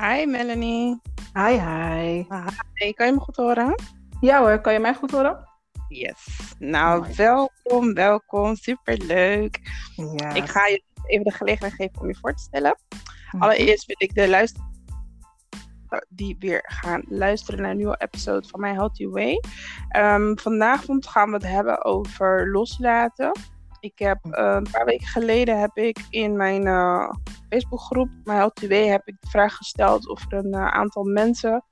Hi 0.00 0.24
Melanie. 0.26 1.00
Hi, 1.34 1.58
hi. 1.58 2.24
Kan 2.92 3.06
je 3.06 3.12
me 3.12 3.18
goed 3.18 3.36
horen? 3.36 3.74
Ja 4.20 4.38
hoor, 4.38 4.60
kan 4.60 4.72
je 4.72 4.78
mij 4.78 4.94
goed 4.94 5.10
horen? 5.10 5.48
Yes. 5.88 6.54
Nou, 6.58 7.00
Mooi. 7.00 7.14
welkom, 7.14 7.94
welkom. 7.94 8.56
Superleuk. 8.56 9.60
Ja. 10.16 10.34
Ik 10.34 10.48
ga 10.48 10.66
je 10.66 10.82
even 11.06 11.24
de 11.24 11.30
gelegenheid 11.30 11.74
geven 11.74 12.00
om 12.00 12.08
je 12.08 12.14
voor 12.14 12.34
te 12.34 12.42
stellen. 12.42 12.78
Mhm. 13.30 13.42
Allereerst 13.42 13.86
wil 13.86 13.96
ik 13.98 14.14
de 14.14 14.28
luisteraars 14.28 14.68
die 16.08 16.36
weer 16.38 16.62
gaan 16.66 17.02
luisteren 17.08 17.60
naar 17.60 17.70
een 17.70 17.76
nieuwe 17.76 18.00
episode 18.00 18.48
van 18.48 18.60
My 18.60 18.72
Healthy 18.72 19.06
Way. 19.06 19.40
Ehm, 19.88 20.36
vanavond 20.36 21.06
gaan 21.06 21.28
we 21.28 21.34
het 21.34 21.46
hebben 21.46 21.84
over 21.84 22.50
loslaten. 22.50 23.32
Ik 23.80 23.98
heb 23.98 24.18
eh, 24.24 24.54
een 24.56 24.70
paar 24.70 24.84
weken 24.84 25.06
geleden 25.06 25.60
heb 25.60 25.76
ik 25.76 25.98
in 26.10 26.36
mijn 26.36 26.66
eh, 26.66 27.10
Facebookgroep 27.48 28.08
Healthy 28.24 28.68
Way 28.68 28.86
heb 28.86 29.08
ik 29.08 29.16
de 29.20 29.28
vraag 29.28 29.56
gesteld 29.56 30.08
of 30.08 30.32
er 30.32 30.38
een 30.38 30.52
eh, 30.52 30.66
aantal 30.66 31.04
mensen 31.04 31.64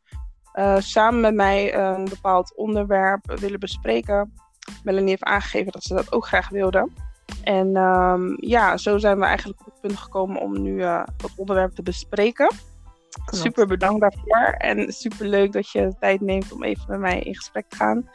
samen 0.79 1.21
met 1.21 1.35
mij 1.35 1.75
een 1.75 2.05
bepaald 2.05 2.57
onderwerp 2.57 3.39
willen 3.41 3.61
bespreken. 3.61 4.33
Melanie 4.85 5.09
heeft 5.09 5.23
aangegeven 5.23 5.73
dat 5.73 5.83
ze 5.83 5.95
dat 5.95 6.13
ook 6.13 6.27
graag 6.27 6.49
wilde. 6.49 6.89
En 7.43 7.77
ehm, 7.77 8.35
ja, 8.37 8.77
zo 8.77 8.99
zijn 8.99 9.19
we 9.19 9.25
eigenlijk 9.25 9.61
op 9.61 9.67
het 9.67 9.81
punt 9.81 9.97
gekomen 9.97 10.41
om 10.41 10.63
nu 10.63 10.79
dat 11.17 11.33
onderwerp 11.37 11.75
te 11.75 11.83
bespreken. 11.83 12.51
Super 13.27 13.67
bedankt 13.67 14.01
daarvoor. 14.01 14.55
En 14.59 14.93
super 14.93 15.27
leuk 15.27 15.53
dat 15.53 15.71
je 15.71 15.81
de 15.81 15.97
tijd 15.99 16.21
neemt 16.21 16.53
om 16.53 16.63
even 16.63 16.85
met 16.89 17.01
mij 17.01 17.21
in 17.21 17.35
gesprek 17.35 17.69
te 17.69 17.77
gaan. 17.77 18.09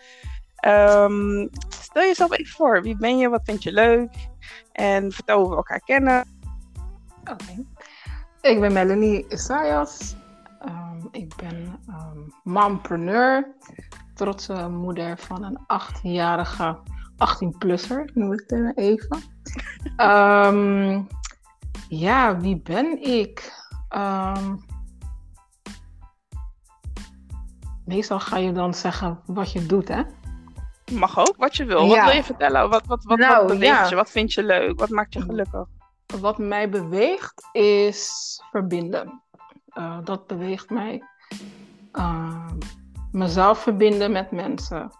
Ehm, 0.64 1.48
stel 1.70 2.04
jezelf 2.04 2.32
even 2.32 2.54
voor. 2.54 2.82
Wie 2.82 2.98
ben 2.98 3.18
je? 3.18 3.30
Wat 3.30 3.42
vind 3.44 3.64
je 3.64 3.72
leuk? 3.72 4.30
En 4.72 5.12
vertel 5.12 5.40
hoe 5.40 5.50
we 5.50 5.56
elkaar 5.56 5.80
kennen. 5.80 6.28
Oké. 7.22 7.66
Ik 8.42 8.60
ben 8.60 8.74
Melanie 8.74 9.26
Isaias. 9.30 10.16
Ehm, 10.60 11.00
ik 11.12 11.36
ben 11.36 11.80
ehm 11.88 12.20
mompreneur. 12.44 13.56
Trotse 14.14 14.70
moeder 14.70 15.18
van 15.18 15.44
een 15.44 15.60
achtjarige 15.68 16.80
18-plusser, 17.18 18.10
noem 18.14 18.34
ik 18.34 18.44
het 18.48 18.78
even. 18.78 19.22
Ja, 21.90 22.40
wie 22.40 22.62
ben 22.62 23.02
ik? 23.02 23.54
Meestal 27.86 28.20
ga 28.20 28.38
je 28.38 28.52
dan 28.52 28.74
zeggen 28.74 29.20
wat 29.26 29.52
je 29.52 29.66
doet, 29.66 29.88
hè? 29.88 30.02
Mag 30.92 31.20
ook, 31.20 31.34
wat 31.38 31.56
je 31.56 31.66
wil. 31.66 31.88
Wat 31.88 31.96
Ja. 31.96 32.06
wil 32.06 32.16
je 32.16 32.24
vertellen? 32.24 32.70
Wat, 32.70 32.86
wat, 32.86 33.04
wat, 33.04 33.18
Nou, 33.18 33.36
wat 33.38 33.48
beweegt 33.48 33.80
ja. 33.80 33.90
je? 33.90 33.96
Wat 33.96 34.12
vind 34.12 34.34
je 34.34 34.44
leuk? 34.44 34.80
Wat 34.80 34.90
maakt 34.90 35.14
je 35.14 35.22
gelukkig? 35.22 35.68
Wat 36.20 36.38
mij 36.38 36.70
beweegt 36.70 37.48
is 37.52 38.42
verbinden. 38.52 39.22
Eh, 39.68 39.98
dat 40.04 40.28
beweegt 40.28 40.70
mij. 40.70 41.04
Uh, 41.94 42.50
mezelf 43.12 43.60
verbinden 43.60 44.12
met 44.12 44.32
mensen. 44.32 44.92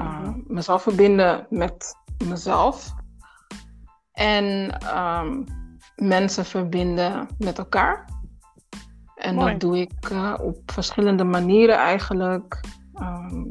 Uh. 0.00 0.28
Mezelf 0.46 0.82
verbinden 0.82 1.46
met 1.50 1.94
mezelf. 2.24 2.92
En 4.12 4.78
ehm, 4.78 5.42
mensen 5.96 6.44
verbinden 6.44 7.28
met 7.38 7.58
elkaar. 7.58 8.08
En 9.14 9.34
Mooi. 9.34 9.50
dat 9.50 9.60
doe 9.60 9.78
ik 9.78 10.10
op 10.40 10.58
verschillende 10.72 11.24
manieren 11.24 11.76
eigenlijk. 11.76 12.60
Ehm, 12.94 13.44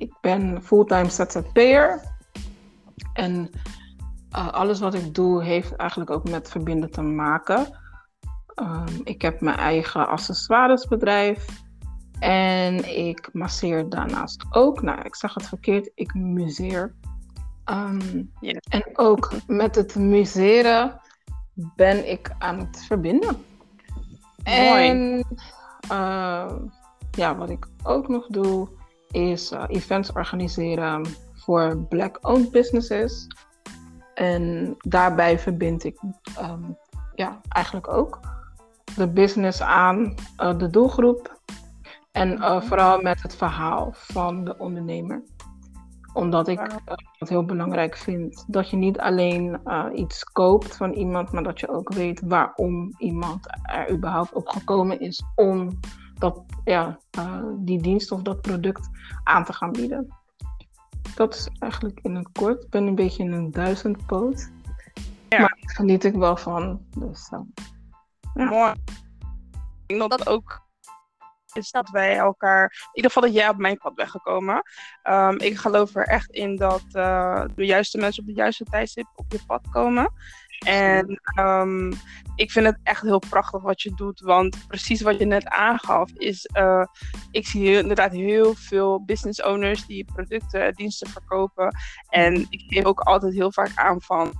ik 0.00 0.14
ben 0.20 0.62
fulltime 0.62 1.10
ZZP'er. 1.10 2.02
En 3.12 3.50
uh, 4.36 4.48
alles 4.48 4.80
wat 4.80 4.94
ik 4.94 5.14
doe 5.14 5.42
heeft 5.42 5.76
eigenlijk 5.76 6.10
ook 6.10 6.28
met 6.28 6.50
verbinden 6.50 6.90
te 6.90 7.02
maken. 7.02 7.78
Um, 8.56 9.00
ik 9.04 9.22
heb 9.22 9.40
mijn 9.40 9.56
eigen 9.56 10.08
accessoiresbedrijf. 10.08 11.46
En 12.18 12.96
ik 12.98 13.28
masseer 13.32 13.88
daarnaast 13.88 14.44
ook. 14.50 14.82
Nou, 14.82 15.00
ik 15.00 15.14
zeg 15.14 15.34
het 15.34 15.48
verkeerd, 15.48 15.90
ik 15.94 16.14
museer. 16.14 16.94
Um, 17.64 18.30
Ja. 18.40 18.60
En 18.68 18.90
ook 18.92 19.32
met 19.46 19.74
het 19.74 19.94
museren 19.94 21.00
ben 21.76 22.10
ik 22.10 22.34
aan 22.38 22.58
het 22.58 22.84
verbinden. 22.86 23.36
Mooi. 24.44 24.88
En 24.88 25.26
uh, 25.90 26.52
ja, 27.10 27.36
wat 27.36 27.50
ik 27.50 27.66
ook 27.82 28.08
nog 28.08 28.26
doe, 28.26 28.68
is 29.10 29.52
uh, 29.52 29.64
events 29.68 30.12
organiseren 30.12 31.06
voor 31.34 31.78
black-owned 31.88 32.50
businesses. 32.50 33.26
En 34.14 34.74
daarbij 34.78 35.38
verbind 35.38 35.84
ik 35.84 36.00
um, 36.40 36.76
ja, 37.14 37.40
eigenlijk 37.48 37.88
ook 37.92 38.20
de 38.96 39.08
business 39.08 39.62
aan 39.62 40.14
uh, 40.42 40.58
de 40.58 40.70
doelgroep. 40.70 41.38
En 42.12 42.32
uh, 42.32 42.60
vooral 42.60 43.00
met 43.00 43.22
het 43.22 43.36
verhaal 43.36 43.88
van 43.92 44.44
de 44.44 44.58
ondernemer. 44.58 45.22
Omdat 46.12 46.48
ik 46.48 46.60
het 47.18 47.28
heel 47.28 47.44
belangrijk 47.44 47.96
vind 47.96 48.44
dat 48.46 48.70
je 48.70 48.76
niet 48.76 48.98
alleen 48.98 49.60
iets 49.94 50.24
koopt 50.24 50.76
van 50.76 50.92
iemand, 50.92 51.32
maar 51.32 51.42
dat 51.42 51.60
je 51.60 51.68
ook 51.68 51.92
weet 51.92 52.20
waarom 52.24 52.94
iemand 52.98 53.46
er 53.62 53.90
überhaupt 53.90 54.32
op 54.32 54.48
gekomen 54.48 55.00
is 55.00 55.22
om 55.34 55.78
dat, 56.20 56.42
ja, 56.64 56.98
uh, 57.18 57.42
die 57.56 57.82
dienst 57.82 58.12
of 58.12 58.22
dat 58.22 58.40
product 58.40 58.88
aan 59.24 59.44
te 59.44 59.52
gaan 59.52 59.72
bieden. 59.72 60.08
Dat 61.14 61.34
is 61.34 61.48
eigenlijk 61.58 62.00
in 62.02 62.14
het 62.14 62.28
kort. 62.32 62.64
Ik 62.64 62.70
ben 62.70 62.86
een 62.86 62.94
beetje 62.94 63.22
in 63.22 63.32
een 63.32 63.50
duizendpoot. 63.50 64.50
Ja. 65.28 65.38
Maar 65.38 65.58
daar 65.60 65.74
geniet 65.74 66.04
ik 66.04 66.14
wel 66.14 66.36
van. 66.36 66.80
Dus, 66.98 67.30
uh, 67.34 67.40
Ja. 68.34 68.44
Mooi. 68.44 68.72
Ik 69.86 69.98
denk 69.98 70.00
dat 70.00 70.18
dat 70.18 70.28
ook 70.28 70.68
is 71.52 71.70
dat 71.70 71.90
wij 71.90 72.16
elkaar, 72.16 72.62
in 72.62 72.90
ieder 72.92 73.10
geval 73.10 73.28
dat 73.28 73.38
jij 73.38 73.48
op 73.48 73.56
mijn 73.56 73.78
pad 73.78 73.94
bent 73.94 74.10
gekomen. 74.10 74.62
Um, 75.02 75.38
ik 75.38 75.56
geloof 75.56 75.94
er 75.94 76.06
echt 76.06 76.30
in 76.30 76.56
dat 76.56 76.84
uh, 76.92 77.44
de 77.54 77.66
juiste 77.66 77.98
mensen 77.98 78.22
op 78.22 78.28
de 78.28 78.34
juiste 78.34 78.64
tijdstip 78.64 79.06
op 79.14 79.32
je 79.32 79.40
pad 79.46 79.68
komen. 79.70 80.12
En 80.66 81.20
um, 81.38 81.92
ik 82.34 82.50
vind 82.50 82.66
het 82.66 82.78
echt 82.82 83.02
heel 83.02 83.18
prachtig 83.18 83.62
wat 83.62 83.82
je 83.82 83.94
doet, 83.94 84.20
want 84.20 84.66
precies 84.66 85.00
wat 85.00 85.18
je 85.18 85.24
net 85.24 85.46
aangaf 85.46 86.10
is, 86.12 86.48
uh, 86.58 86.84
ik 87.30 87.46
zie 87.46 87.78
inderdaad 87.78 88.12
heel 88.12 88.54
veel 88.54 89.04
business 89.04 89.42
owners 89.42 89.86
die 89.86 90.04
producten 90.04 90.64
en 90.64 90.72
diensten 90.72 91.08
verkopen. 91.08 91.76
En 92.08 92.46
ik 92.48 92.62
geef 92.66 92.84
ook 92.84 93.00
altijd 93.00 93.34
heel 93.34 93.52
vaak 93.52 93.72
aan 93.74 94.02
van, 94.02 94.32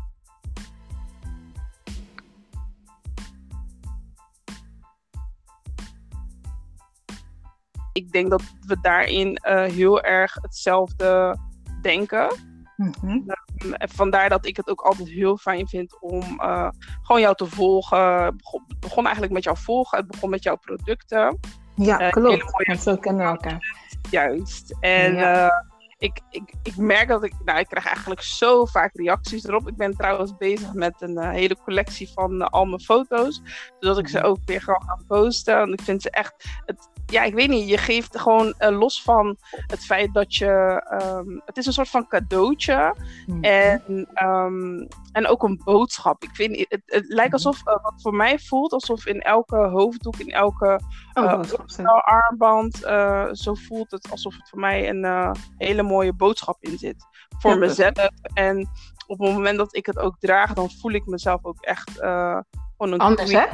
ik 7.92 8.12
denk 8.12 8.30
dat 8.30 8.42
we 8.66 8.80
daarin 8.80 9.40
uh, 9.48 9.64
heel 9.64 10.02
erg 10.02 10.34
hetzelfde 10.40 11.38
denken. 11.82 12.49
Mm-hmm. 12.80 13.34
Um, 13.64 13.74
vandaar 13.78 14.28
dat 14.28 14.46
ik 14.46 14.56
het 14.56 14.68
ook 14.68 14.80
altijd 14.80 15.08
heel 15.08 15.36
fijn 15.36 15.68
vind 15.68 16.00
om 16.00 16.22
uh, 16.22 16.68
gewoon 17.02 17.20
jou 17.20 17.34
te 17.34 17.46
volgen. 17.46 18.24
Het 18.24 18.36
begon, 18.36 18.64
begon, 18.80 19.02
eigenlijk 19.02 19.32
met 19.32 19.44
jou 19.44 19.56
volgen. 19.58 19.98
Het 19.98 20.06
begon 20.06 20.30
met 20.30 20.42
jouw 20.42 20.56
producten. 20.56 21.38
Ja, 21.74 22.00
uh, 22.00 22.10
klopt. 22.10 22.52
Mooie... 22.52 22.80
Zo 22.80 22.96
kennen 22.96 23.24
we 23.24 23.30
elkaar. 23.30 23.88
Juist. 24.10 24.76
En 24.80 25.14
ja. 25.14 25.44
uh, 25.44 25.50
ik, 25.98 26.20
ik, 26.30 26.54
ik 26.62 26.76
merk 26.76 27.08
dat 27.08 27.24
ik, 27.24 27.32
nou, 27.44 27.58
ik 27.58 27.66
krijg 27.66 27.86
eigenlijk 27.86 28.22
zo 28.22 28.64
vaak 28.64 28.90
reacties 28.94 29.44
erop. 29.44 29.68
Ik 29.68 29.76
ben 29.76 29.96
trouwens 29.96 30.36
bezig 30.36 30.72
met 30.72 30.94
een 30.98 31.18
uh, 31.18 31.30
hele 31.30 31.56
collectie 31.64 32.08
van 32.08 32.34
uh, 32.34 32.46
al 32.46 32.64
mijn 32.64 32.80
foto's. 32.80 33.42
Zodat 33.78 33.98
ik 33.98 34.08
ze 34.08 34.22
ook 34.22 34.38
weer 34.44 34.60
gewoon 34.60 34.82
ga 34.86 34.98
posten. 35.06 35.58
Want 35.58 35.72
ik 35.72 35.80
vind 35.80 36.02
ze 36.02 36.10
echt, 36.10 36.34
het, 36.66 36.88
ja, 37.10 37.22
ik 37.22 37.34
weet 37.34 37.48
niet, 37.48 37.68
je 37.68 37.78
geeft 37.78 38.20
gewoon 38.20 38.54
uh, 38.58 38.78
los 38.78 39.02
van 39.02 39.36
het 39.66 39.84
feit 39.84 40.14
dat 40.14 40.34
je, 40.34 40.82
um, 41.02 41.42
het 41.44 41.56
is 41.56 41.66
een 41.66 41.72
soort 41.72 41.88
van 41.88 42.06
cadeautje. 42.06 42.94
Mm-hmm. 43.26 43.44
En, 43.44 44.08
um, 44.22 44.88
en 45.12 45.26
ook 45.26 45.42
een 45.42 45.60
boodschap. 45.64 46.22
Ik 46.22 46.30
vind, 46.32 46.66
het, 46.68 46.82
het 46.86 47.04
lijkt 47.08 47.32
alsof, 47.32 47.58
uh, 47.58 47.64
wat 47.82 47.94
voor 47.96 48.14
mij 48.14 48.38
voelt, 48.38 48.72
alsof 48.72 49.06
in 49.06 49.20
elke 49.20 49.56
hoofddoek, 49.56 50.16
in 50.16 50.30
elke 50.30 50.80
oh, 51.12 51.42
armband, 52.02 52.84
uh, 52.84 53.28
zo 53.32 53.54
voelt 53.54 53.90
het 53.90 54.10
alsof 54.10 54.36
het 54.36 54.48
voor 54.48 54.60
mij 54.60 54.88
een 54.88 55.36
hele 55.56 55.82
mooie 55.82 56.12
boodschap 56.12 56.56
in 56.60 56.78
zit. 56.78 57.06
Voor 57.38 57.50
ja, 57.50 57.56
mezelf. 57.56 58.10
En 58.34 58.68
op 59.06 59.18
het 59.18 59.32
moment 59.32 59.58
dat 59.58 59.76
ik 59.76 59.86
het 59.86 59.98
ook 59.98 60.16
draag, 60.18 60.54
dan 60.54 60.70
voel 60.70 60.92
ik 60.92 61.06
mezelf 61.06 61.44
ook 61.44 61.60
echt 61.60 61.90
gewoon 61.92 62.44
een 62.92 62.98
Anders, 62.98 63.32
hè? 63.32 63.46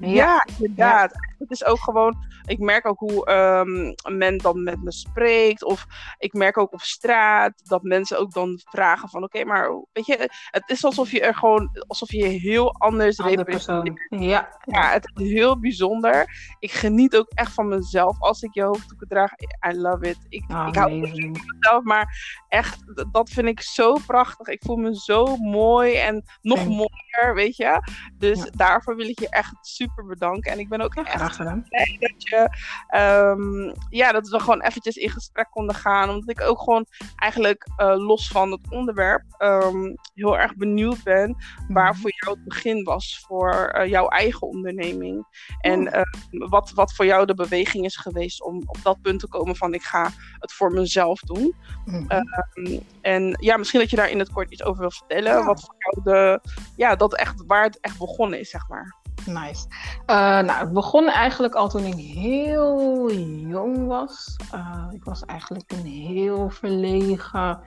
Ja, 0.00 0.08
ja 0.08 0.46
inderdaad. 0.58 1.10
Ja. 1.12 1.29
Het 1.40 1.50
is 1.50 1.64
ook 1.64 1.80
gewoon, 1.80 2.16
ik 2.44 2.58
merk 2.58 2.86
ook 2.86 2.98
hoe 2.98 3.30
um, 3.32 3.94
men 4.18 4.38
dan 4.38 4.62
met 4.62 4.82
me 4.82 4.92
spreekt. 4.92 5.64
Of 5.64 5.86
ik 6.18 6.32
merk 6.32 6.58
ook 6.58 6.72
op 6.72 6.80
straat 6.80 7.52
dat 7.68 7.82
mensen 7.82 8.18
ook 8.18 8.32
dan 8.32 8.60
vragen 8.64 9.08
van 9.08 9.22
oké, 9.22 9.38
okay, 9.38 9.48
maar 9.48 9.84
weet 9.92 10.06
je, 10.06 10.30
het 10.50 10.70
is 10.70 10.84
alsof 10.84 11.10
je 11.10 11.20
er 11.20 11.34
gewoon, 11.34 11.84
alsof 11.86 12.12
je 12.12 12.24
heel 12.24 12.74
anders 12.74 13.18
representeert. 13.18 14.06
Ja. 14.08 14.58
ja, 14.64 14.90
het 14.90 15.10
is 15.14 15.30
heel 15.30 15.60
bijzonder. 15.60 16.26
Ik 16.58 16.70
geniet 16.70 17.16
ook 17.16 17.30
echt 17.34 17.52
van 17.54 17.68
mezelf 17.68 18.20
als 18.20 18.42
ik 18.42 18.54
je 18.54 18.62
hoofddoeken 18.62 19.08
draag. 19.08 19.30
I 19.68 19.76
love 19.76 20.08
it. 20.08 20.18
Ik, 20.28 20.44
oh, 20.48 20.66
ik 20.68 20.74
hou 20.74 21.08
van 21.08 21.30
mezelf, 21.58 21.82
maar 21.82 22.38
echt, 22.48 23.06
dat 23.12 23.30
vind 23.30 23.46
ik 23.46 23.60
zo 23.60 23.96
prachtig. 24.06 24.46
Ik 24.46 24.62
voel 24.64 24.76
me 24.76 24.94
zo 24.94 25.36
mooi 25.36 25.94
en 25.94 26.24
nog 26.42 26.66
mooier, 26.66 27.34
weet 27.34 27.56
je. 27.56 27.80
Dus 28.18 28.38
Ja. 28.38 28.50
daarvoor 28.50 28.96
wil 28.96 29.08
ik 29.08 29.20
je 29.20 29.28
echt 29.28 29.54
super 29.60 30.06
bedanken. 30.06 30.52
En 30.52 30.58
ik 30.58 30.68
ben 30.68 30.80
ook 30.80 30.94
echt 30.94 31.29
graag 31.34 31.36
gedaan. 31.36 31.64
dat 32.00 32.22
je, 32.22 32.48
ehm, 32.88 33.74
ja, 33.90 34.12
dat 34.12 34.28
we 34.28 34.40
gewoon 34.40 34.62
eventjes 34.62 34.96
in 34.96 35.10
gesprek 35.10 35.50
konden 35.50 35.74
gaan. 35.74 36.08
Omdat 36.08 36.28
ik 36.28 36.40
ook 36.40 36.58
gewoon 36.58 36.86
eigenlijk 37.16 37.68
uh, 37.78 37.94
los 37.96 38.28
van 38.28 38.50
het 38.50 38.60
onderwerp 38.70 39.22
um, 39.38 39.94
heel 40.14 40.38
erg 40.38 40.56
benieuwd 40.56 41.02
ben 41.02 41.36
waar 41.68 41.90
Mhm. 41.92 42.00
voor 42.00 42.12
jou 42.16 42.36
het 42.36 42.44
begin 42.44 42.84
was 42.84 43.24
voor 43.26 43.52
eh, 43.52 43.88
jouw 43.88 44.08
eigen 44.08 44.46
onderneming. 44.46 45.26
En 45.60 45.92
ehm, 45.92 46.48
wat, 46.48 46.70
wat 46.74 46.94
voor 46.94 47.04
jou 47.06 47.26
de 47.26 47.34
beweging 47.34 47.84
is 47.84 47.96
geweest 47.96 48.42
om 48.42 48.62
op 48.66 48.76
dat 48.82 49.02
punt 49.02 49.20
te 49.20 49.28
komen 49.28 49.56
van 49.56 49.74
ik 49.74 49.82
ga 49.82 50.10
het 50.38 50.52
voor 50.52 50.72
mezelf 50.72 51.20
doen. 51.20 51.54
Mhm. 51.84 52.04
Ehm, 52.08 52.80
en 53.00 53.36
ja, 53.40 53.56
misschien 53.56 53.80
dat 53.80 53.90
je 53.90 53.96
daar 53.96 54.10
in 54.10 54.18
het 54.18 54.32
kort 54.32 54.50
iets 54.50 54.62
over 54.62 54.80
wil 54.80 54.90
vertellen. 54.90 55.32
Ja. 55.32 55.44
Wat 55.44 55.60
voor 55.60 55.74
jou 55.78 56.02
de, 56.04 56.40
ja, 56.76 56.96
dat 56.96 57.14
echt, 57.14 57.42
waar 57.46 57.62
het 57.62 57.80
echt 57.80 57.98
begonnen 57.98 58.40
is, 58.40 58.50
zeg 58.50 58.68
maar. 58.68 58.98
Nice. 59.26 59.66
Eh, 60.06 60.16
nou, 60.16 60.52
het 60.52 60.72
begon 60.72 61.08
eigenlijk 61.08 61.54
al 61.54 61.68
toen 61.68 61.84
ik 61.84 61.94
heel 61.94 63.12
jong 63.48 63.86
was. 63.86 64.36
Eh, 64.50 64.86
ik 64.90 65.04
was 65.04 65.24
eigenlijk 65.24 65.72
een 65.72 65.86
heel 65.86 66.50
verlegen, 66.50 67.60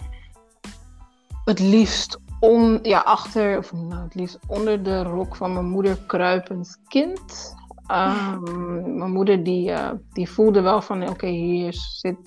het 1.45 1.59
liefst 1.59 2.19
on, 2.39 2.79
ja, 2.81 2.99
achter, 2.99 3.57
of 3.57 3.73
nou, 3.73 4.03
het 4.03 4.15
liefst 4.15 4.39
onder 4.47 4.83
de 4.83 5.03
rok 5.03 5.35
van 5.35 5.53
mijn 5.53 5.69
moeder 5.69 5.97
kruipend 5.97 6.79
kind. 6.87 7.55
Ehm, 7.87 8.97
mijn 8.97 9.11
moeder 9.11 9.43
die, 9.43 9.71
eh, 9.71 9.91
die 10.09 10.29
voelde 10.29 10.61
wel 10.61 10.81
van, 10.81 11.09
oké, 11.09 11.27
hier 11.27 11.73
zit 11.73 12.17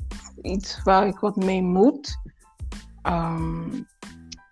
iets 0.42 0.82
waar 0.82 1.06
ik 1.06 1.18
wat 1.18 1.36
mee 1.36 1.62
moet. 1.62 2.18
Ehm, 3.02 3.82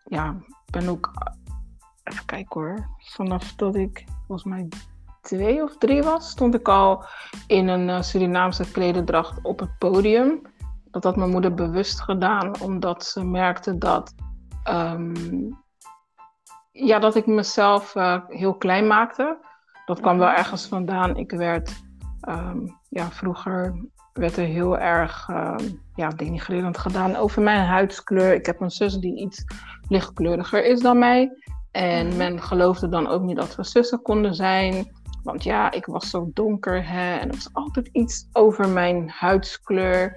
ja, 0.05 0.37
ben 0.71 0.89
ook, 0.89 1.11
even 2.05 2.25
kijken 2.27 2.61
hoor, 2.61 2.89
vanaf 2.99 3.55
dat 3.55 3.77
ik 3.77 4.05
volgens 4.27 4.45
mij 4.45 4.69
twee 5.21 5.63
of 5.63 5.77
drie 5.77 6.03
was, 6.03 6.31
stond 6.31 6.55
ik 6.55 6.69
al 6.69 7.05
in 7.47 7.69
een 7.69 7.89
eh, 7.89 8.03
Surinaamse 8.03 8.71
klederdracht 8.71 9.39
op 9.43 9.61
het 9.61 9.79
podium. 9.79 10.41
Dat 10.91 11.05
had 11.05 11.17
mijn 11.17 11.31
moeder 11.31 11.55
bewust 11.55 12.01
gedaan, 12.01 12.61
omdat 12.61 13.05
ze 13.05 13.25
merkte 13.25 13.79
dat, 13.79 14.15
ehm, 14.63 15.51
ja, 16.73 16.99
dat 16.99 17.15
ik 17.15 17.27
mezelf 17.27 17.95
eh, 17.95 18.21
heel 18.29 18.55
klein 18.55 18.87
maakte. 18.87 19.39
Dat 19.85 20.01
kwam 20.01 20.19
wel 20.19 20.29
ergens 20.29 20.67
vandaan. 20.67 21.17
Ik 21.17 21.31
werd, 21.31 21.83
ehm, 22.21 22.59
ja, 22.89 23.11
vroeger 23.11 23.89
werd 24.13 24.37
er 24.37 24.45
heel 24.45 24.79
erg 24.79 25.29
ehm, 25.29 25.69
ja, 25.95 26.09
denigrerend 26.09 26.79
gedaan 26.79 27.17
over 27.17 27.43
mijn 27.43 27.67
huidskleur. 27.67 28.35
Ik 28.35 28.47
heb 28.47 28.61
een 28.61 28.71
zus 28.71 28.95
die 28.95 29.21
iets 29.21 29.45
lichtkleuriger 29.89 30.65
is 30.65 30.81
dan 30.81 30.99
mij. 30.99 31.31
En 31.75 32.07
Mhm. 32.07 32.17
men 32.17 32.43
geloofde 32.43 32.89
dan 32.89 33.07
ook 33.09 33.23
niet 33.23 33.37
dat 33.37 33.57
we 33.57 33.65
zussen 33.65 34.03
konden 34.03 34.35
zijn. 34.35 34.93
Want 35.23 35.45
ja, 35.45 35.71
ik 35.71 35.87
was 35.87 36.11
zo 36.11 36.31
donker 36.35 36.89
hè. 36.89 37.17
En 37.17 37.29
er 37.29 37.35
was 37.35 37.49
altijd 37.53 37.89
iets 37.93 38.29
over 38.33 38.69
mijn 38.69 39.09
huidskleur. 39.09 40.17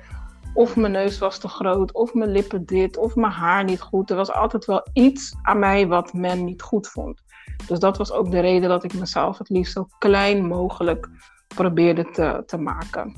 Of 0.53 0.75
mijn 0.75 0.91
neus 0.91 1.17
was 1.17 1.39
te 1.39 1.47
groot, 1.47 1.91
of 1.91 2.13
mijn 2.13 2.31
lippen 2.31 2.65
dit, 2.65 2.97
of 2.97 3.15
mijn 3.15 3.31
haar 3.31 3.63
niet 3.63 3.81
goed. 3.81 4.09
Er 4.09 4.15
was 4.15 4.31
altijd 4.31 4.65
wel 4.65 4.87
iets 4.93 5.35
aan 5.41 5.59
mij 5.59 5.87
wat 5.87 6.13
men 6.13 6.43
niet 6.43 6.61
goed 6.61 6.87
vond. 6.87 7.21
Dus 7.67 7.79
dat 7.79 7.97
was 7.97 8.11
ook 8.11 8.31
de 8.31 8.39
reden 8.39 8.69
dat 8.69 8.83
ik 8.83 8.93
mezelf 8.93 9.37
het 9.37 9.49
liefst 9.49 9.73
zo 9.73 9.87
klein 9.99 10.47
mogelijk 10.47 11.09
probeerde 11.55 12.09
te, 12.11 12.43
te 12.45 12.57
maken. 12.57 13.13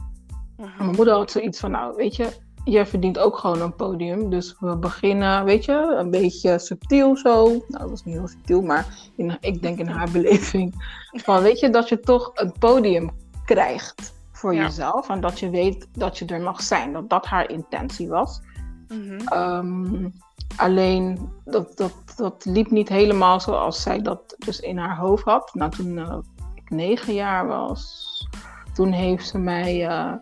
En 0.58 0.72
mijn 0.78 0.96
moeder 0.96 1.14
had 1.14 1.32
zoiets 1.32 1.60
van, 1.60 1.72
nou 1.72 1.96
weet 1.96 2.16
je, 2.16 2.30
jij 2.64 2.86
verdient 2.88 3.20
ook 3.20 3.38
gewoon 3.38 3.62
een 3.62 3.76
podium. 3.76 4.30
Dus 4.30 4.56
we 4.60 4.78
beginnen, 4.78 5.46
weet 5.46 5.66
je, 5.66 5.96
een 5.98 6.10
beetje 6.10 6.60
subtiel 6.60 7.18
zo. 7.18 7.46
Nou, 7.48 7.64
dat 7.68 7.90
was 7.90 8.06
niet 8.06 8.16
heel 8.16 8.28
subtiel, 8.28 8.62
maar 8.62 8.86
in, 9.16 9.38
ik 9.40 9.62
denk 9.62 9.80
in 9.80 9.88
haar 9.88 10.10
beleving. 10.12 10.74
Van, 11.26 11.42
weet 11.42 11.60
je, 11.60 11.70
dat 11.70 11.90
je 11.90 12.00
toch 12.00 12.32
een 12.34 12.54
podium 12.60 13.10
krijgt 13.46 14.14
voor 14.32 14.54
Ja. 14.56 14.62
jezelf. 14.64 15.10
En 15.10 15.22
dat 15.22 15.40
je 15.40 15.50
weet 15.50 15.88
dat 15.92 16.18
je 16.18 16.26
er 16.26 16.42
mag 16.42 16.62
zijn. 16.62 16.94
Dat 16.94 17.10
dat 17.10 17.26
haar 17.26 17.50
intentie 17.50 18.08
was. 18.10 18.42
Mhm. 18.88 19.20
Ehm, 19.26 20.10
alleen, 20.56 21.30
dat, 21.46 21.78
dat, 21.78 21.94
dat 22.16 22.46
liep 22.46 22.72
niet 22.72 22.90
helemaal 22.90 23.40
zoals 23.40 23.82
zij 23.82 24.02
dat 24.02 24.36
dus 24.38 24.60
in 24.60 24.78
haar 24.78 24.98
hoofd 24.98 25.24
had. 25.24 25.52
Nou, 25.54 25.72
toen 25.72 25.98
eh, 25.98 26.18
ik 26.56 26.70
negen 26.70 27.14
jaar 27.14 27.48
was, 27.48 28.28
toen 28.74 28.92
heeft 28.92 29.28
ze 29.28 29.38
mij 29.38 29.88
eh, 29.88 30.14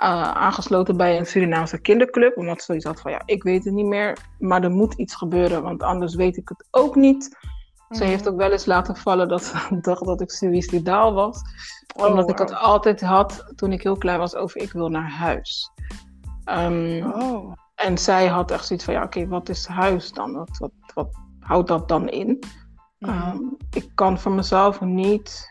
aangesloten 0.00 0.96
bij 0.96 1.18
een 1.18 1.26
Surinaamse 1.26 1.80
kinderclub. 1.80 2.36
Omdat 2.36 2.58
ze 2.58 2.64
zoiets 2.64 2.84
had 2.84 3.00
van, 3.00 3.10
ja, 3.10 3.22
ik 3.24 3.42
weet 3.42 3.64
het 3.64 3.74
niet 3.74 3.86
meer, 3.86 4.18
maar 4.38 4.62
er 4.62 4.70
moet 4.70 4.94
iets 4.94 5.14
gebeuren, 5.14 5.62
want 5.62 5.82
anders 5.82 6.14
weet 6.14 6.36
ik 6.36 6.48
het 6.48 6.66
ook 6.70 6.94
niet. 6.94 7.24
Ze 7.90 8.02
Mhm. 8.02 8.04
heeft 8.10 8.28
ook 8.28 8.36
wel 8.36 8.50
eens 8.50 8.66
laten 8.66 8.96
vallen 8.96 9.28
dat 9.28 9.44
ze 9.44 9.52
dacht 9.80 10.04
dat 10.04 10.20
ik 10.20 10.30
suïcidaal 10.30 11.12
was. 11.14 11.40
Oh, 11.96 12.06
omdat 12.06 12.30
ik 12.30 12.38
het 12.38 12.54
altijd 12.54 13.00
had 13.00 13.52
toen 13.56 13.72
ik 13.72 13.82
heel 13.82 13.96
klein 13.98 14.18
was 14.18 14.34
over 14.34 14.60
ik 14.60 14.72
wil 14.72 14.88
naar 14.88 15.10
huis. 15.10 15.70
Ehm, 16.44 17.02
Oh. 17.14 17.52
en 17.74 17.98
zij 17.98 18.26
had 18.26 18.50
echt 18.50 18.66
zoiets 18.66 18.84
van, 18.84 18.94
ja, 18.94 19.02
oké, 19.02 19.26
wat 19.28 19.48
is 19.48 19.66
huis 19.66 20.12
dan? 20.12 20.32
Wat, 20.32 20.58
wat, 20.58 20.70
wat 20.94 21.08
houdt 21.40 21.68
dat 21.68 21.88
dan 21.88 22.08
in? 22.08 22.42
Mhm. 22.98 23.10
Ehm, 23.10 23.38
ik 23.70 23.90
kan 23.94 24.18
van 24.18 24.34
mezelf 24.34 24.80
niet 24.80 25.49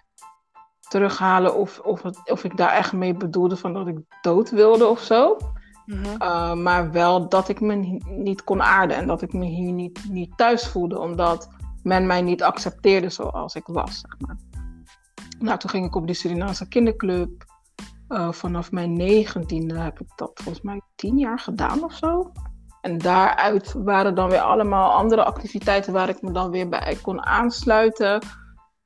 terughalen 0.90 1.56
of, 1.56 1.80
of, 1.80 2.02
het, 2.02 2.32
of 2.32 2.44
ik 2.44 2.58
daar 2.58 2.72
echt 2.72 2.94
mee 2.94 3.14
bedoelde 3.14 3.58
van 3.58 3.74
dat 3.74 3.88
ik 3.88 3.98
dood 4.22 4.50
wilde 4.50 4.88
of 4.88 5.00
zo. 5.00 5.38
Uh, 5.86 6.54
maar 6.54 6.92
wel 6.92 7.30
dat 7.30 7.50
ik 7.50 7.62
me 7.62 7.76
ni- 7.76 8.04
niet 8.06 8.44
kon 8.44 8.62
aarden 8.62 8.98
en 8.98 9.08
dat 9.08 9.22
ik 9.22 9.34
me 9.34 9.46
hier 9.46 9.72
niet, 9.72 10.06
niet 10.10 10.38
thuis 10.38 10.68
voelde, 10.68 11.00
omdat 11.00 11.50
men 11.84 12.08
mij 12.08 12.22
niet 12.22 12.44
accepteerde 12.44 13.10
zoals 13.10 13.56
ik 13.56 13.64
was. 13.66 14.00
Zeg 14.00 14.20
maar. 14.20 14.38
Nou, 15.40 15.58
toen 15.58 15.70
ging 15.70 15.86
ik 15.86 15.96
op 15.96 16.06
die 16.06 16.16
Surinaamse 16.16 16.68
kinderclub. 16.68 17.46
Uh, 18.10 18.32
vanaf 18.32 18.72
mijn 18.72 18.94
negentiende 18.94 19.78
heb 19.78 20.00
ik 20.00 20.08
dat 20.16 20.32
volgens 20.34 20.64
mij 20.64 20.82
tien 20.96 21.18
jaar 21.18 21.40
gedaan 21.40 21.84
of 21.84 21.94
zo. 21.94 22.32
En 22.82 22.98
daaruit 22.98 23.74
waren 23.74 24.16
dan 24.16 24.30
weer 24.30 24.42
allemaal 24.42 24.92
andere 24.92 25.24
activiteiten 25.24 25.94
waar 25.94 26.10
ik 26.10 26.22
me 26.22 26.32
dan 26.32 26.52
weer 26.52 26.70
bij 26.70 26.98
kon 27.02 27.26
aansluiten. 27.26 28.22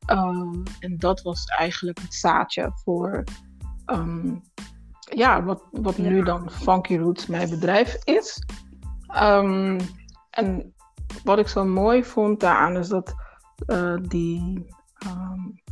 Um, 0.08 0.64
en 0.80 0.98
dat 0.98 1.22
was 1.22 1.46
eigenlijk 1.46 2.00
het 2.00 2.14
zaadje 2.14 2.72
voor 2.74 3.24
um, 3.86 4.42
ja, 5.00 5.44
wat, 5.44 5.64
wat 5.72 5.96
Ja. 5.96 6.10
nu 6.10 6.24
dan 6.24 6.50
Funky 6.50 6.98
Roots 6.98 7.28
mijn 7.28 7.50
bedrijf 7.50 7.96
is. 8.04 8.44
Um, 9.24 9.78
en 10.30 10.74
wat 11.24 11.40
ik 11.40 11.48
zo 11.48 11.66
mooi 11.66 12.04
vond 12.04 12.40
daaraan 12.40 12.78
is 12.78 12.88
dat 12.88 13.16
uh, 13.68 13.98
die, 14.02 14.66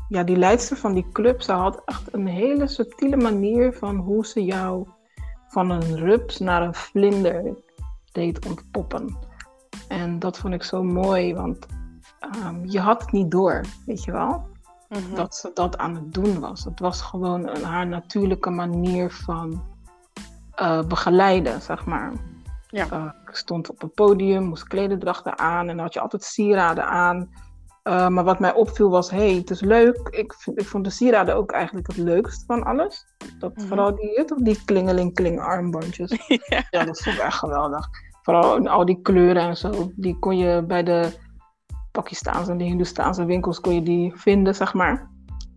ja, 0.07 0.23
die 0.23 0.37
leidster 0.37 0.77
van 0.77 0.93
die 0.93 1.07
club, 1.11 1.41
ze 1.41 1.51
had 1.51 1.81
echt 1.85 2.13
een 2.13 2.27
hele 2.27 2.67
subtiele 2.67 3.17
manier 3.17 3.73
van 3.73 3.95
hoe 3.95 4.25
ze 4.25 4.43
jou 4.43 4.87
van 5.47 5.69
een 5.69 5.97
rups 5.97 6.39
naar 6.39 6.61
een 6.61 6.73
vlinder 6.75 7.57
deed 8.11 8.45
ontpoppen. 8.45 9.17
En 9.87 10.19
dat 10.19 10.37
vond 10.37 10.53
ik 10.53 10.63
zo 10.63 10.83
mooi, 10.83 11.33
want 11.33 11.65
um, 12.45 12.65
je 12.65 12.79
had 12.79 13.01
het 13.01 13.11
niet 13.11 13.31
door, 13.31 13.61
weet 13.85 14.03
je 14.03 14.11
wel? 14.11 14.49
Mhm. 14.89 15.15
dat 15.15 15.35
ze 15.35 15.51
dat 15.53 15.77
aan 15.77 15.95
het 15.95 16.13
doen 16.13 16.39
was. 16.39 16.63
Het 16.63 16.79
was 16.79 17.01
gewoon 17.01 17.47
een, 17.47 17.63
haar 17.63 17.87
natuurlijke 17.87 18.49
manier 18.49 19.11
van 19.11 19.63
uh, 20.61 20.83
begeleiden, 20.83 21.61
zeg 21.61 21.85
maar. 21.85 22.11
Ja. 22.67 22.87
Uh, 22.93 23.11
ik 23.27 23.35
stond 23.35 23.69
op 23.69 23.83
een 23.83 23.93
podium, 23.93 24.43
moest 24.43 24.63
klederdrachten 24.67 25.37
aan 25.39 25.69
en 25.69 25.75
dan 25.75 25.85
had 25.85 25.93
je 25.93 25.99
altijd 25.99 26.23
sieraden 26.23 26.85
aan. 26.85 27.29
Uh, 27.83 28.07
maar 28.07 28.23
wat 28.23 28.39
mij 28.39 28.53
opviel 28.53 28.89
was, 28.89 29.11
hé, 29.11 29.17
hey, 29.17 29.35
het 29.35 29.49
is 29.49 29.61
leuk. 29.61 30.07
Ik, 30.09 30.35
ik 30.55 30.65
vond 30.65 30.83
de 30.83 30.89
sieraden 30.89 31.35
ook 31.35 31.51
eigenlijk 31.51 31.87
het 31.87 31.97
leukst 31.97 32.43
van 32.45 32.63
alles. 32.63 33.05
Dat, 33.39 33.55
Mhm. 33.55 33.67
Vooral 33.67 33.95
die, 33.95 34.25
die 34.35 34.65
klingeling-kling 34.65 35.39
armbandjes. 35.39 36.11
ja. 36.27 36.63
Ja, 36.69 36.83
dat 36.83 37.01
vond 37.01 37.15
ik 37.15 37.21
echt 37.21 37.37
geweldig. 37.37 37.89
Vooral 38.21 38.67
al 38.67 38.85
die 38.85 39.01
kleuren 39.01 39.43
en 39.43 39.57
zo. 39.57 39.91
Die 39.95 40.19
kon 40.19 40.37
je 40.37 40.63
bij 40.67 40.83
de 40.83 41.11
Pakistaanse 41.91 42.51
en 42.51 42.57
de 42.57 42.63
Hindoestaanse 42.63 43.25
winkels 43.25 43.59
kon 43.59 43.73
je 43.73 43.83
die 43.83 44.13
vinden, 44.15 44.55
zeg 44.55 44.73
maar. 44.73 45.09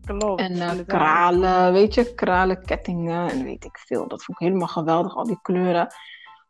Klopt. 0.05 0.41
En 0.41 0.53
uh, 0.53 0.59
inderdaad. 0.59 0.87
kralen, 0.87 1.73
weet 1.73 1.95
je, 1.95 2.15
kralenkettingen 2.15 3.31
en 3.31 3.45
weet 3.45 3.65
ik 3.65 3.79
veel. 3.79 4.09
Dat 4.09 4.25
vond 4.25 4.41
ik 4.41 4.47
helemaal 4.47 4.69
geweldig, 4.69 5.17
al 5.17 5.25
die 5.25 5.39
kleuren. 5.43 5.95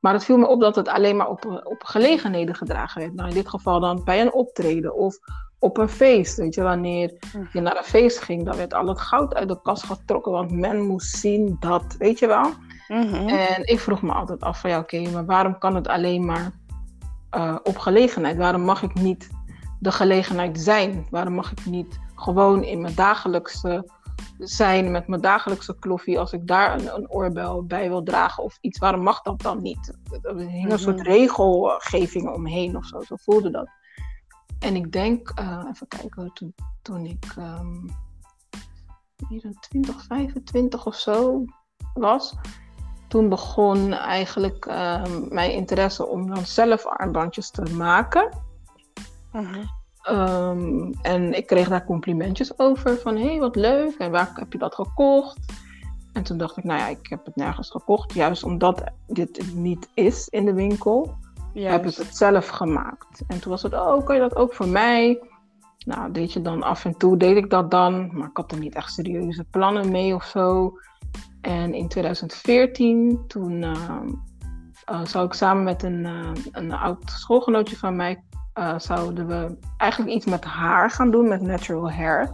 Maar 0.00 0.12
het 0.12 0.24
viel 0.24 0.36
me 0.36 0.46
op 0.46 0.60
dat 0.60 0.76
het 0.76 0.88
alleen 0.88 1.16
maar 1.16 1.28
op, 1.28 1.62
op 1.64 1.82
gelegenheden 1.84 2.54
gedragen 2.54 3.00
werd. 3.00 3.14
Nou, 3.14 3.28
in 3.28 3.34
dit 3.34 3.48
geval 3.48 3.80
dan 3.80 4.04
bij 4.04 4.20
een 4.20 4.32
optreden 4.32 4.94
of 4.94 5.16
op 5.58 5.78
een 5.78 5.88
feest. 5.88 6.36
Weet 6.36 6.54
je, 6.54 6.62
wanneer 6.62 7.12
Mhm. 7.32 7.44
je 7.52 7.60
naar 7.60 7.76
een 7.76 7.84
feest 7.84 8.18
ging, 8.18 8.44
dan 8.44 8.56
werd 8.56 8.74
al 8.74 8.86
het 8.86 9.00
goud 9.00 9.34
uit 9.34 9.48
de 9.48 9.60
kast 9.62 9.82
getrokken. 9.84 10.32
Want 10.32 10.50
men 10.50 10.86
moest 10.86 11.16
zien 11.16 11.56
dat, 11.60 11.94
weet 11.98 12.18
je 12.18 12.26
wel. 12.26 12.50
Mhm. 12.88 13.28
En 13.28 13.66
ik 13.66 13.80
vroeg 13.80 14.02
me 14.02 14.12
altijd 14.12 14.40
af 14.40 14.60
van 14.60 14.70
ja, 14.70 14.78
oké, 14.78 15.10
maar 15.10 15.24
waarom 15.24 15.58
kan 15.58 15.74
het 15.74 15.88
alleen 15.88 16.24
maar 16.24 16.52
uh, 17.36 17.56
op 17.62 17.78
gelegenheid? 17.78 18.36
Waarom 18.36 18.62
mag 18.62 18.82
ik 18.82 18.94
niet 18.94 19.28
de 19.84 19.92
gelegenheid 19.92 20.60
zijn? 20.60 21.06
Waarom 21.10 21.34
mag 21.34 21.52
ik 21.52 21.66
niet 21.66 21.98
gewoon 22.14 22.62
in 22.62 22.80
mijn 22.80 22.94
dagelijkse 22.94 23.90
zijn 24.38 24.90
met 24.90 25.08
mijn 25.08 25.20
dagelijkse 25.20 25.78
kloffie 25.78 26.18
als 26.18 26.32
ik 26.32 26.46
daar 26.46 26.74
een, 26.74 26.94
een 26.94 27.10
oorbel 27.10 27.64
bij 27.64 27.88
wil 27.88 28.02
dragen 28.02 28.44
of 28.44 28.58
iets? 28.60 28.78
Waarom 28.78 29.02
mag 29.02 29.22
dat 29.22 29.42
dan 29.42 29.62
niet? 29.62 29.98
Er 30.22 30.36
hing 30.36 30.52
een 30.52 30.68
Mhm. 30.68 30.76
soort 30.78 31.00
regelgeving 31.00 32.34
omheen 32.34 32.76
of 32.76 32.86
zo, 32.86 33.00
zo 33.00 33.16
voelde 33.16 33.50
dat. 33.50 33.68
En 34.58 34.76
ik 34.76 34.92
denk, 34.92 35.32
uh, 35.40 35.64
even 35.70 35.88
kijken, 35.88 36.30
toen, 36.32 36.54
toen 36.82 37.04
ik 37.04 37.34
um, 37.38 37.90
24, 39.28 40.04
25 40.04 40.86
of 40.86 40.94
zo 40.94 41.44
was. 41.94 42.34
Toen 43.08 43.28
begon 43.28 43.92
eigenlijk 43.92 44.66
ehm, 44.66 45.34
mijn 45.34 45.52
interesse 45.52 46.06
om 46.06 46.34
dan 46.34 46.46
zelf 46.46 46.86
armbandjes 46.86 47.50
te 47.50 47.62
maken. 47.62 48.28
Ehm, 50.02 50.92
en 51.02 51.32
ik 51.36 51.46
kreeg 51.46 51.68
daar 51.68 51.84
complimentjes 51.84 52.58
over 52.58 52.96
van 52.96 53.16
hé, 53.16 53.26
hey, 53.26 53.38
wat 53.38 53.56
leuk 53.56 53.94
en 53.98 54.10
waar 54.10 54.30
heb 54.34 54.52
je 54.52 54.58
dat 54.58 54.74
gekocht? 54.74 55.52
En 56.12 56.22
toen 56.22 56.38
dacht 56.38 56.56
ik, 56.56 56.64
nou 56.64 56.80
ja, 56.80 56.88
ik 56.88 57.06
heb 57.06 57.24
het 57.24 57.36
nergens 57.36 57.70
gekocht, 57.70 58.12
juist 58.12 58.42
omdat 58.42 58.84
dit 59.06 59.54
niet 59.54 59.88
is 59.94 60.28
in 60.28 60.44
de 60.44 60.54
winkel, 60.54 61.16
heb 61.54 61.86
ik 61.86 61.94
het 61.94 62.16
zelf 62.16 62.48
gemaakt. 62.48 63.22
En 63.26 63.40
toen 63.40 63.50
was 63.50 63.62
het, 63.62 63.72
oh, 63.72 64.04
kan 64.04 64.14
je 64.14 64.20
dat 64.20 64.36
ook 64.36 64.54
voor 64.54 64.68
mij? 64.68 65.20
Nou, 65.86 66.12
deed 66.12 66.32
je 66.32 66.42
dan 66.42 66.62
af 66.62 66.84
en 66.84 66.96
toe, 66.96 67.16
deed 67.16 67.36
ik 67.36 67.50
dat 67.50 67.70
dan, 67.70 68.10
maar 68.16 68.28
ik 68.28 68.36
had 68.36 68.52
er 68.52 68.58
niet 68.58 68.74
echt 68.74 68.92
serieuze 68.92 69.44
plannen 69.44 69.90
mee 69.90 70.14
of 70.14 70.24
zo. 70.24 70.72
En 71.40 71.74
in 71.74 71.88
2014, 71.88 73.24
toen 73.26 73.62
uh, 73.62 74.00
uh, 74.90 75.04
zou 75.04 75.26
ik 75.26 75.32
samen 75.32 75.64
met 75.64 75.82
een, 75.82 76.04
uh, 76.04 76.30
een 76.52 76.72
oud 76.72 77.10
schoolgenootje 77.10 77.76
van 77.76 77.96
mij, 77.96 78.22
zouden 78.76 79.26
we 79.26 79.56
eigenlijk 79.76 80.12
iets 80.12 80.26
met 80.26 80.44
haar 80.44 80.90
gaan 80.90 81.10
doen, 81.10 81.28
met 81.28 81.42
natural 81.42 81.90
hair. 81.90 82.30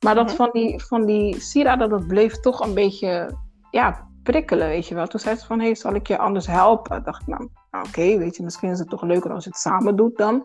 Maar 0.00 0.14
dat 0.14 0.26
mhm. 0.26 0.36
van, 0.36 0.50
die, 0.52 0.82
van 0.82 1.06
die 1.06 1.40
sieraden, 1.40 1.88
dat 1.88 2.06
bleef 2.06 2.40
toch 2.40 2.60
een 2.60 2.74
beetje 2.74 3.36
ja, 3.70 4.08
prikkelen, 4.22 4.68
weet 4.68 4.86
je 4.86 4.94
wel. 4.94 5.06
Toen 5.06 5.20
zei 5.20 5.36
ze 5.36 5.46
van, 5.46 5.58
hé, 5.58 5.64
hey, 5.64 5.74
zal 5.74 5.94
ik 5.94 6.06
je 6.06 6.18
anders 6.18 6.46
helpen? 6.46 7.04
dacht 7.04 7.20
ik, 7.20 7.26
nou, 7.26 7.48
nou 7.70 7.86
oké, 7.86 8.18
weet 8.18 8.36
je, 8.36 8.42
misschien 8.42 8.70
is 8.70 8.78
het 8.78 8.88
toch 8.88 9.02
leuker 9.02 9.32
als 9.32 9.44
je 9.44 9.50
het 9.50 9.58
samen 9.58 9.96
doet 9.96 10.16
dan. 10.16 10.42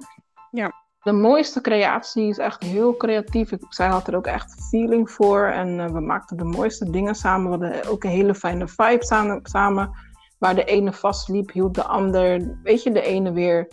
Ja 0.52 0.82
de 1.04 1.12
mooiste 1.12 1.62
creatie 1.62 2.28
is 2.28 2.38
echt 2.38 2.64
heel 2.64 2.98
creatief. 2.98 3.52
Ik, 3.52 3.66
zij 3.70 3.88
had 3.88 4.08
er 4.08 4.16
ook 4.16 4.26
echt 4.26 4.68
feeling 4.70 5.12
voor. 5.12 5.46
En 5.46 5.80
uh, 5.80 5.86
we 5.86 6.00
maakten 6.00 6.38
de 6.38 6.44
mooiste 6.44 6.90
dingen 6.90 7.16
samen. 7.16 7.60
We 7.60 7.66
hadden 7.66 7.92
ook 7.92 8.04
een 8.04 8.10
hele 8.10 8.36
fijne 8.36 8.68
vibe 8.68 9.06
samen. 9.06 9.40
samen 9.44 9.92
waar 10.40 10.56
de 10.56 10.64
ene 10.64 10.94
vastliep, 10.94 11.52
hield 11.52 11.76
de 11.76 11.84
ander, 11.84 12.58
weet 12.64 12.84
je, 12.84 12.92
de 12.92 13.02
ene 13.02 13.32
weer 13.32 13.68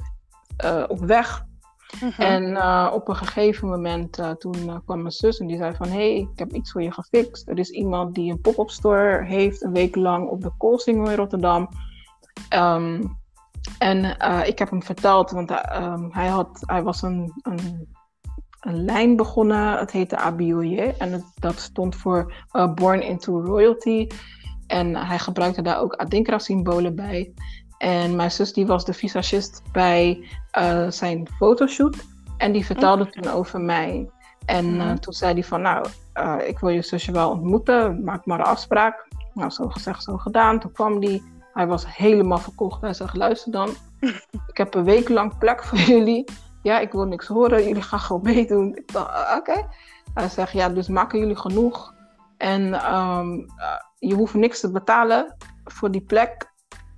uh, 0.65 0.85
op 0.89 0.99
weg. 0.99 1.45
Mhm. 2.01 2.23
En 2.23 2.43
uh, 2.43 2.91
op 2.93 3.09
een 3.09 3.17
gegeven 3.17 3.69
moment, 3.69 4.39
toen 4.39 4.83
kwam 4.85 5.03
mijn 5.03 5.11
zus 5.11 5.39
en 5.39 5.47
die 5.47 5.57
zei 5.57 5.75
van... 5.75 5.89
hé, 5.89 5.95
hey, 5.95 6.17
ik 6.17 6.39
heb 6.39 6.53
iets 6.53 6.73
voor 6.73 6.83
je 6.83 6.93
gefixt. 6.93 7.49
Er 7.49 7.59
is 7.59 7.71
iemand 7.71 8.15
die 8.15 8.31
een 8.31 8.41
pop-up 8.41 8.71
store 8.71 9.25
heeft, 9.25 9.63
een 9.63 9.73
week 9.73 9.97
lang 9.97 10.29
op 10.29 10.43
de 10.43 10.51
Koolsingel 10.59 11.11
in 11.11 11.17
Rotterdam. 11.17 11.69
Um, 12.55 13.19
en 13.79 14.05
ik 14.47 14.59
heb 14.59 14.71
hem 14.71 14.83
verteld, 14.83 15.31
want 15.31 15.51
uh, 15.51 15.95
hij, 16.09 16.29
had, 16.29 16.63
hij 16.67 16.83
was 16.83 17.03
een, 17.03 17.33
een, 17.43 17.89
een, 18.61 18.85
lijn 18.85 19.17
begonnen. 19.17 19.79
Het 19.79 19.91
heette 19.91 20.17
Abioye. 20.17 20.95
En 20.99 21.13
het, 21.13 21.25
dat 21.35 21.59
stond 21.59 21.97
voor 21.97 22.35
Born 22.75 23.03
into 23.03 23.41
Royalty. 23.41 24.07
En 24.71 24.97
hij 24.97 25.19
gebruikte 25.19 25.63
daar 25.63 25.81
ook 25.81 25.95
Adinkra-symbolen 25.95 26.95
bij. 26.95 27.33
En 27.81 28.17
mijn 28.17 28.31
zus 28.31 28.53
die 28.53 28.67
was 28.67 28.85
de 28.85 28.93
visagist 28.93 29.63
bij 29.73 30.29
uh, 30.59 30.91
zijn 30.91 31.29
fotoshoot. 31.37 31.97
En 32.37 32.53
die 32.53 32.67
vertelde 32.67 33.05
oh. 33.05 33.11
toen 33.11 33.33
over 33.33 33.61
mij. 33.61 34.11
En 34.47 34.75
mm 34.75 35.01
toen 35.01 35.13
zei 35.13 35.33
hij 35.33 35.45
van, 35.45 35.63
nou, 35.63 35.87
ik 36.47 36.59
wil 36.59 36.69
je 36.69 36.83
zusje 36.83 37.13
wel 37.13 37.31
ontmoeten. 37.31 38.05
Maak 38.05 38.27
maar 38.27 38.39
een 38.39 38.45
afspraak. 38.45 39.07
Nou, 39.35 39.51
zo 39.51 39.69
gezegd, 39.69 40.03
zo 40.03 40.17
gedaan. 40.17 40.59
Toen 40.61 40.73
kwam 40.73 41.01
die 41.01 41.23
hij 41.53 41.67
was 41.67 41.97
helemaal 41.97 42.39
verkocht. 42.39 42.81
Hij 42.81 42.95
zegt, 42.95 43.17
luister 43.17 43.53
dan, 43.53 43.69
ik 44.51 44.57
heb 44.57 44.75
een 44.75 44.85
week 44.85 45.09
lang 45.09 45.39
plek 45.39 45.65
voor 45.65 45.79
jullie. 45.79 46.25
Ja, 46.63 46.79
ik 46.79 46.93
wil 46.93 47.05
niks 47.05 47.27
horen, 47.27 47.67
jullie 47.67 47.83
gaan 47.83 48.01
gewoon 48.01 48.23
meedoen. 48.23 48.77
Ik 48.77 48.93
dacht, 48.93 49.11
ah, 49.11 49.37
oké. 49.37 49.67
Hij 50.15 50.29
zegt, 50.29 50.53
ja, 50.53 50.69
dus 50.69 50.89
maken 50.89 51.19
jullie 51.19 51.37
genoeg. 51.37 51.95
En 52.37 52.75
ehm, 52.75 53.39
eh, 53.39 53.77
je 53.99 54.15
hoeft 54.15 54.35
niks 54.35 54.61
te 54.61 54.71
betalen 54.71 55.37
voor 55.65 55.91
die 55.91 56.01
plek. 56.01 56.50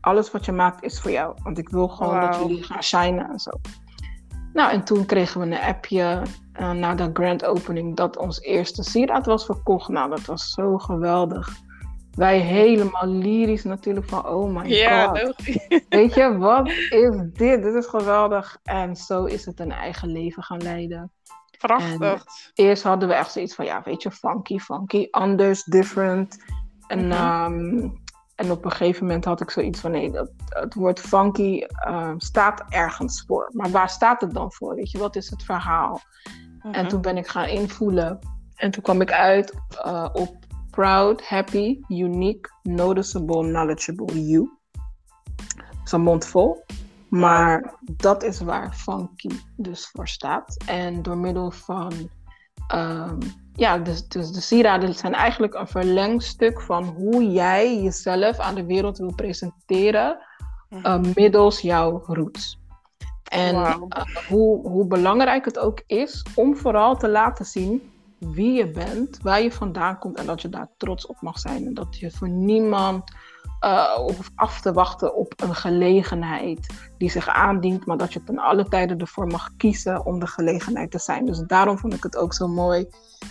Alles 0.03 0.31
wat 0.31 0.45
je 0.45 0.53
maakt 0.53 0.83
is 0.83 1.01
voor 1.01 1.11
jou. 1.11 1.35
Want 1.43 1.59
ik 1.59 1.69
wil 1.69 1.89
gewoon 1.89 2.21
dat 2.21 2.37
jullie 2.37 2.63
gaan 2.63 2.83
shinen 2.83 3.31
en 3.31 3.39
zo. 3.39 3.51
Nou, 4.53 4.73
en 4.73 4.85
toen 4.85 5.07
kregen 5.07 5.41
we 5.41 5.47
een 5.47 5.63
appje 5.63 6.23
uh, 6.61 6.71
na 6.71 6.95
de 6.95 7.11
grand 7.13 7.45
opening 7.45 7.97
dat 7.97 8.17
ons 8.17 8.41
eerste 8.41 8.83
sieraad 8.83 9.27
was 9.27 9.45
verkocht. 9.45 9.89
Nou, 9.89 10.11
dat 10.11 10.25
was 10.25 10.51
zo 10.51 10.79
geweldig 10.79 11.63
wij 12.15 12.39
helemaal 12.39 13.07
lyrisch 13.07 13.65
natuurlijk 13.65 14.09
van 14.09 14.27
oh 14.27 14.55
my 14.55 14.87
god. 14.87 15.35
Weet 15.89 16.15
je, 16.15 16.39
wat 16.39 16.69
is 16.69 17.17
dit? 17.33 17.63
Dit 17.63 17.75
is 17.75 17.87
geweldig. 17.87 18.59
En 18.63 18.97
zo 18.97 19.25
is 19.25 19.45
het 19.45 19.61
een 19.61 19.73
eigen 19.73 20.09
leven 20.13 20.43
gaan 20.43 20.63
leiden. 20.63 21.13
Prachtig. 21.59 22.25
eerst 22.55 22.83
hadden 22.83 23.09
we 23.09 23.15
echt 23.15 23.33
zoiets 23.33 23.55
van, 23.55 23.65
ja, 23.65 23.83
weet 23.85 24.03
je, 24.03 24.11
funky, 24.11 24.59
funky, 24.59 25.09
anders, 25.11 25.65
different. 25.65 26.45
En, 26.87 27.07
mhm. 27.07 27.13
ehm, 27.13 27.89
en 28.43 28.51
op 28.51 28.65
een 28.65 28.71
gegeven 28.71 29.07
moment 29.07 29.25
had 29.25 29.41
ik 29.41 29.51
zoiets 29.51 29.81
van, 29.81 29.91
nee, 29.91 30.11
dat, 30.11 30.31
het 30.49 30.75
woord 30.75 31.01
funky 31.01 31.61
ehm, 31.61 32.19
staat 32.19 32.65
ergens 32.69 33.25
voor. 33.27 33.51
Maar 33.53 33.71
waar 33.71 33.89
staat 33.89 34.21
het 34.21 34.35
dan 34.35 34.53
voor? 34.53 34.75
Weet 34.75 34.91
je, 34.91 34.99
wat 34.99 35.17
is 35.17 35.31
het 35.31 35.43
verhaal? 35.43 36.01
En 36.63 36.71
mhm. 36.71 36.89
toen 36.89 37.01
ben 37.01 37.17
ik 37.17 37.27
gaan 37.27 37.47
invoelen. 37.47 38.19
En 38.55 38.71
toen 38.71 38.83
kwam 38.83 39.01
ik 39.01 39.13
uit 39.13 39.55
uh, 39.87 40.09
op 40.13 40.37
proud, 40.71 41.29
happy, 41.29 41.81
unique, 41.89 42.53
noticeable, 42.63 43.43
knowledgeable 43.43 44.29
you. 44.29 44.51
Dat 45.57 45.85
is 45.85 45.93
een 45.93 46.01
mond 46.01 46.27
vol. 46.27 46.65
Maar 47.09 47.75
dat 47.83 48.23
is 48.23 48.41
waar 48.41 48.75
funky 48.75 49.29
dus 49.57 49.91
voor 49.93 50.09
staat. 50.09 50.57
En 50.67 51.03
door 51.03 51.19
middel 51.19 51.51
van. 51.51 51.93
Um, 52.75 53.19
ja, 53.55 53.79
dus, 53.79 54.09
dus 54.09 54.33
de 54.33 54.41
sieraden 54.41 54.95
zijn 54.95 55.15
eigenlijk 55.15 55.55
een 55.55 55.67
verlengstuk 55.67 56.61
van 56.61 56.85
hoe 56.85 57.31
jij 57.31 57.83
jezelf 57.83 58.39
aan 58.39 58.55
de 58.55 58.67
wereld 58.67 58.99
wil 58.99 59.15
presenteren. 59.15 60.19
Uh, 60.71 60.99
middels 61.15 61.61
jouw 61.61 62.03
roots. 62.07 62.61
En 63.23 63.55
uh, 63.55 63.77
hoe, 64.29 64.69
hoe 64.69 64.87
belangrijk 64.87 65.45
het 65.45 65.59
ook 65.59 65.83
is 65.87 66.27
om 66.35 66.57
vooral 66.57 66.97
te 66.97 67.09
laten 67.09 67.45
zien 67.45 67.92
wie 68.27 68.53
je 68.53 68.71
bent, 68.71 69.19
waar 69.23 69.43
je 69.43 69.53
vandaan 69.53 69.99
komt 69.99 70.19
en 70.19 70.27
dat 70.27 70.43
je 70.43 70.49
daar 70.49 70.69
trots 70.77 71.07
op 71.07 71.21
mag 71.21 71.39
zijn. 71.39 71.67
En 71.67 71.75
dat 71.75 71.99
je 71.99 72.11
voor 72.11 72.29
niemand 72.29 73.13
uh, 73.61 73.95
hoeft 73.95 74.33
af 74.35 74.61
te 74.61 74.73
wachten 74.73 75.17
op 75.17 75.35
een 75.37 75.55
gelegenheid 75.55 76.91
die 76.99 77.11
zich 77.11 77.29
aandient, 77.29 77.87
maar 77.87 77.97
dat 77.97 78.13
je 78.13 78.23
ten 78.23 78.39
alle 78.39 78.65
tijden 78.69 78.99
ervoor 78.99 79.27
mag 79.27 79.51
kiezen 79.57 80.07
om 80.07 80.21
de 80.21 80.27
gelegenheid 80.27 80.91
te 80.91 80.99
zijn. 80.99 81.27
Dus 81.27 81.39
daarom 81.47 81.79
vond 81.79 81.95
ik 81.95 82.03
het 82.03 82.17
ook 82.17 82.35
zo 82.35 82.49
mooi 82.49 82.87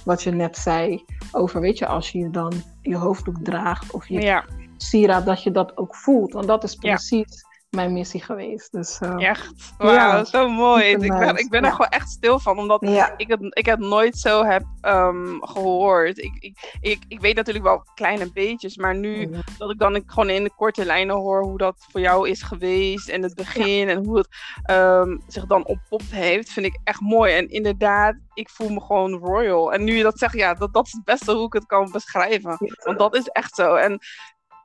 wat 0.06 0.24
je 0.24 0.32
net 0.32 0.58
zei 0.58 1.06
over, 1.32 1.62
weet 1.62 1.78
je, 1.78 1.88
als 1.88 2.12
je 2.12 2.30
dan 2.30 2.54
je 2.82 2.96
hoofddoek 2.96 3.38
draagt 3.44 3.92
of 3.92 4.08
je 4.08 4.22
ja. 4.22 4.46
sieraad, 4.78 5.26
dat 5.26 5.44
je 5.44 5.52
dat 5.52 5.78
ook 5.78 5.96
voelt. 5.96 6.34
Want 6.34 6.48
dat 6.48 6.64
is 6.64 6.76
precies 6.76 7.46
mijn 7.72 7.94
missie 7.94 8.22
geweest. 8.22 8.72
Dus, 8.72 9.00
uh, 9.04 9.28
echt? 9.28 9.74
Wauw, 9.78 9.94
ja, 9.94 10.24
zo 10.24 10.50
mooi. 10.50 10.84
Ik 10.84 11.00
ben, 11.00 11.38
ik 11.38 11.50
ben 11.50 11.64
er 11.64 11.72
gewoon 11.72 11.90
echt 11.90 12.10
stil 12.10 12.40
van, 12.40 12.60
omdat 12.60 12.84
ik, 13.18 13.28
het, 13.28 13.40
ik 13.50 13.66
het 13.66 13.80
nooit 13.80 14.18
zo 14.18 14.44
heb 14.46 14.64
um, 14.82 15.40
gehoord. 15.44 16.18
Ik, 16.18 16.34
ik, 16.40 16.78
ik, 16.82 17.00
ik 17.08 17.20
weet 17.20 17.36
natuurlijk 17.36 17.66
wel 17.66 17.84
kleine 17.96 18.32
beetjes, 18.32 18.78
maar 18.78 18.96
nu 18.96 19.30
dat 19.58 19.72
ik 19.72 19.80
dan 19.80 20.04
gewoon 20.06 20.30
in 20.30 20.44
de 20.44 20.52
korte 20.56 20.86
lijnen 20.86 21.16
hoor 21.16 21.44
hoe 21.44 21.58
dat 21.58 21.86
voor 21.92 22.02
jou 22.02 22.30
is 22.30 22.42
geweest 22.42 23.10
en 23.10 23.24
het 23.24 23.36
begin 23.36 23.90
en 23.90 24.06
hoe 24.06 24.18
het 24.18 24.28
um, 24.72 25.22
zich 25.28 25.46
dan 25.46 25.66
oppopt 25.66 26.12
heeft, 26.12 26.52
vind 26.52 26.66
ik 26.66 26.80
echt 26.84 27.02
mooi. 27.02 27.34
En 27.34 27.50
inderdaad, 27.50 28.16
ik 28.34 28.50
voel 28.50 28.70
me 28.70 28.82
gewoon 28.82 29.14
royal. 29.14 29.74
En 29.74 29.84
nu 29.84 29.94
je 29.94 30.04
dat 30.04 30.20
zegt, 30.20 30.34
ja, 30.34 30.54
dat, 30.54 30.74
dat 30.74 30.86
is 30.86 30.92
het 30.92 31.04
beste 31.04 31.32
hoe 31.32 31.46
ik 31.46 31.54
het 31.54 31.66
kan 31.66 31.92
beschrijven. 31.92 32.58
Want 32.84 33.00
dat 33.00 33.16
is 33.16 33.28
echt 33.28 33.56
zo. 33.56 33.76
En 33.76 34.00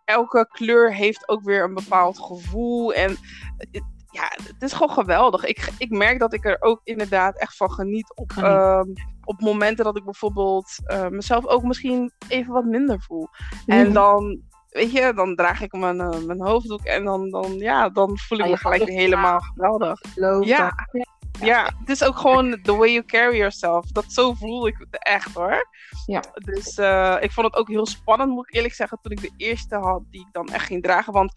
elke 0.07 0.49
kleur 0.51 0.95
heeft 0.95 1.29
ook 1.29 1.43
weer 1.43 1.65
een 1.65 1.75
bepaald 1.75 2.19
gevoel. 2.19 2.95
En 2.95 3.17
ja, 4.11 4.31
het 4.43 4.63
is 4.63 4.73
gewoon 4.73 4.91
geweldig. 4.91 5.45
Ik, 5.45 5.73
ik 5.79 5.91
merk 5.91 6.19
dat 6.19 6.33
ik 6.33 6.45
er 6.45 6.57
ook 6.61 6.81
inderdaad 6.85 7.39
echt 7.39 7.57
van 7.57 7.71
geniet 7.71 8.13
op, 8.15 8.33
ehm, 8.37 8.89
op 9.25 9.41
momenten 9.41 9.85
dat 9.85 9.97
ik 9.97 10.05
bijvoorbeeld 10.05 10.79
uh, 10.87 11.09
mezelf 11.09 11.47
ook 11.47 11.63
misschien 11.63 12.13
even 12.29 12.53
wat 12.53 12.65
minder 12.65 13.01
voel. 13.01 13.29
En 13.67 13.93
dan, 13.93 14.41
weet 14.69 14.93
je, 14.93 15.13
dan 15.15 15.35
draag 15.35 15.61
ik 15.61 15.73
mijn, 15.73 15.97
uh, 15.97 16.25
mijn 16.27 16.43
hoofddoek 16.43 16.85
en 16.85 17.05
dan, 17.05 17.31
dan, 17.31 17.53
ja, 17.59 17.89
dan 17.89 18.19
voel 18.19 18.39
ik 18.39 18.45
ah, 18.45 18.51
me 18.51 18.57
gelijk 18.57 18.85
weer 18.85 18.99
helemaal 18.99 19.41
geweldig. 19.41 20.01
Ja. 20.45 20.75
Ja, 21.41 21.65
het 21.79 21.89
is 21.89 22.05
ook 22.05 22.17
gewoon 22.17 22.59
the 22.63 22.77
way 22.77 22.93
you 22.93 23.05
carry 23.05 23.37
yourself. 23.37 23.87
Dat 23.87 24.13
zo 24.13 24.33
voel 24.33 24.67
ik 24.67 24.77
het 24.79 25.03
echt 25.03 25.35
hoor. 25.35 25.69
Ja. 26.07 26.23
Dus 26.35 26.79
uh, 26.79 27.17
ik 27.21 27.33
vond 27.33 27.47
het 27.47 27.57
ook 27.57 27.69
heel 27.69 27.87
spannend, 27.87 28.31
moet 28.31 28.49
ik 28.49 28.55
eerlijk 28.55 28.75
zeggen, 28.75 28.99
toen 29.03 29.13
ik 29.13 29.21
de 29.21 29.33
eerste 29.37 29.77
had 29.77 30.03
die 30.11 30.21
ik 30.21 30.33
dan 30.33 30.49
echt 30.49 30.67
ging 30.67 30.83
dragen. 30.83 31.13
Want 31.13 31.33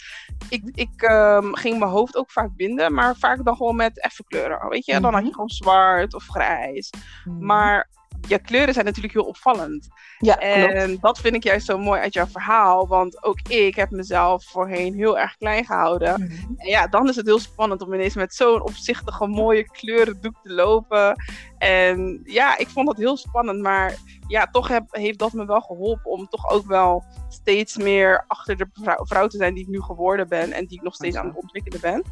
ik, 0.49 0.69
ik 0.73 1.01
um, 1.01 1.55
ging 1.55 1.79
mijn 1.79 1.91
hoofd 1.91 2.15
ook 2.15 2.31
vaak 2.31 2.55
binden, 2.55 2.93
maar 2.93 3.15
vaak 3.15 3.45
dan 3.45 3.55
gewoon 3.55 3.75
met 3.75 4.01
effe 4.01 4.23
kleuren. 4.23 4.69
Weet 4.69 4.85
je, 4.85 4.99
dan 4.99 5.13
had 5.13 5.21
je 5.21 5.21
mhm. 5.21 5.33
gewoon 5.33 5.49
zwart 5.49 6.13
of 6.13 6.27
grijs. 6.27 6.89
Mm 7.23 7.45
Maar 7.45 7.89
je 8.27 8.39
kleuren 8.39 8.73
zijn 8.73 8.85
natuurlijk 8.85 9.13
heel 9.13 9.23
opvallend. 9.23 9.87
Ja, 10.17 10.37
en 10.37 10.97
dat 11.01 11.19
vind 11.19 11.35
ik 11.35 11.43
juist 11.43 11.65
zo 11.65 11.77
mooi 11.77 12.01
uit 12.01 12.13
jouw 12.13 12.27
verhaal. 12.27 12.87
Want 12.87 13.23
ook 13.23 13.39
ik 13.47 13.75
heb 13.75 13.91
mezelf 13.91 14.43
voorheen 14.43 14.93
heel 14.93 15.19
erg 15.19 15.37
klein 15.37 15.65
gehouden. 15.65 16.21
Mhm. 16.21 16.53
En 16.57 16.69
ja, 16.69 16.87
dan 16.87 17.09
is 17.09 17.15
het 17.15 17.25
heel 17.25 17.39
spannend 17.39 17.81
om 17.81 17.93
ineens 17.93 18.15
met 18.15 18.33
zo'n 18.33 18.63
opzichtige 18.63 19.27
mooie 19.27 19.69
kleurendoek 19.71 20.35
te 20.43 20.53
lopen. 20.53 21.15
En 21.57 22.21
ja, 22.23 22.57
ik 22.57 22.67
vond 22.67 22.87
dat 22.87 22.97
heel 22.97 23.17
spannend. 23.17 23.61
Maar 23.61 23.97
ja, 24.29 24.45
toch 24.45 24.67
heb, 24.67 24.83
heeft 24.89 25.19
dat 25.19 25.33
me 25.33 25.45
wel 25.45 25.61
geholpen 25.61 26.11
om 26.11 26.27
toch 26.27 26.49
ook 26.49 26.65
wel 26.65 27.03
steeds 27.29 27.77
meer 27.77 28.23
achter 28.27 28.57
de 28.57 28.69
vrouw, 28.73 29.05
vrouw 29.05 29.27
te 29.27 29.37
zijn 29.37 29.53
die 29.53 29.63
ik 29.63 29.69
nu 29.69 29.81
geworden 29.81 30.27
ben 30.27 30.51
en 30.51 30.65
die 30.65 30.77
ik 30.77 30.83
nog 30.83 30.93
steeds 30.93 31.15
aan 31.15 31.27
het 31.27 31.35
ontwikkelen 31.35 31.81
ben. 31.81 32.03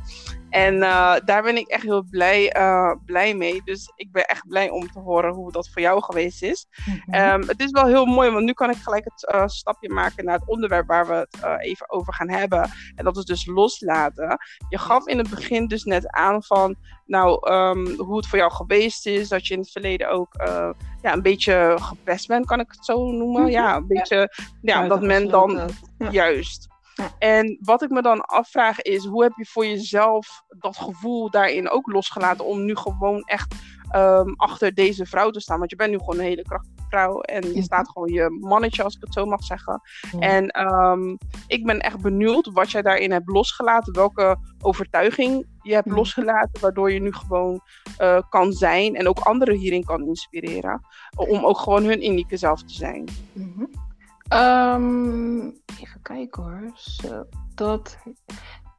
En 0.50 0.76
uh, 0.76 1.16
daar 1.26 1.44
ben 1.44 1.58
ik 1.58 1.68
echt 1.68 1.84
heel 1.84 2.04
blij, 2.10 2.58
uh, 2.58 2.92
blij 3.06 3.36
mee. 3.36 3.62
Dus 3.64 3.92
ik 3.96 4.12
ben 4.12 4.28
echt 4.28 4.48
blij 4.48 4.70
om 4.70 4.92
te 4.92 5.00
horen 5.00 5.34
hoe 5.34 5.52
dat 5.52 5.70
voor 5.70 5.82
jou 5.82 6.04
geweest 6.04 6.44
is. 6.44 6.68
Mm 6.86 6.96
um, 7.14 7.48
het 7.48 7.60
is 7.60 7.72
wel 7.72 7.86
heel 7.86 8.06
mooi, 8.06 8.30
want 8.30 8.46
nu 8.46 8.54
kan 8.54 8.70
ik 8.70 8.78
gelijk 8.78 9.04
het 9.04 9.34
uh, 9.36 9.48
stapje 9.48 9.90
maken 9.90 10.26
naar 10.26 10.40
het 10.40 10.48
onderwerp 10.48 10.88
waar 10.88 11.08
we 11.08 11.14
het 11.14 11.60
even 11.60 11.90
over 11.90 12.14
gaan 12.14 12.30
hebben. 12.30 12.72
En 12.96 13.04
dat 13.04 13.18
is 13.18 13.26
dus 13.26 13.46
loslaten. 13.46 14.38
Je 14.70 14.78
gaf 14.78 15.08
in 15.08 15.18
het 15.18 15.30
begin 15.30 15.68
dus 15.68 15.84
net 15.84 16.08
aan 16.08 16.44
van, 16.44 16.76
nou, 17.08 17.52
um, 17.52 17.88
hoe 17.98 18.18
het 18.18 18.28
voor 18.28 18.40
jou 18.40 18.52
geweest 18.52 19.06
is. 19.06 19.30
Dat 19.30 19.48
je 19.48 19.54
in 19.54 19.60
het 19.60 19.72
verleden 19.72 20.10
ook 20.10 20.34
ja, 21.02 21.14
een 21.14 21.22
beetje 21.22 21.78
gepest 21.80 22.28
bent, 22.28 22.46
kan 22.46 22.60
ik 22.60 22.72
het 22.72 22.86
zo 22.86 23.12
noemen. 23.12 23.42
Mhm. 23.42 23.52
Ja, 23.52 23.76
een 23.76 23.88
beetje, 23.88 24.16
ja, 24.62 24.82
ja 24.82 24.88
dat 24.88 25.02
men 25.02 25.30
dan, 25.30 25.70
juist. 26.12 26.68
En 27.20 27.58
wat 27.62 27.82
ik 27.82 27.90
me 27.90 28.02
dan 28.02 28.22
afvraag 28.22 28.82
is, 28.82 29.06
hoe 29.06 29.24
heb 29.24 29.32
je 29.36 29.46
voor 29.46 29.66
jezelf 29.66 30.44
dat 30.60 30.78
gevoel 30.78 31.30
daarin 31.30 31.70
ook 31.70 31.92
losgelaten 31.92 32.46
om 32.46 32.66
nu 32.66 32.76
gewoon 32.76 33.22
echt 33.22 33.56
um, 33.96 34.34
achter 34.36 34.74
deze 34.74 35.06
vrouw 35.06 35.30
te 35.30 35.40
staan? 35.40 35.58
Want 35.58 35.70
je 35.70 35.76
bent 35.76 35.92
nu 35.92 35.98
gewoon 35.98 36.18
een 36.18 36.26
hele 36.26 36.42
krachtige 36.42 36.77
vrouw 36.90 37.22
en 37.22 37.54
je 37.54 37.62
staat 37.62 37.90
gewoon 37.90 38.14
je 38.14 38.38
mannetje, 38.40 38.84
als 38.84 38.96
ik 38.96 39.02
het 39.02 39.14
zo 39.14 39.26
mag 39.26 39.44
zeggen. 39.44 39.82
En 40.20 40.68
um, 40.68 41.18
ik 41.48 41.66
ben 41.66 41.80
echt 41.80 42.02
benieuwd 42.02 42.50
wat 42.54 42.72
jij 42.72 42.82
daarin 42.82 43.12
hebt 43.12 43.30
losgelaten, 43.30 43.94
welke 43.94 44.38
overtuiging 44.62 45.46
je 45.62 45.74
hebt 45.74 45.92
losgelaten, 45.92 46.62
waardoor 46.62 46.92
je 46.92 47.00
nu 47.00 47.14
gewoon 47.14 47.62
uh, 48.02 48.20
kan 48.30 48.52
zijn 48.52 48.96
en 48.96 49.08
ook 49.08 49.20
anderen 49.20 49.56
hierin 49.56 49.84
kan 49.84 50.08
inspireren, 50.08 50.82
om 51.16 51.46
ook 51.46 51.58
gewoon 51.58 51.84
hun 51.84 52.06
unieke 52.06 52.38
zelf 52.38 52.64
te 52.64 52.74
zijn. 52.74 53.08
Mm 53.34 53.54
-hmm. 53.56 53.86
Um, 54.34 55.62
even 55.80 56.02
kijken 56.02 56.44
hoor. 56.44 56.72
Zo, 56.74 57.26
dat, 57.56 57.98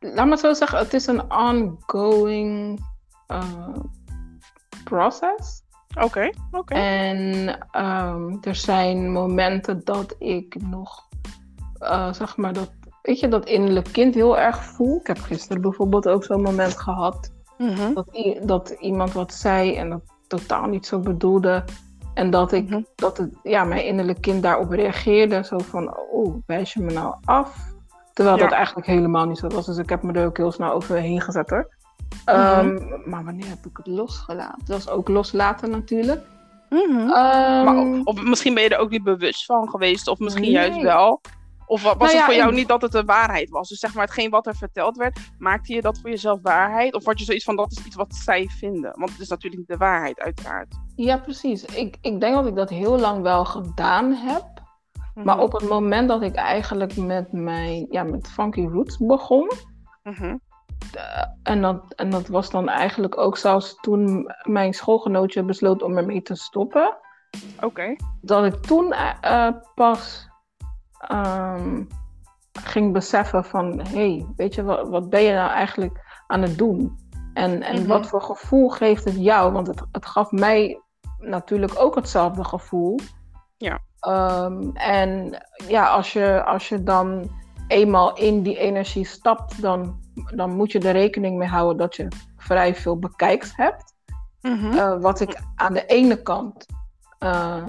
laat 0.01 0.27
me 0.27 0.37
zo 0.37 0.53
zeggen, 0.53 0.79
het 0.79 0.95
is 0.95 1.07
een 1.07 1.33
ongoing 1.33 2.81
uh, 3.29 3.77
process. 4.85 5.63
Oké, 5.99 6.07
okay, 6.07 6.35
oké. 6.51 6.59
Okay. 6.59 7.09
En 7.09 7.49
um, 7.85 8.39
er 8.41 8.55
zijn 8.55 9.13
momenten 9.13 9.81
dat 9.85 10.15
ik 10.19 10.57
nog, 10.63 11.09
uh, 11.81 12.13
zeg 12.13 12.37
maar, 12.37 12.53
dat, 12.53 12.71
weet 13.03 13.21
je, 13.21 13.29
dat 13.29 13.47
innerlijk 13.47 13.93
kind 13.93 14.15
heel 14.15 14.39
erg 14.39 14.65
voel. 14.65 15.01
Ik 15.01 15.07
heb 15.07 15.19
gisteren 15.19 15.63
bijvoorbeeld 15.63 16.09
ook 16.09 16.25
zo'n 16.25 16.43
moment 16.43 16.79
gehad 16.79 17.33
mm 17.59 17.69
-hmm. 17.69 17.95
dat, 17.95 18.09
dat 18.43 18.71
iemand 18.71 19.13
wat 19.13 19.35
zei 19.35 19.77
en 19.77 19.91
dat 19.91 20.03
totaal 20.27 20.67
niet 20.67 20.87
zo 20.87 20.99
bedoelde. 20.99 21.65
En 22.15 22.31
dat, 22.31 22.53
ik, 22.53 22.69
mhm. 22.69 22.83
dat 22.95 23.19
het, 23.19 23.31
ja, 23.43 23.65
mijn 23.65 23.85
innerlijk 23.85 24.21
kind 24.21 24.43
daarop 24.43 24.71
reageerde. 24.71 25.45
Zo 25.45 25.59
van, 25.59 25.97
oh, 26.11 26.37
wijs 26.47 26.73
je 26.73 26.81
me 26.81 26.93
nou 26.93 27.15
af? 27.25 27.77
Terwijl 28.13 28.37
dat 28.37 28.53
eigenlijk 28.53 28.87
helemaal 28.87 29.27
niet 29.27 29.39
zo 29.39 29.49
was. 29.49 29.67
Dus 29.67 29.77
ik 29.77 29.89
heb 29.89 30.03
me 30.03 30.13
er 30.13 30.27
ook 30.27 30.37
heel 30.37 30.53
snel 30.53 30.73
overheen 30.73 31.21
gezet 31.21 31.51
hoor. 31.51 31.77
Mhm. 32.25 32.67
Um, 32.67 33.03
maar 33.05 33.25
wanneer 33.25 33.49
heb 33.49 33.67
ik 33.67 33.77
het 33.77 33.87
losgelaten? 33.87 34.65
Dat 34.65 34.85
was 34.85 34.89
ook 34.89 35.09
loslaten 35.09 35.71
natuurlijk. 35.71 36.25
Mm 36.69 36.79
-hmm. 36.79 36.99
um, 36.99 37.65
maar, 37.65 38.01
of 38.05 38.23
misschien 38.23 38.55
ben 38.55 38.63
je 38.63 38.69
er 38.69 38.79
ook 38.79 38.91
niet 38.91 39.03
bewust 39.03 39.45
van 39.45 39.71
geweest. 39.71 40.09
Of 40.09 40.19
misschien 40.19 40.51
juist 40.51 40.81
wel. 40.81 41.21
Of 41.67 41.83
was 41.83 41.97
nou 41.97 42.17
het 42.17 42.25
voor 42.25 42.35
jou 42.35 42.53
niet 42.53 42.69
dat 42.69 42.83
het 42.83 42.93
de 42.93 43.05
waarheid 43.05 43.51
was? 43.51 43.69
Dus 43.69 43.79
zeg 43.79 43.95
maar, 43.95 44.05
hetgeen 44.05 44.31
wat 44.31 44.47
er 44.47 44.57
verteld 44.57 44.97
werd, 44.97 45.19
maakte 45.39 45.75
je 45.75 45.81
dat 45.81 45.99
voor 45.99 46.11
jezelf 46.11 46.39
waarheid? 46.43 46.95
Of 46.95 47.05
word 47.05 47.19
je 47.19 47.25
zoiets 47.25 47.45
van, 47.45 47.57
dat 47.57 47.71
is 47.71 47.85
iets 47.85 47.97
wat 47.97 48.15
zij 48.15 48.47
vinden? 48.47 48.99
Want 48.99 49.11
het 49.11 49.21
is 49.21 49.29
natuurlijk 49.29 49.57
niet 49.61 49.79
de 49.79 49.85
waarheid, 49.85 50.21
uiteraard. 50.21 50.75
Ja, 50.97 51.17
precies. 51.17 51.65
Ik, 51.65 51.97
ik 52.01 52.21
denk 52.21 52.35
dat 52.35 52.47
ik 52.47 52.55
dat 52.55 52.71
heel 52.71 52.99
lang 52.99 53.23
wel 53.23 53.45
gedaan 53.45 54.13
heb. 54.13 54.45
Maar 55.15 55.35
mhm. 55.35 55.45
op 55.45 55.53
het 55.53 55.69
moment 55.69 56.09
dat 56.09 56.23
ik 56.23 56.35
eigenlijk 56.35 56.97
met 56.97 57.33
mijn, 57.33 57.87
ja, 57.91 58.03
met 58.03 58.29
Funky 58.29 58.67
Roots 58.67 58.97
begon... 58.99 59.51
Mhm. 60.03 60.37
En, 61.43 61.63
dat, 61.63 61.95
en 61.95 62.11
dat 62.11 62.29
was 62.29 62.51
dan 62.51 62.69
eigenlijk 62.69 63.19
ook 63.19 63.37
zelfs 63.37 63.75
toen 63.81 64.35
mijn 64.43 64.75
schoolgenootje 64.75 65.43
besloot 65.43 65.83
om 65.83 65.97
ermee 65.97 66.23
te 66.23 66.35
stoppen. 66.35 66.97
Oké. 67.61 67.97
Dat 68.21 68.45
ik 68.45 68.55
toen 68.55 68.95
uh, 69.25 69.49
pas 69.75 70.29
um, 71.13 71.87
ging 72.53 72.93
beseffen 72.93 73.45
van, 73.45 73.81
hé, 73.81 74.15
hey, 74.15 74.27
weet 74.37 74.55
je, 74.55 74.63
wat, 74.63 74.89
wat 74.89 75.11
ben 75.11 75.23
je 75.23 75.33
nou 75.33 75.51
eigenlijk 75.51 76.23
aan 76.27 76.43
het 76.43 76.59
doen? 76.59 77.07
En, 77.35 77.63
en 77.63 77.79
mhm. 77.79 77.87
wat 77.87 78.07
voor 78.07 78.23
gevoel 78.23 78.69
geeft 78.69 79.05
het 79.05 79.17
jou? 79.17 79.53
Want 79.53 79.67
het, 79.67 79.83
het 79.93 80.07
gaf 80.07 80.31
mij 80.31 80.81
natuurlijk 81.19 81.73
ook 81.79 81.95
hetzelfde 81.95 82.45
gevoel. 82.45 82.99
Ja. 83.57 83.79
Um, 84.09 84.77
en 84.77 85.43
ja, 85.69 85.89
als 85.89 86.13
je, 86.13 86.45
als 86.45 86.69
je 86.69 86.83
dan 86.83 87.31
eenmaal 87.69 88.17
in 88.17 88.43
die 88.43 88.59
energie 88.59 89.05
stapt, 89.05 89.63
dan, 89.63 90.01
dan 90.35 90.57
moet 90.57 90.73
je 90.73 90.79
er 90.79 90.93
rekening 90.93 91.39
mee 91.39 91.49
houden 91.49 91.77
dat 91.77 91.97
je 91.97 92.09
vrij 92.37 92.75
veel 92.75 92.99
bekijkt 92.99 93.53
hebt. 93.57 93.97
Mm 94.41 94.59
-hmm. 94.59 94.73
uh, 94.73 95.01
wat 95.01 95.21
ik 95.21 95.41
aan 95.55 95.73
de 95.73 95.87
ene 95.87 96.23
kant 96.23 96.67
uh, 97.25 97.69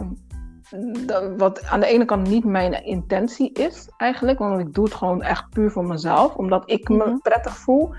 wat 1.38 1.66
aan 1.66 1.80
de 1.80 1.86
ene 1.86 2.06
kant 2.06 2.28
niet 2.28 2.44
mijn 2.44 2.86
intentie 2.86 3.54
is 3.54 3.90
eigenlijk. 3.98 4.40
Want 4.40 4.60
ik 4.60 4.74
doe 4.74 4.84
het 4.84 4.94
gewoon 4.94 5.22
echt 5.22 5.50
puur 5.50 5.72
voor 5.72 5.86
mezelf. 5.86 6.36
Omdat 6.36 6.72
ik 6.72 6.90
me 6.90 7.06
mhm. 7.06 7.18
prettig 7.18 7.58
voel. 7.58 7.94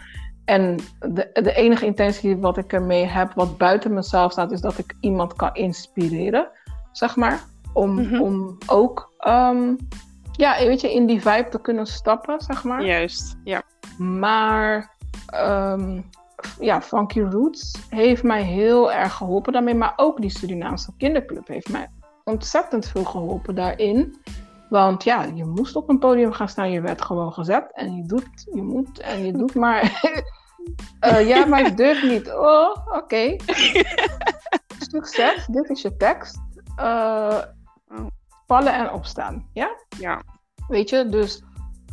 En 0.44 0.76
de, 0.98 1.30
de 1.32 1.52
enige 1.54 1.86
intentie 1.86 2.36
wat 2.36 2.56
ik 2.56 2.72
ermee 2.72 3.04
heb, 3.04 3.32
wat 3.34 3.58
buiten 3.58 3.94
mezelf 3.94 4.32
staat, 4.32 4.52
is 4.52 4.60
dat 4.60 4.78
ik 4.78 4.94
iemand 5.00 5.34
kan 5.34 5.54
inspireren. 5.54 6.48
Zeg 6.92 7.16
maar. 7.16 7.40
Om, 7.72 7.94
mhm. 7.94 8.20
om 8.20 8.58
ook 8.66 9.12
um, 9.26 9.76
ja, 10.32 10.58
weet 10.58 10.80
je, 10.80 10.92
in 10.92 11.06
die 11.06 11.20
vibe 11.20 11.48
te 11.48 11.60
kunnen 11.60 11.86
stappen, 11.86 12.40
zeg 12.40 12.64
maar. 12.64 12.84
Juist, 12.84 13.36
ja. 13.44 13.62
Maar 14.00 14.96
um, 15.34 16.10
ja, 16.60 16.82
Funky 16.82 17.20
Roots 17.20 17.86
heeft 17.88 18.22
mij 18.22 18.42
heel 18.42 18.92
erg 18.92 19.14
geholpen 19.14 19.52
daarmee. 19.52 19.74
Maar 19.74 19.92
ook 19.96 20.20
die 20.20 20.30
Surinaamse 20.30 20.92
kinderclub 20.96 21.48
heeft 21.48 21.68
mij 21.68 21.88
ontzettend 22.24 22.88
veel 22.88 23.04
geholpen 23.04 23.54
daarin. 23.54 24.20
Want 24.68 25.04
ja, 25.04 25.24
je 25.24 25.44
moest 25.44 25.76
op 25.76 25.88
een 25.88 25.98
podium 25.98 26.32
gaan 26.32 26.48
staan, 26.48 26.70
je 26.70 26.80
werd 26.80 27.02
gewoon 27.02 27.32
gezet. 27.32 27.70
En 27.72 27.96
je 27.96 28.06
doet, 28.06 28.48
je 28.54 28.62
moet 28.62 29.00
en 29.00 29.26
je 29.26 29.32
doet 29.32 29.54
maar. 29.54 30.02
uh, 31.06 31.28
ja, 31.30 31.46
maar 31.46 31.76
durf 31.76 32.02
niet. 32.02 32.32
Oh, 32.32 32.76
oké. 32.86 33.36
Succes, 34.90 35.46
dit 35.46 35.70
is 35.70 35.82
je 35.82 35.96
tekst. 35.96 36.38
Uh, 36.78 37.38
vallen 38.46 38.74
en 38.74 38.90
opstaan, 38.90 39.48
ja? 39.52 39.70
Ja. 39.98 40.22
Weet 40.68 40.90
je, 40.90 41.08
dus 41.08 41.42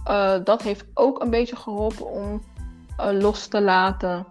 uh, 0.09 0.35
dat 0.43 0.61
heeft 0.61 0.85
ook 0.93 1.21
een 1.21 1.29
beetje 1.29 1.55
geholpen 1.55 2.11
om 2.11 2.41
los 3.11 3.47
te 3.47 3.61
laten. 3.61 4.25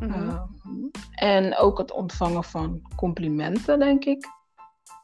Mm 0.00 0.12
-hmm. 0.12 0.90
en 1.14 1.56
ook 1.56 1.78
het 1.78 1.92
ontvangen 1.92 2.44
van 2.44 2.82
complimenten, 2.96 3.78
denk 3.78 4.04
ik 4.04 4.26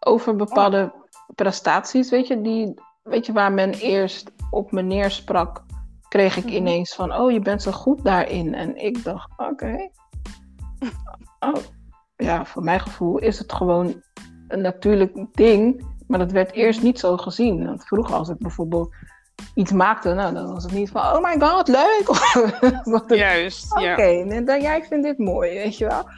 over 0.07 0.37
bepaalde 0.37 0.93
prestaties, 1.35 2.11
weet 2.11 2.27
je, 2.27 2.41
die, 2.41 2.75
weet 3.03 3.27
je, 3.27 3.33
waar 3.33 3.53
men 3.53 3.73
eerst 3.73 4.33
op 4.51 4.73
me 4.73 4.83
neersprak, 4.83 5.65
kreeg 6.09 6.37
ik 6.37 6.45
mhm. 6.45 6.55
ineens 6.55 6.95
van, 6.95 7.15
oh, 7.15 7.31
je 7.31 7.41
bent 7.41 7.63
zo 7.63 7.73
goed 7.73 8.05
daarin. 8.05 8.55
En 8.55 8.77
ik 8.77 9.05
dacht, 9.05 9.31
oké. 9.37 9.77
Oh, 11.39 11.63
ja, 12.17 12.45
voor 12.45 12.63
mijn 12.63 12.81
gevoel 12.81 13.19
is 13.19 13.39
het 13.39 13.53
gewoon 13.53 14.03
een 14.49 14.61
natuurlijk 14.61 15.27
ding, 15.33 15.87
maar 16.07 16.19
dat 16.19 16.33
werd 16.33 16.53
eerst 16.53 16.83
niet 16.83 16.99
zo 16.99 17.17
gezien. 17.17 17.65
Want 17.65 17.85
vroeger 17.85 18.15
als 18.15 18.29
ik 18.29 18.39
bijvoorbeeld 18.39 18.95
iets 19.55 19.73
maakte, 19.73 20.15
nou, 20.15 20.35
dan 20.35 20.53
was 20.53 20.63
het 20.63 20.73
niet 20.73 20.91
van, 20.91 21.03
oh 21.03 21.23
my 21.23 21.41
god, 21.41 21.69
leuk. 21.69 22.11
Juist, 23.19 23.73
Oké, 23.73 23.93
okay, 23.93 24.45
dan 24.45 24.61
jij 24.61 24.85
vindt 24.85 25.07
dit 25.07 25.19
mooi, 25.19 25.55
weet 25.55 25.79
je 25.79 25.87
wel. 25.87 26.09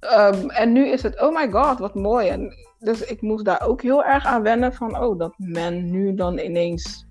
Um, 0.00 0.50
en 0.50 0.72
nu 0.72 0.88
is 0.88 1.02
het, 1.02 1.20
oh 1.20 1.34
my 1.34 1.50
god, 1.50 1.78
wat 1.78 1.94
mooi. 1.94 2.28
En 2.28 2.54
dus 2.78 3.04
ik 3.04 3.22
moest 3.22 3.44
daar 3.44 3.62
ook 3.62 3.82
heel 3.82 4.04
erg 4.04 4.24
aan 4.24 4.42
wennen 4.42 4.74
van, 4.74 4.98
oh, 4.98 5.18
dat 5.18 5.34
men 5.36 5.90
nu 5.90 6.14
dan 6.14 6.38
ineens 6.38 7.06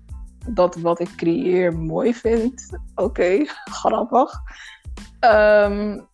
dat 0.48 0.76
wat 0.76 1.00
ik 1.00 1.16
creëer 1.16 1.78
mooi 1.78 2.14
vindt. 2.14 2.78
Oké, 2.94 3.44
grappig. 3.80 4.32
Um, 5.20 6.06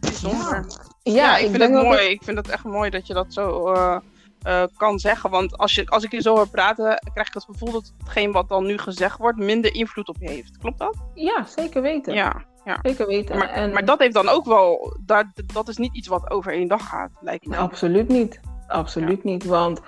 Bijzonder. 0.00 0.66
Ja, 1.02 1.12
ja, 1.12 1.36
ik, 1.36 1.50
vind 1.50 1.62
het 1.62 1.72
mooi. 1.72 2.08
Ik 2.08 2.22
vind 2.22 2.36
het 2.36 2.48
echt 2.48 2.64
mooi 2.64 2.90
dat 2.90 3.06
je 3.06 3.14
dat 3.14 3.32
zo 3.32 3.72
uh, 3.72 3.98
uh, 4.46 4.62
kan 4.76 4.98
zeggen. 4.98 5.30
Want 5.30 5.58
als, 5.58 5.74
je, 5.74 5.86
als 5.86 6.04
ik 6.04 6.12
je 6.12 6.20
zo 6.20 6.34
hoor 6.34 6.48
praten, 6.48 6.98
krijg 7.12 7.28
ik 7.28 7.34
het 7.34 7.44
gevoel 7.44 7.72
dat 7.72 7.92
hetgeen 7.98 8.32
wat 8.32 8.48
dan 8.48 8.66
nu 8.66 8.78
gezegd 8.78 9.18
wordt, 9.18 9.38
minder 9.38 9.74
invloed 9.74 10.08
op 10.08 10.16
je 10.18 10.30
heeft. 10.30 10.58
Klopt 10.58 10.78
dat? 10.78 10.96
Ja, 11.14 11.44
zeker 11.44 11.82
weten. 11.82 12.14
Ja. 12.14 12.44
Ja. 12.64 12.78
Zeker 12.82 13.06
weten. 13.06 13.38
Maar, 13.38 13.48
en... 13.48 13.72
maar 13.72 13.84
dat 13.84 13.98
heeft 13.98 14.14
dan 14.14 14.28
ook 14.28 14.44
wel, 14.44 14.96
dat, 15.00 15.26
dat 15.52 15.68
is 15.68 15.76
niet 15.76 15.94
iets 15.94 16.08
wat 16.08 16.30
over 16.30 16.52
één 16.52 16.68
dag 16.68 16.88
gaat, 16.88 17.10
lijkt 17.20 17.46
me. 17.46 17.56
Absoluut 17.56 18.08
niet. 18.08 18.40
Absoluut 18.66 19.24
niet. 19.24 19.44
Want 19.44 19.80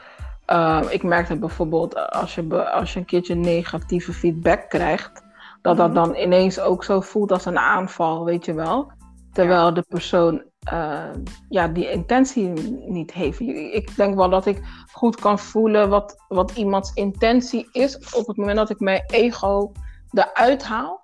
uh, 0.47 0.83
ik 0.89 1.03
merkte 1.03 1.37
bijvoorbeeld 1.37 2.11
als 2.11 2.35
je, 2.35 2.71
als 2.71 2.93
je 2.93 2.99
een 2.99 3.05
keertje 3.05 3.35
negatieve 3.35 4.13
feedback 4.13 4.69
krijgt, 4.69 5.23
dat 5.63 5.77
dat 5.77 5.93
mhm. 5.93 5.95
dan 5.95 6.15
ineens 6.15 6.61
ook 6.61 6.85
zo 6.85 7.01
voelt 7.01 7.33
als 7.33 7.45
een 7.45 7.59
aanval, 7.59 8.25
weet 8.25 8.45
je 8.45 8.55
wel. 8.55 8.93
Terwijl 9.33 9.75
de 9.75 9.85
persoon 9.89 10.43
eh, 10.67 11.11
ja, 11.49 11.69
die 11.69 11.91
intentie 11.91 12.49
niet 12.89 13.13
heeft. 13.13 13.41
Ik 13.41 13.97
denk 13.97 14.15
wel 14.15 14.31
dat 14.31 14.47
ik 14.47 14.63
goed 14.93 15.17
kan 15.21 15.39
voelen 15.39 15.89
wat, 15.89 16.25
wat 16.29 16.51
iemands 16.51 16.93
intentie 16.95 17.69
is 17.73 18.15
op 18.15 18.27
het 18.27 18.37
moment 18.37 18.57
dat 18.57 18.71
ik 18.71 18.81
mijn 18.81 19.05
ego 19.07 19.73
eruit 20.11 20.65
haal. 20.65 21.03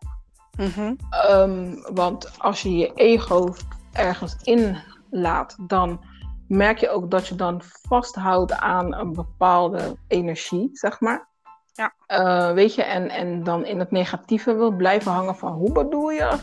Mhm. 0.57 0.95
Ehm, 1.11 1.75
want 1.95 2.39
als 2.39 2.63
je 2.63 2.77
je 2.77 2.93
ego 2.95 3.55
ergens 3.93 4.37
in 4.43 4.77
laat, 5.11 5.57
dan 5.67 6.01
merk 6.49 6.79
je 6.79 6.91
ook 6.91 7.11
dat 7.11 7.27
je 7.27 7.35
dan 7.35 7.63
vasthoudt 7.63 8.53
aan 8.53 8.95
een 8.95 9.13
bepaalde 9.13 9.97
energie, 10.09 10.69
zeg 10.73 11.01
maar. 11.01 11.29
Ja. 11.73 11.93
Uh, 12.09 12.53
weet 12.53 12.75
je, 12.75 12.83
en, 12.83 13.09
en 13.09 13.45
dan 13.45 13.65
in 13.65 13.79
het 13.79 13.91
negatieve 13.91 14.55
wil 14.55 14.73
blijven 14.73 15.13
hangen 15.13 15.37
van 15.37 15.53
hoe 15.53 15.73
bedoel 15.73 16.11
je? 16.11 16.39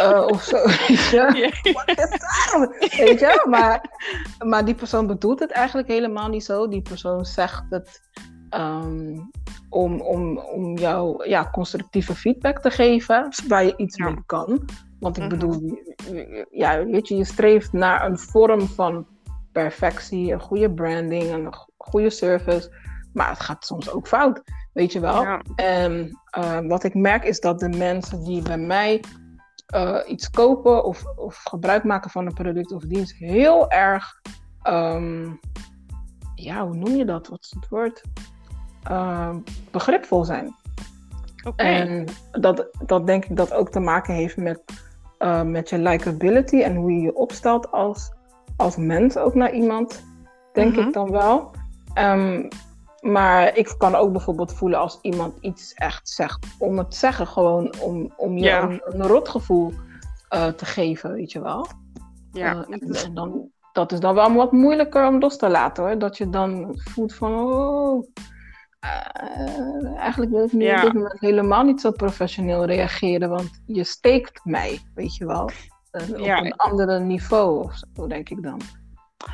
Uh, 0.00 0.26
of 0.26 0.42
zo, 0.42 0.56
weet 0.86 1.08
je? 1.10 1.50
weet 2.96 3.20
je? 3.20 3.46
Maar, 3.48 3.90
maar 4.44 4.64
die 4.64 4.74
persoon 4.74 5.06
bedoelt 5.06 5.40
het 5.40 5.50
eigenlijk 5.50 5.88
helemaal 5.88 6.28
niet 6.28 6.44
zo. 6.44 6.68
Die 6.68 6.82
persoon 6.82 7.24
zegt 7.24 7.64
het 7.70 8.00
um, 8.50 9.30
om, 9.68 10.00
om, 10.00 10.38
om 10.38 10.78
jou 10.78 11.28
ja, 11.28 11.48
constructieve 11.50 12.14
feedback 12.14 12.60
te 12.60 12.70
geven, 12.70 13.28
waar 13.48 13.64
je 13.64 13.76
iets 13.76 13.96
mee 13.96 14.22
kan. 14.26 14.68
Want 15.00 15.16
ik 15.16 15.22
mhm. 15.22 15.32
bedoel, 15.32 15.78
ja, 16.50 16.84
weet 16.84 17.08
je, 17.08 17.16
je 17.16 17.24
streeft 17.24 17.72
naar 17.72 18.06
een 18.06 18.18
vorm 18.18 18.60
van 18.60 19.06
perfectie, 19.52 20.32
een 20.32 20.40
goede 20.40 20.70
branding, 20.70 21.32
een 21.32 21.54
goede 21.76 22.10
service. 22.10 22.72
Maar 23.12 23.28
het 23.28 23.40
gaat 23.40 23.64
soms 23.64 23.90
ook 23.90 24.08
fout, 24.08 24.42
weet 24.72 24.92
je 24.92 25.00
wel. 25.00 25.40
En 25.54 26.20
uh, 26.38 26.58
wat 26.60 26.84
ik 26.84 26.94
merk 26.94 27.24
is 27.24 27.40
dat 27.40 27.60
de 27.60 27.68
mensen 27.68 28.24
die 28.24 28.42
bij 28.42 28.58
mij 28.58 29.02
uh, 29.74 29.98
iets 30.06 30.30
kopen 30.30 30.84
of, 30.84 31.04
of 31.16 31.42
gebruik 31.44 31.84
maken 31.84 32.10
van 32.10 32.26
een 32.26 32.34
product 32.34 32.72
of 32.72 32.82
dienst 32.82 33.16
heel 33.16 33.70
erg, 33.70 34.20
um, 34.68 35.40
ja, 36.34 36.66
hoe 36.66 36.74
noem 36.74 36.96
je 36.96 37.04
dat? 37.04 37.28
Wat 37.28 37.44
is 37.44 37.54
het 37.60 37.68
woord? 37.68 38.02
Uh, 38.90 39.36
begripvol 39.70 40.24
zijn. 40.24 40.54
Okay. 41.44 41.66
En 41.66 42.06
dat, 42.30 42.68
dat 42.86 43.06
denk 43.06 43.24
ik 43.24 43.36
dat 43.36 43.52
ook 43.52 43.70
te 43.70 43.80
maken 43.80 44.14
heeft 44.14 44.36
met, 44.36 44.62
uh, 45.18 45.42
met 45.42 45.68
je 45.68 45.78
likability 45.78 46.60
en 46.60 46.76
hoe 46.76 46.92
je 46.92 47.00
je 47.00 47.14
opstelt 47.14 47.70
als, 47.70 48.12
als 48.56 48.76
mens 48.76 49.16
ook 49.16 49.34
naar 49.34 49.52
iemand, 49.52 50.04
denk 50.52 50.76
ik 50.76 50.92
dan 50.92 51.10
wel. 51.10 51.50
Um, 51.98 52.48
maar 53.12 53.56
ik 53.56 53.74
kan 53.78 53.94
ook 53.94 54.12
bijvoorbeeld 54.12 54.52
voelen 54.52 54.78
als 54.78 54.98
iemand 55.02 55.34
iets 55.40 55.72
echt 55.74 56.08
zegt. 56.08 56.46
Om 56.58 56.78
het 56.78 56.94
zeggen, 56.94 57.26
gewoon 57.26 57.74
om, 57.80 58.12
om 58.16 58.38
je 58.38 58.44
Ja. 58.44 58.62
een, 58.62 58.80
een 58.84 59.02
rotgevoel 59.06 59.72
eh, 60.28 60.46
te 60.46 60.64
geven, 60.64 61.12
weet 61.12 61.32
je 61.32 61.40
wel. 61.42 61.66
Ja, 62.32 62.52
Eh, 62.52 62.74
en, 62.74 62.94
en 63.04 63.14
dan, 63.14 63.48
dat 63.72 63.92
is 63.92 64.00
dan 64.00 64.14
wel 64.14 64.32
wat 64.34 64.52
moeilijker 64.52 65.06
om 65.06 65.18
los 65.20 65.36
te 65.36 65.48
laten 65.48 65.84
hoor. 65.84 65.98
Dat 65.98 66.16
je 66.16 66.30
dan 66.30 66.70
voelt 66.74 67.14
van, 67.14 67.32
oh, 67.32 68.06
eh, 68.80 69.96
eigenlijk 69.96 70.30
wil 70.32 70.44
ik 70.44 70.52
nu 70.52 70.64
Ja. 70.64 70.76
op 70.76 70.82
dit 70.82 70.92
moment 70.94 71.20
helemaal 71.20 71.62
niet 71.64 71.80
zo 71.80 71.90
professioneel 71.90 72.64
reageren. 72.64 73.28
Want 73.28 73.50
je 73.66 73.84
steekt 73.84 74.40
mij, 74.44 74.78
weet 74.94 75.16
je 75.16 75.26
wel. 75.26 75.50
Ja. 76.16 76.38
Op 76.38 76.44
een 76.44 76.56
andere 76.56 77.00
niveau 77.00 77.64
of 77.64 77.74
zo, 77.94 78.06
denk 78.06 78.28
ik 78.28 78.42
dan. 78.42 78.60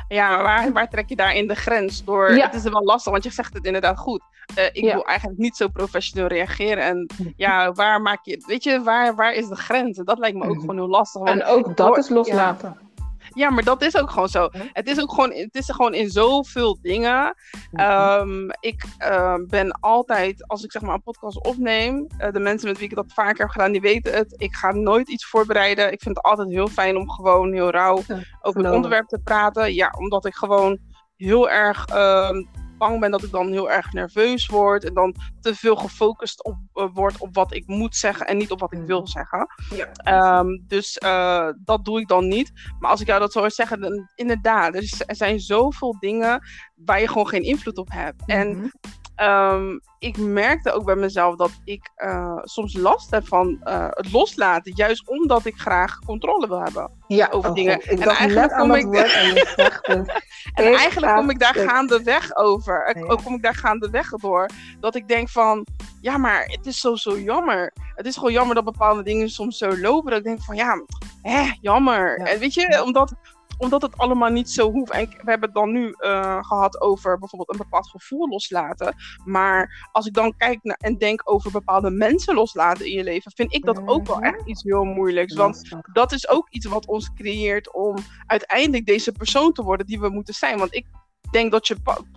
Ja, 0.07 0.41
waar, 0.41 0.71
waar 0.71 0.89
trek 0.89 1.09
je 1.09 1.15
daarin 1.15 1.47
de 1.47 1.55
grens? 1.55 2.03
Door, 2.03 2.35
Ja. 2.35 2.45
Het 2.45 2.53
is 2.55 2.63
wel 2.63 2.83
lastig, 2.83 3.11
want 3.11 3.23
je 3.23 3.31
zegt 3.31 3.53
het 3.53 3.65
inderdaad 3.65 3.97
goed. 3.97 4.21
Eh, 4.55 4.65
ik 4.65 4.75
Ja. 4.83 4.93
wil 4.93 5.05
eigenlijk 5.05 5.39
niet 5.39 5.55
zo 5.55 5.67
professioneel 5.67 6.27
reageren. 6.27 6.83
En 6.83 7.09
Mhm. 7.17 7.29
ja, 7.35 7.71
waar 7.71 8.01
maak 8.01 8.25
je... 8.25 8.43
Weet 8.47 8.63
je, 8.63 8.81
waar, 8.83 9.15
waar 9.15 9.33
is 9.33 9.47
de 9.47 9.55
grens? 9.55 9.97
En 9.97 10.05
dat 10.05 10.17
lijkt 10.19 10.37
me 10.37 10.43
ook 10.43 10.49
Mhm. 10.51 10.59
gewoon 10.59 10.75
heel 10.75 10.87
lastig. 10.89 11.21
En 11.23 11.45
ook 11.45 11.77
dat 11.77 11.97
is 11.97 12.09
loslaten. 12.09 12.75
ja, 12.79 12.89
maar 13.33 13.63
dat 13.63 13.81
is 13.81 13.97
ook 13.97 14.09
gewoon 14.09 14.29
zo. 14.29 14.49
Het 14.51 14.87
is 14.87 15.01
ook 15.01 15.09
gewoon, 15.09 15.31
het 15.31 15.55
is 15.55 15.69
gewoon 15.69 15.93
in 15.93 16.09
zoveel 16.09 16.77
dingen. 16.81 17.35
Mhm. 17.71 17.83
Ehm, 17.85 18.49
ik 18.59 18.83
eh, 18.97 19.35
ben 19.47 19.71
altijd, 19.79 20.47
als 20.47 20.63
ik 20.63 20.71
zeg 20.71 20.81
maar 20.81 20.93
een 20.93 21.03
podcast 21.03 21.45
opneem, 21.45 22.07
eh, 22.17 22.31
de 22.31 22.39
mensen 22.39 22.67
met 22.67 22.77
wie 22.77 22.89
ik 22.89 22.95
dat 22.95 23.13
vaker 23.13 23.41
heb 23.41 23.49
gedaan, 23.49 23.71
die 23.71 23.81
weten 23.81 24.13
het. 24.13 24.33
Ik 24.37 24.55
ga 24.55 24.71
nooit 24.71 25.09
iets 25.09 25.25
voorbereiden. 25.25 25.91
Ik 25.91 26.01
vind 26.01 26.15
het 26.15 26.25
altijd 26.25 26.49
heel 26.49 26.67
fijn 26.67 26.97
om 26.97 27.11
gewoon 27.11 27.53
heel 27.53 27.69
rauw 27.69 28.01
Ja, 28.07 28.19
over 28.41 28.63
het 28.63 28.73
onderwerp 28.73 29.07
te 29.07 29.19
praten. 29.23 29.73
Ja, 29.73 29.93
omdat 29.97 30.25
ik 30.25 30.35
gewoon 30.35 30.79
heel 31.15 31.49
erg 31.49 31.85
ehm, 31.85 32.43
bang 32.81 32.99
ben 32.99 33.11
dat 33.11 33.23
ik 33.23 33.31
dan 33.31 33.51
heel 33.51 33.71
erg 33.71 33.93
nerveus 33.93 34.47
word. 34.47 34.83
En 34.83 34.93
dan 34.93 35.15
te 35.41 35.55
veel 35.55 35.75
gefocust 35.75 36.43
op, 36.43 36.55
eh, 36.73 36.87
word 36.93 37.17
op 37.17 37.29
wat 37.35 37.53
ik 37.53 37.67
moet 37.67 37.95
zeggen 37.95 38.27
en 38.27 38.37
niet 38.37 38.51
op 38.51 38.59
wat 38.59 38.71
ik 38.71 38.77
Mhm. 38.77 38.87
wil 38.87 39.07
zeggen. 39.07 39.47
Ja. 39.75 39.91
Ehm, 39.93 40.47
dus 40.67 40.97
eh, 40.97 41.47
dat 41.63 41.85
doe 41.85 41.99
ik 41.99 42.07
dan 42.07 42.27
niet. 42.27 42.51
Maar 42.79 42.91
als 42.91 43.01
ik 43.01 43.07
jou 43.07 43.19
dat 43.19 43.31
zo 43.31 43.39
hoor 43.39 43.51
zeggen, 43.51 43.81
dan 43.81 44.09
inderdaad, 44.15 44.75
er, 44.75 44.93
er 45.05 45.15
zijn 45.15 45.39
zoveel 45.39 45.95
dingen 45.99 46.41
waar 46.75 46.99
je 47.01 47.07
gewoon 47.07 47.27
geen 47.27 47.43
invloed 47.43 47.77
op 47.77 47.89
hebt. 47.91 48.23
En 48.25 48.71
Ehm, 49.21 49.77
ik 49.99 50.17
merkte 50.17 50.71
ook 50.71 50.85
bij 50.85 50.95
mezelf 50.95 51.35
dat 51.35 51.51
ik 51.63 51.89
eh, 51.95 52.37
soms 52.41 52.73
last 52.77 53.11
heb 53.11 53.27
van 53.27 53.59
eh, 53.63 53.87
het 53.89 54.11
loslaten. 54.11 54.71
Juist 54.75 55.09
omdat 55.09 55.45
ik 55.45 55.55
graag 55.55 55.99
controle 56.05 56.47
wil 56.47 56.61
hebben. 56.61 56.91
ja, 57.07 57.27
over 57.31 57.49
oh 57.49 57.55
dingen. 57.55 57.91
Ik 57.91 57.99
En 57.99 58.07
eigenlijk 58.07 58.51
kom 58.51 58.73
ik- 58.75 58.93
en. 58.95 60.05
En 60.53 60.65
eigenlijk 60.73 61.15
kom 61.15 61.29
ik 61.29 61.39
daar 61.39 61.55
gaandeweg 61.55 62.35
over. 62.35 62.97
Ja. 62.99 63.05
Ook 63.05 63.23
kom 63.23 63.33
ik 63.35 63.41
daar 63.41 63.55
gaandeweg 63.55 64.09
door. 64.09 64.49
Dat 64.79 64.95
ik 64.95 65.07
denk 65.07 65.29
van, 65.29 65.65
ja, 66.01 66.17
maar 66.17 66.43
het 66.45 66.65
is 66.65 66.79
zo, 66.79 66.95
zo 66.95 67.19
jammer. 67.19 67.73
Het 67.95 68.05
is 68.05 68.15
gewoon 68.15 68.31
jammer 68.31 68.55
dat 68.55 68.63
bepaalde 68.65 69.03
dingen 69.03 69.29
soms 69.29 69.57
zo 69.57 69.77
lopen. 69.77 70.09
Dat 70.09 70.19
ik 70.19 70.25
denk 70.25 70.43
van, 70.43 70.55
ja, 70.55 70.83
hè, 71.21 71.51
jammer. 71.61 72.19
Ja. 72.19 72.25
En 72.25 72.39
weet 72.39 72.53
je, 72.53 72.83
omdat, 72.83 73.13
omdat 73.61 73.81
het 73.81 73.97
allemaal 73.97 74.29
niet 74.29 74.49
zo 74.49 74.71
hoeft. 74.71 74.91
En 74.91 75.05
we 75.09 75.15
hebben 75.29 75.49
het 75.49 75.53
dan 75.53 75.71
nu 75.71 75.91
eh, 75.97 76.37
gehad 76.41 76.81
over 76.81 77.17
bijvoorbeeld 77.19 77.51
een 77.51 77.57
bepaald 77.69 77.89
gevoel 77.89 78.27
loslaten. 78.29 78.95
Maar 79.25 79.89
als 79.91 80.05
ik 80.05 80.13
dan 80.13 80.33
kijk 80.37 80.59
naar, 80.63 80.77
en 80.79 80.97
denk 80.97 81.21
over 81.23 81.51
bepaalde 81.51 81.89
mensen 81.91 82.35
loslaten 82.35 82.85
in 82.85 82.91
je 82.91 83.03
leven, 83.03 83.31
vind 83.35 83.53
ik 83.53 83.65
dat 83.65 83.81
ook 83.85 84.07
wel 84.07 84.15
Mhm. 84.17 84.25
echt 84.25 84.45
iets 84.47 84.63
heel 84.63 84.83
moeilijks. 84.83 85.35
Want 85.35 85.69
dat 85.93 86.11
is 86.11 86.29
ook 86.29 86.49
iets 86.49 86.65
wat 86.65 86.85
ons 86.87 87.13
creëert 87.13 87.73
om 87.73 87.95
uiteindelijk 88.25 88.85
deze 88.85 89.11
persoon 89.11 89.51
te 89.53 89.63
worden 89.63 89.85
die 89.85 89.99
we 89.99 90.09
moeten 90.09 90.33
zijn. 90.33 90.57
Want 90.57 90.75
ik 90.75 90.85
denk 91.31 91.51
dat 91.51 91.67
je 91.67 91.75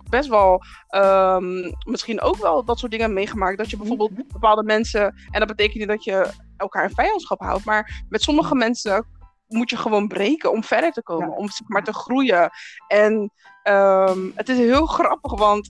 best 0.09 0.29
wel, 0.29 0.61
ehm, 0.87 1.71
misschien 1.87 2.21
ook 2.21 2.35
wel 2.37 2.63
dat 2.65 2.79
soort 2.79 2.91
dingen 2.91 3.13
meegemaakt. 3.13 3.57
Dat 3.57 3.69
je 3.69 3.77
bijvoorbeeld 3.77 4.11
Mhm. 4.11 4.21
bepaalde 4.27 4.63
mensen, 4.63 5.01
en 5.31 5.39
dat 5.39 5.47
betekent 5.47 5.77
niet 5.77 5.87
dat 5.87 6.03
je 6.03 6.27
elkaar 6.57 6.83
in 6.83 6.95
vijandschap 6.95 7.39
houdt, 7.39 7.65
maar 7.65 8.03
met 8.09 8.21
sommige 8.21 8.55
mensen 8.55 9.05
moet 9.47 9.69
je 9.69 9.77
gewoon 9.77 10.07
breken 10.07 10.51
om 10.51 10.63
verder 10.63 10.91
te 10.91 11.03
komen, 11.03 11.29
Ja. 11.29 11.35
om 11.35 11.49
zeg 11.49 11.67
maar 11.67 11.83
te 11.83 11.93
groeien. 11.93 12.49
En 12.87 13.31
ehm, 13.63 14.29
het 14.35 14.49
is 14.49 14.57
heel 14.57 14.85
grappig, 14.85 15.33
want 15.39 15.69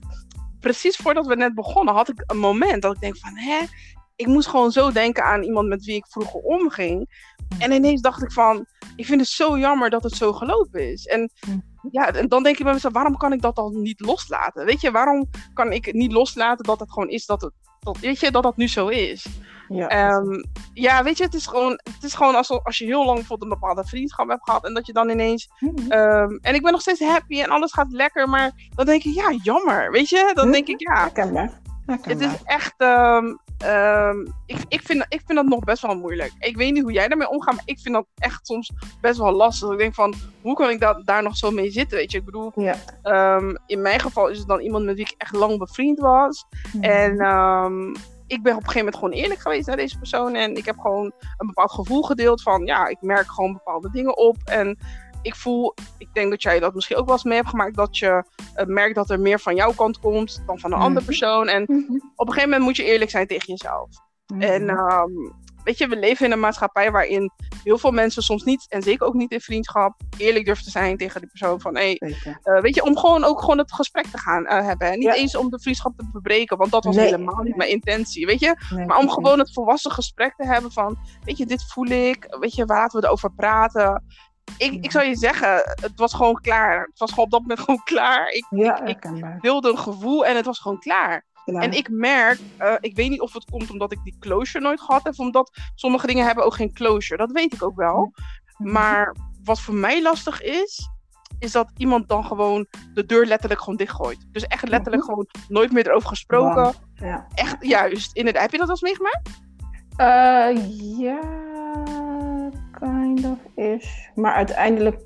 precies 0.60 0.96
voordat 0.96 1.26
we 1.26 1.36
net 1.36 1.54
begonnen 1.54 1.94
had 1.94 2.08
ik 2.08 2.22
een 2.26 2.38
moment 2.38 2.82
dat 2.82 2.94
ik 2.94 3.00
denk 3.00 3.18
van, 3.18 3.36
hè, 3.36 3.58
ik 4.16 4.26
moest 4.26 4.48
gewoon 4.48 4.70
zo 4.70 4.92
denken 4.92 5.24
aan 5.24 5.42
iemand 5.42 5.68
met 5.68 5.84
wie 5.84 5.96
ik 5.96 6.06
vroeger 6.08 6.40
omging. 6.40 7.24
En 7.58 7.72
ineens 7.72 8.00
dacht 8.00 8.22
ik 8.22 8.32
van, 8.32 8.66
ik 8.96 9.06
vind 9.06 9.20
het 9.20 9.28
zo 9.30 9.58
jammer 9.58 9.90
dat 9.90 10.02
het 10.02 10.12
zo 10.12 10.32
gelopen 10.32 10.92
is. 10.92 11.06
En 11.06 11.30
ja, 11.90 12.12
en 12.12 12.28
dan 12.28 12.42
denk 12.42 12.56
ik 12.58 12.64
bij 12.64 12.72
mezelf, 12.72 12.92
waarom 12.92 13.16
kan 13.16 13.32
ik 13.32 13.40
dat 13.42 13.56
dan 13.56 13.82
niet 13.82 14.00
loslaten? 14.00 14.64
Weet 14.64 14.80
je, 14.80 14.90
waarom 14.90 15.30
kan 15.54 15.72
ik 15.72 15.84
het 15.84 15.94
niet 15.94 16.12
loslaten 16.12 16.64
dat 16.64 16.80
het 16.80 16.92
gewoon 16.92 17.08
is 17.08 17.26
dat 17.26 17.40
het, 17.40 17.52
dat, 17.80 17.98
weet 17.98 18.20
je, 18.20 18.30
dat 18.30 18.42
dat 18.42 18.56
nu 18.56 18.68
zo 18.68 18.88
is? 18.88 19.26
Ja, 19.68 19.86
Ehm, 19.88 20.42
ja, 20.72 21.02
weet 21.02 21.18
je, 21.18 21.24
het 21.24 21.34
is 21.34 21.46
gewoon, 21.46 21.70
het 21.72 22.02
is 22.04 22.14
gewoon 22.14 22.34
alsof 22.34 22.64
als 22.64 22.78
je 22.78 22.84
heel 22.84 23.04
lang 23.04 23.16
bijvoorbeeld 23.18 23.52
een 23.52 23.58
bepaalde 23.60 23.84
vriendschap 23.88 24.28
hebt 24.28 24.44
gehad 24.44 24.64
en 24.64 24.74
dat 24.74 24.86
je 24.86 24.92
dan 24.92 25.08
ineens, 25.10 25.48
Mhm. 25.60 25.90
ehm, 25.92 26.38
en 26.40 26.54
ik 26.54 26.62
ben 26.62 26.72
nog 26.72 26.80
steeds 26.80 27.00
happy 27.00 27.40
en 27.42 27.48
alles 27.50 27.72
gaat 27.72 27.92
lekker, 27.92 28.28
maar 28.28 28.52
dan 28.74 28.86
denk 28.86 29.02
ik, 29.04 29.14
ja, 29.14 29.30
jammer, 29.42 29.90
weet 29.90 30.08
je? 30.08 30.30
Dan 30.34 30.50
denk 30.52 30.66
ik, 30.68 30.80
ja, 30.80 30.94
Herkenbaar. 31.00 31.60
het 31.86 32.20
is 32.20 32.42
echt. 32.44 32.74
ehm, 32.78 33.26
ik, 34.46 34.56
ik, 34.68 34.80
vind, 34.82 35.04
ik 35.08 35.22
vind 35.26 35.38
dat 35.38 35.46
nog 35.46 35.58
best 35.64 35.82
wel 35.82 35.94
moeilijk. 35.96 36.32
Ik 36.38 36.56
weet 36.56 36.72
niet 36.72 36.82
hoe 36.82 36.92
jij 36.92 37.08
daarmee 37.08 37.28
omgaat, 37.28 37.54
maar 37.54 37.62
ik 37.66 37.78
vind 37.78 37.94
dat 37.94 38.06
echt 38.18 38.46
soms 38.46 38.70
best 39.00 39.18
wel 39.18 39.32
lastig. 39.32 39.72
Ik 39.72 39.78
denk 39.78 39.94
van, 39.94 40.14
hoe 40.42 40.54
kan 40.54 40.70
ik 40.70 40.80
dat, 40.80 41.06
daar 41.06 41.22
nog 41.22 41.36
zo 41.36 41.50
mee 41.50 41.70
zitten? 41.70 41.96
Weet 41.98 42.10
je, 42.12 42.18
ik 42.18 42.24
bedoel, 42.24 42.52
Ja. 42.54 42.74
in 43.66 43.82
mijn 43.82 44.00
geval 44.00 44.28
is 44.28 44.38
het 44.38 44.48
dan 44.48 44.60
iemand 44.60 44.84
met 44.84 44.96
wie 44.96 45.04
ik 45.04 45.14
echt 45.18 45.34
lang 45.34 45.58
bevriend 45.58 45.98
was. 45.98 46.46
En 46.80 47.18
ehm, 47.20 47.94
ik 48.26 48.42
ben 48.42 48.52
op 48.52 48.58
een 48.58 48.66
gegeven 48.66 48.78
moment 48.78 48.96
gewoon 48.96 49.12
eerlijk 49.12 49.40
geweest 49.40 49.66
naar 49.66 49.76
deze 49.76 49.98
persoon. 49.98 50.34
En 50.34 50.56
ik 50.56 50.64
heb 50.64 50.78
gewoon 50.78 51.12
een 51.36 51.46
bepaald 51.46 51.70
gevoel 51.72 52.02
gedeeld 52.02 52.42
van, 52.42 52.64
ja, 52.66 52.86
ik 52.86 53.00
merk 53.00 53.30
gewoon 53.30 53.52
bepaalde 53.52 53.90
dingen 53.90 54.16
op. 54.16 54.36
En 54.44 54.78
ik 55.22 55.34
voel, 55.34 55.74
ik 55.98 56.08
denk 56.12 56.30
dat 56.30 56.42
jij 56.42 56.58
dat 56.60 56.74
misschien 56.74 56.96
ook 56.96 57.04
wel 57.04 57.14
eens 57.14 57.24
mee 57.24 57.36
hebt 57.36 57.48
gemaakt, 57.48 57.76
dat 57.76 57.98
je 57.98 58.24
eh, 58.54 58.66
merkt 58.66 58.94
dat 58.94 59.10
er 59.10 59.20
meer 59.20 59.40
van 59.40 59.54
jouw 59.54 59.72
kant 59.72 59.98
komt 59.98 60.42
dan 60.46 60.58
van 60.58 60.70
een 60.72 60.76
Mhm. 60.78 60.86
andere 60.86 61.06
persoon. 61.06 61.48
En 61.48 61.62
Mhm. 61.66 61.76
op 62.16 62.26
een 62.26 62.32
gegeven 62.32 62.42
moment 62.50 62.62
moet 62.62 62.76
je 62.76 62.84
eerlijk 62.84 63.10
zijn 63.10 63.26
tegen 63.26 63.46
jezelf. 63.46 63.88
Mhm. 64.26 64.40
En 64.42 64.68
ehm, 64.68 65.10
weet 65.66 65.78
je, 65.78 65.88
we 65.88 65.96
leven 65.98 66.26
in 66.26 66.32
een 66.32 66.40
maatschappij 66.40 66.90
waarin 66.90 67.30
heel 67.64 67.78
veel 67.78 67.90
mensen 67.90 68.22
soms 68.22 68.42
niet, 68.44 68.66
en 68.68 68.82
zeker 68.82 69.06
ook 69.06 69.14
niet 69.14 69.30
in 69.32 69.40
vriendschap, 69.40 69.94
eerlijk 70.18 70.44
durven 70.44 70.64
te 70.64 70.70
zijn 70.70 70.96
tegen 70.96 71.20
die 71.20 71.28
persoon 71.30 71.60
van, 71.60 71.76
hé, 71.76 71.92
eh, 71.92 72.60
weet 72.60 72.74
je, 72.74 72.82
om 72.84 72.96
gewoon 72.98 73.24
ook 73.24 73.40
gewoon 73.40 73.58
het 73.58 73.72
gesprek 73.72 74.06
te 74.06 74.18
gaan 74.18 74.46
eh, 74.46 74.66
hebben. 74.66 74.88
En 74.92 74.98
niet 74.98 75.02
Ja. 75.08 75.14
eens 75.14 75.36
om 75.36 75.50
de 75.50 75.60
vriendschap 75.60 75.96
te 75.96 76.08
verbreken, 76.12 76.56
want 76.56 76.70
dat 76.70 76.84
was 76.84 76.96
Nee. 76.96 77.04
helemaal 77.04 77.42
niet 77.42 77.56
mijn 77.56 77.70
intentie, 77.70 78.26
weet 78.26 78.40
je. 78.40 78.56
Nee, 78.74 78.86
Maar 78.86 78.98
om 78.98 79.10
gewoon 79.10 79.38
het 79.38 79.52
volwassen 79.52 79.90
gesprek 79.90 80.34
te 80.36 80.46
hebben 80.46 80.72
van, 80.72 80.96
weet 81.24 81.36
je, 81.38 81.46
dit 81.46 81.64
voel 81.72 81.86
ik, 81.86 82.36
weet 82.40 82.54
je, 82.54 82.64
waar 82.64 82.78
laten 82.78 83.00
we 83.00 83.06
erover 83.06 83.32
praten. 83.32 84.04
ik, 84.58 84.72
ik 84.84 84.90
zou 84.90 85.04
je 85.06 85.16
zeggen, 85.16 85.54
het 85.80 85.92
was 85.96 86.14
gewoon 86.14 86.40
klaar. 86.40 86.80
Het 86.84 86.98
was 86.98 87.10
gewoon 87.10 87.24
op 87.24 87.30
dat 87.30 87.40
moment 87.40 87.60
gewoon 87.60 87.82
klaar. 87.84 88.28
Ik, 88.28 88.46
Ja, 88.50 88.84
ik 88.84 89.06
wilde 89.40 89.70
een 89.70 89.78
gevoel 89.78 90.26
en 90.26 90.36
het 90.36 90.44
was 90.44 90.58
gewoon 90.58 90.78
klaar. 90.78 91.24
Ja. 91.52 91.60
En 91.60 91.72
ik 91.72 91.90
merk, 91.90 92.40
eh, 92.56 92.74
ik 92.80 92.96
weet 92.96 93.10
niet 93.10 93.20
of 93.20 93.32
het 93.32 93.50
komt 93.50 93.70
omdat 93.70 93.92
ik 93.92 93.98
die 94.04 94.16
closure 94.18 94.64
nooit 94.64 94.80
gehad 94.80 95.04
heb, 95.04 95.18
omdat 95.18 95.50
sommige 95.74 96.06
dingen 96.06 96.26
hebben 96.26 96.44
ook 96.44 96.54
geen 96.54 96.72
closure. 96.72 97.26
Dat 97.26 97.32
weet 97.32 97.54
ik 97.54 97.62
ook 97.62 97.76
wel. 97.76 98.12
Mhm. 98.58 98.72
Maar 98.72 99.16
wat 99.44 99.60
voor 99.60 99.74
mij 99.74 100.02
lastig 100.02 100.42
is, 100.42 100.88
is 101.38 101.52
dat 101.52 101.70
iemand 101.76 102.08
dan 102.08 102.24
gewoon 102.24 102.66
de 102.94 103.06
deur 103.06 103.26
letterlijk 103.26 103.60
gewoon 103.60 103.76
dichtgooit. 103.76 104.26
Dus 104.32 104.46
echt 104.46 104.68
letterlijk 104.68 105.04
gewoon 105.04 105.26
nooit 105.48 105.72
meer 105.72 105.88
erover 105.88 106.08
gesproken. 106.08 106.74
Ja. 106.94 107.26
Echt, 107.34 107.56
juist, 107.60 108.16
inderdaad. 108.16 108.42
Heb 108.42 108.52
je 108.52 108.58
dat 108.58 108.66
wel 108.66 108.76
eens 108.80 108.98
meegemaakt? 108.98 109.44
Eh, 109.96 110.98
ja, 110.98 111.20
kind 112.72 113.24
of 113.24 113.38
is. 113.64 114.10
Maar 114.14 114.34
uiteindelijk, 114.34 115.02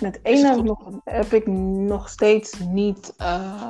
met 0.00 0.22
één 0.22 0.46
heb, 0.46 0.64
nog, 0.64 1.00
heb 1.04 1.32
ik 1.32 1.46
nog 1.46 2.08
steeds 2.08 2.58
niet 2.58 3.14
eh, 3.16 3.66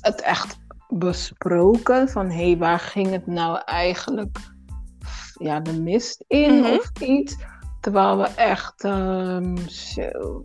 het 0.00 0.20
echt 0.20 0.58
besproken. 0.90 2.08
Van 2.08 2.30
hé, 2.30 2.46
hey, 2.46 2.58
waar 2.58 2.78
ging 2.78 3.10
het 3.10 3.26
nou 3.26 3.60
eigenlijk 3.64 4.38
ja, 5.34 5.60
de 5.60 5.80
mist 5.80 6.24
in 6.26 6.54
Mhm. 6.60 6.72
of 6.72 6.90
iets. 7.00 7.36
Terwijl 7.80 8.16
we 8.18 8.24
echt, 8.26 8.84
ehm, 8.84 9.56
zo, 9.66 10.44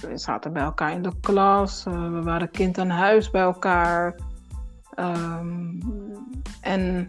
we 0.00 0.18
zaten 0.18 0.52
bij 0.52 0.62
elkaar 0.62 0.92
in 0.92 1.02
de 1.02 1.12
klas, 1.20 1.84
eh, 1.86 2.10
we 2.10 2.22
waren 2.22 2.50
kind 2.50 2.78
aan 2.78 2.90
huis 2.90 3.30
bij 3.30 3.42
elkaar. 3.42 4.18
Ehm, 4.94 5.80
en 6.60 7.08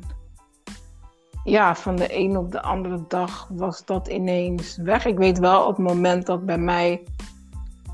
ja, 1.43 1.76
van 1.76 1.95
de 1.95 2.17
een 2.17 2.38
op 2.38 2.52
de 2.52 2.62
andere 2.62 3.04
dag 3.08 3.47
was 3.52 3.86
dat 3.86 4.08
ineens 4.08 4.78
weg. 4.78 5.06
Ik 5.06 5.17
weet 5.17 5.39
wel 5.39 5.62
op 5.65 5.78
het 5.78 5.86
moment 5.86 6.26
dat 6.26 6.45
bij 6.45 6.58
mij. 6.58 7.04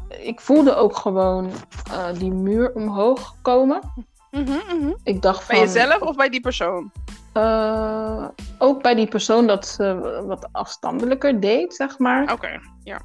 Ik 0.09 0.39
voelde 0.41 0.75
ook 0.75 0.95
gewoon 0.95 1.49
eh, 1.91 2.13
die 2.19 2.31
muur 2.31 2.73
omhoog 2.73 3.35
komen. 3.41 3.79
Ik 5.03 5.21
dacht 5.21 5.43
van. 5.43 5.55
Bij 5.55 5.63
jezelf 5.63 6.01
of 6.01 6.15
bij 6.15 6.29
die 6.29 6.41
persoon? 6.41 6.91
eh, 7.33 8.27
ook 8.57 8.81
bij 8.81 8.95
die 8.95 9.07
persoon 9.07 9.47
dat 9.47 9.67
ze 9.67 10.21
wat 10.27 10.47
afstandelijker 10.51 11.39
deed, 11.39 11.73
zeg 11.73 11.99
maar. 11.99 12.31
Oké, 12.31 12.59
ja. 12.83 13.01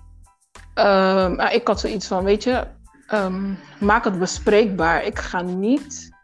Ehm, 0.74 1.34
maar 1.34 1.54
ik 1.54 1.66
had 1.66 1.80
zoiets 1.80 2.06
van, 2.06 2.24
weet 2.24 2.44
je, 2.44 2.66
ehm, 3.06 3.52
maak 3.80 4.04
het 4.04 4.18
bespreekbaar. 4.18 5.04
Ik 5.04 5.18
ga 5.18 5.40
niet 5.40 6.16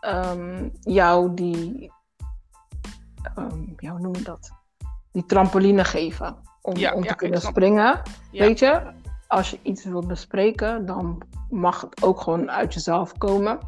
ehm, 0.00 0.68
jou 0.80 1.34
die, 1.34 1.92
ehm, 3.34 3.62
ja, 3.76 3.90
hoe 3.90 4.00
noem 4.00 4.14
je 4.14 4.22
dat? 4.22 4.50
Die 5.12 5.26
trampoline 5.26 5.84
geven 5.84 6.36
om, 6.62 6.76
Ja, 6.76 6.92
om 6.92 7.06
te 7.06 7.14
kunnen 7.14 7.40
snap 7.40 7.52
springen. 7.52 8.02
Ja. 8.30 8.46
Weet 8.46 8.58
je, 8.58 8.82
als 9.26 9.50
je 9.50 9.58
iets 9.62 9.84
wilt 9.84 10.06
bespreken, 10.06 10.86
dan 10.86 11.22
mag 11.50 11.80
het 11.80 12.02
ook 12.02 12.20
gewoon 12.20 12.50
uit 12.50 12.74
jezelf 12.74 13.18
komen. 13.18 13.58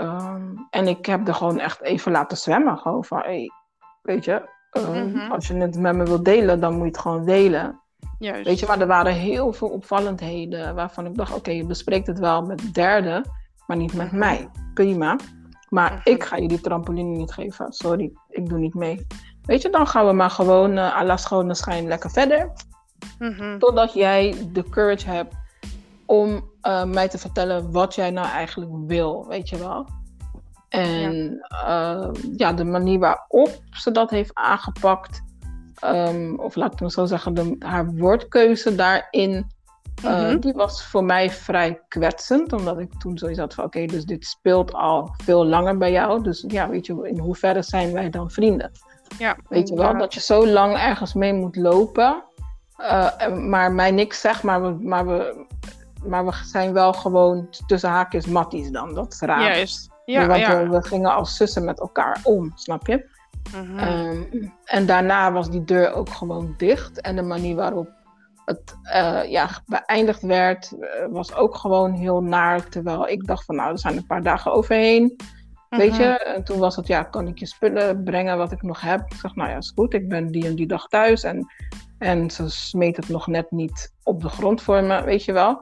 Ehm, 0.00 0.42
en 0.70 0.88
ik 0.88 1.06
heb 1.06 1.28
er 1.28 1.34
gewoon 1.34 1.58
echt 1.58 1.82
even 1.82 2.12
laten 2.12 2.36
zwemmen. 2.36 2.78
Gewoon 2.78 3.04
van, 3.04 3.18
hey, 3.18 3.50
weet 4.02 4.24
je, 4.24 4.48
ehm, 4.70 5.06
Mhm. 5.10 5.30
als 5.32 5.46
je 5.48 5.54
het 5.54 5.78
met 5.78 5.94
me 5.96 6.04
wilt 6.04 6.24
delen, 6.24 6.60
dan 6.60 6.72
moet 6.72 6.80
je 6.82 6.86
het 6.88 6.98
gewoon 6.98 7.24
delen. 7.24 7.80
Juist. 8.18 8.46
Weet 8.46 8.58
je, 8.58 8.66
maar 8.66 8.80
er 8.80 8.86
waren 8.86 9.12
heel 9.12 9.52
veel 9.52 9.68
opvallendheden 9.68 10.74
waarvan 10.74 11.06
ik 11.06 11.14
dacht, 11.16 11.34
oké, 11.34 11.50
je 11.50 11.66
bespreekt 11.66 12.06
het 12.06 12.18
wel 12.18 12.42
met 12.42 12.74
derden, 12.74 13.30
maar 13.66 13.76
niet 13.76 13.94
met 13.94 14.06
Mhm. 14.06 14.18
mij. 14.18 14.48
Prima. 14.74 15.16
Maar 15.68 15.90
Mhm. 15.92 16.00
ik 16.04 16.24
ga 16.24 16.36
je 16.36 16.48
die 16.48 16.60
trampoline 16.60 17.16
niet 17.16 17.32
geven. 17.32 17.72
Sorry, 17.72 18.12
ik 18.28 18.48
doe 18.48 18.58
niet 18.58 18.74
mee. 18.74 19.06
Weet 19.42 19.62
je, 19.62 19.70
dan 19.70 19.86
gaan 19.86 20.06
we 20.06 20.12
maar 20.12 20.30
gewoon 20.30 20.76
uh, 20.76 20.96
à 20.96 21.04
la 21.04 21.16
schone 21.16 21.54
schijn 21.54 21.86
lekker 21.88 22.10
verder. 22.10 22.52
Totdat 23.58 23.92
jij 23.92 24.48
de 24.52 24.62
courage 24.70 25.10
hebt 25.10 25.34
om 26.10 26.50
eh, 26.60 26.84
mij 26.84 27.08
te 27.08 27.18
vertellen 27.18 27.72
wat 27.72 27.94
jij 27.94 28.10
nou 28.10 28.28
eigenlijk 28.28 28.70
wil, 28.86 29.26
weet 29.28 29.48
je 29.48 29.58
wel. 29.58 29.86
En 30.68 31.46
ja, 31.48 32.10
ja 32.36 32.52
de 32.52 32.64
manier 32.64 32.98
waarop 32.98 33.58
ze 33.70 33.90
dat 33.90 34.10
heeft 34.10 34.34
aangepakt, 34.34 35.22
um, 35.84 36.40
of 36.40 36.54
laat 36.54 36.72
ik 36.72 36.78
het 36.78 36.92
zo 36.92 37.06
zeggen, 37.06 37.34
de, 37.34 37.56
haar 37.58 37.94
woordkeuze 37.94 38.74
daarin, 38.74 39.46
uh, 40.04 40.10
Mhm. 40.10 40.38
die 40.38 40.52
was 40.52 40.86
voor 40.86 41.04
mij 41.04 41.30
vrij 41.30 41.80
kwetsend. 41.88 42.52
Omdat 42.52 42.78
ik 42.78 42.98
toen 42.98 43.18
zoiets 43.18 43.38
had 43.38 43.54
van, 43.54 43.64
oké, 43.64 43.86
dus 43.86 44.04
dit 44.04 44.24
speelt 44.24 44.72
al 44.72 45.14
veel 45.22 45.46
langer 45.46 45.78
bij 45.78 45.92
jou. 45.92 46.22
Dus 46.22 46.44
ja, 46.48 46.68
weet 46.68 46.86
je, 46.86 47.08
in 47.08 47.18
hoeverre 47.18 47.62
zijn 47.62 47.92
wij 47.92 48.10
dan 48.10 48.30
vrienden? 48.30 48.70
Ja, 49.18 49.36
Weet 49.48 49.68
je 49.68 49.74
wel, 49.74 49.92
ja. 49.92 49.98
dat 49.98 50.14
je 50.14 50.20
zo 50.20 50.46
lang 50.46 50.76
ergens 50.76 51.14
mee 51.14 51.32
moet 51.32 51.56
lopen, 51.56 52.24
uh, 52.78 53.36
maar 53.36 53.72
mij 53.72 53.90
niks 53.90 54.20
zegt, 54.20 54.42
maar 54.42 54.62
we, 54.62 54.84
maar, 54.84 55.06
we, 55.06 55.46
maar 56.04 56.24
we 56.26 56.32
zijn 56.44 56.72
wel 56.72 56.92
gewoon 56.92 57.48
tussen 57.66 57.90
haakjes 57.90 58.26
matties 58.26 58.70
dan. 58.70 58.94
Dat 58.94 59.12
is 59.12 59.20
raar. 59.20 59.42
Juist. 59.42 59.88
Ja, 60.04 60.26
Want 60.26 60.40
ja. 60.40 60.62
we, 60.62 60.68
we 60.68 60.86
gingen 60.86 61.14
als 61.14 61.36
zussen 61.36 61.64
met 61.64 61.80
elkaar 61.80 62.20
om, 62.22 62.52
snap 62.54 62.86
je? 62.86 63.08
Mhm. 63.54 63.78
Um, 63.78 64.52
en 64.64 64.86
daarna 64.86 65.32
was 65.32 65.50
die 65.50 65.64
deur 65.64 65.92
ook 65.92 66.08
gewoon 66.08 66.54
dicht. 66.56 67.00
En 67.00 67.16
de 67.16 67.22
manier 67.22 67.54
waarop 67.56 67.88
het 68.44 68.76
uh, 68.84 69.30
ja, 69.30 69.48
beëindigd 69.66 70.22
werd, 70.22 70.72
uh, 70.72 70.88
was 71.10 71.34
ook 71.34 71.56
gewoon 71.56 71.92
heel 71.92 72.22
naar. 72.22 72.68
Terwijl 72.68 73.08
ik 73.08 73.26
dacht 73.26 73.44
van 73.44 73.56
nou, 73.56 73.70
er 73.70 73.78
zijn 73.78 73.96
een 73.96 74.06
paar 74.06 74.22
dagen 74.22 74.52
overheen. 74.52 75.16
Weet 75.68 75.92
Mhm. 75.92 76.00
je, 76.00 76.18
en 76.18 76.44
toen 76.44 76.58
was 76.58 76.76
het, 76.76 76.86
ja, 76.86 77.02
kan 77.02 77.26
ik 77.26 77.38
je 77.38 77.46
spullen 77.46 78.04
brengen 78.04 78.36
wat 78.38 78.52
ik 78.52 78.62
nog 78.62 78.80
heb? 78.80 79.00
Ik 79.00 79.16
zeg, 79.20 79.34
nou 79.34 79.50
ja, 79.50 79.56
is 79.56 79.72
goed, 79.74 79.94
ik 79.94 80.08
ben 80.08 80.30
die 80.30 80.46
en 80.46 80.54
die 80.54 80.66
dag 80.66 80.88
thuis. 80.88 81.22
En, 81.22 81.46
en 81.98 82.30
ze 82.30 82.50
smeet 82.50 82.96
het 82.96 83.08
nog 83.08 83.26
net 83.26 83.50
niet 83.50 83.92
op 84.02 84.22
de 84.22 84.28
grond 84.28 84.62
voor 84.62 84.84
me, 84.84 85.02
weet 85.04 85.24
je 85.24 85.32
wel. 85.32 85.60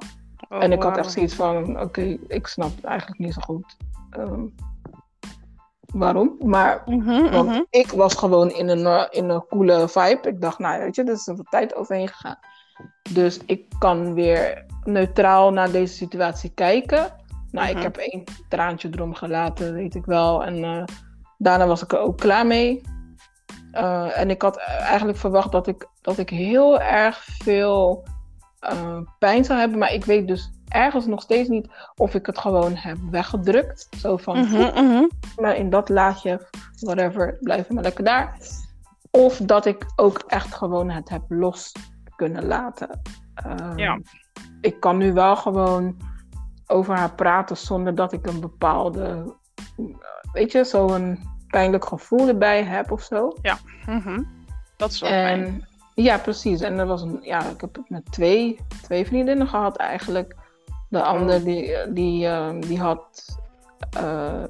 Oh, 0.49 0.63
en 0.63 0.73
ik 0.73 0.83
had 0.83 0.97
echt 0.97 1.13
zoiets 1.13 1.35
van, 1.35 1.71
oké, 1.71 1.81
okay, 1.83 2.19
ik 2.29 2.47
snap 2.47 2.77
het 2.77 2.85
eigenlijk 2.85 3.19
niet 3.21 3.35
zo 3.35 3.41
goed. 3.41 3.77
Um, 4.19 4.55
waarom? 5.93 6.37
Maar 6.41 6.83
Mhm, 6.87 7.31
want 7.31 7.49
mhm. 7.49 7.63
ik 7.71 7.91
was 7.91 8.15
gewoon 8.15 8.51
in 8.51 8.69
een, 8.69 8.79
uh, 8.79 9.05
in 9.11 9.29
een 9.29 9.45
coole 9.49 9.89
vibe. 9.89 10.29
Ik 10.29 10.41
dacht, 10.41 10.59
nou 10.59 10.81
weet 10.81 10.95
je, 10.95 11.05
er 11.05 11.13
is 11.13 11.27
een 11.27 11.47
tijd 11.51 11.75
overheen 11.75 12.09
gegaan. 12.09 12.39
Dus 13.11 13.41
ik 13.47 13.65
kan 13.79 14.15
weer 14.15 14.65
neutraal 14.85 15.53
naar 15.53 15.71
deze 15.71 15.95
situatie 15.95 16.51
kijken. 16.55 17.13
Nou, 17.51 17.69
Mhm. 17.69 17.77
ik 17.77 17.83
heb 17.83 17.97
één 17.97 18.25
traantje 18.49 18.89
erom 18.93 19.15
gelaten, 19.15 19.73
weet 19.73 19.95
ik 19.95 20.05
wel. 20.05 20.45
En 20.45 20.57
uh, 20.57 20.85
daarna 21.39 21.67
was 21.67 21.83
ik 21.83 21.93
er 21.93 21.99
ook 21.99 22.19
klaar 22.19 22.47
mee. 22.47 22.83
Uh, 23.73 24.19
en 24.19 24.31
ik 24.31 24.43
had 24.43 24.57
eigenlijk 24.57 25.19
verwacht 25.19 25.53
dat 25.53 25.67
ik, 25.67 25.89
dat 26.03 26.19
ik 26.19 26.31
heel 26.31 26.81
erg 26.81 27.25
veel 27.25 28.05
uh, 28.61 29.01
pijn 29.19 29.45
zou 29.45 29.59
hebben. 29.59 29.79
Maar 29.79 29.93
ik 29.93 30.05
weet 30.05 30.29
dus 30.29 30.51
ergens 30.69 31.07
nog 31.07 31.23
steeds 31.23 31.49
niet 31.49 31.69
of 31.95 32.15
ik 32.15 32.27
het 32.27 32.39
gewoon 32.39 32.75
heb 32.75 32.97
weggedrukt. 33.11 33.89
Zo 33.97 34.17
van, 34.17 34.39
mhm. 34.39 35.07
maar 35.37 35.57
in 35.57 35.71
dat 35.71 35.89
laadje, 35.89 36.49
whatever, 36.81 37.37
blijven 37.41 37.75
maar 37.75 37.83
lekker 37.83 38.05
daar. 38.05 38.37
Of 39.11 39.37
dat 39.37 39.67
ik 39.67 39.85
ook 39.97 40.23
echt 40.27 40.55
gewoon 40.55 40.91
het 40.91 41.09
heb 41.09 41.23
los 41.29 41.73
kunnen 42.17 42.47
laten. 42.47 43.01
Um, 43.47 43.79
Ja. 43.79 44.01
Ik 44.61 44.81
kan 44.81 44.97
nu 44.97 45.13
wel 45.13 45.37
gewoon 45.37 45.97
over 46.67 46.97
haar 46.97 47.15
praten 47.15 47.57
zonder 47.57 47.95
dat 47.95 48.13
ik 48.13 48.27
een 48.27 48.41
bepaalde, 48.41 49.35
weet 50.33 50.53
je, 50.53 50.65
zo'n 50.65 51.19
pijnlijk 51.49 51.85
gevoel 51.85 52.29
erbij 52.29 52.65
heb 52.65 52.93
of 52.93 53.03
zo. 53.03 53.33
Mhm. 53.87 54.23
Dat 54.77 54.91
is 54.91 55.01
wel 55.01 55.11
fijn. 55.11 55.67
Ja, 56.03 56.19
precies. 56.19 56.61
En 56.61 56.79
er 56.79 56.87
was 56.87 57.03
een, 57.03 57.19
ja, 57.23 57.45
ik 57.45 57.61
heb 57.61 57.77
het 57.77 57.91
met 57.91 58.13
twee, 58.13 58.59
twee 58.83 59.07
vriendinnen 59.07 59.49
gehad 59.49 59.77
eigenlijk. 59.77 60.37
De 60.89 61.03
andere 61.03 61.43
die, 61.43 61.93
die, 61.93 62.27
uh, 62.27 62.51
die 62.61 62.81
had, 62.81 63.39
uh, 63.97 64.45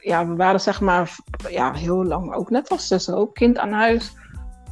ja, 0.00 0.26
we 0.26 0.36
waren 0.36 0.60
zeg 0.60 0.80
maar 0.80 1.16
ja, 1.48 1.72
heel 1.72 2.04
lang 2.04 2.34
ook 2.34 2.50
net 2.50 2.68
als 2.68 2.86
zussen, 2.86 3.16
ook 3.16 3.34
kind 3.34 3.58
aan 3.58 3.72
huis. 3.72 4.12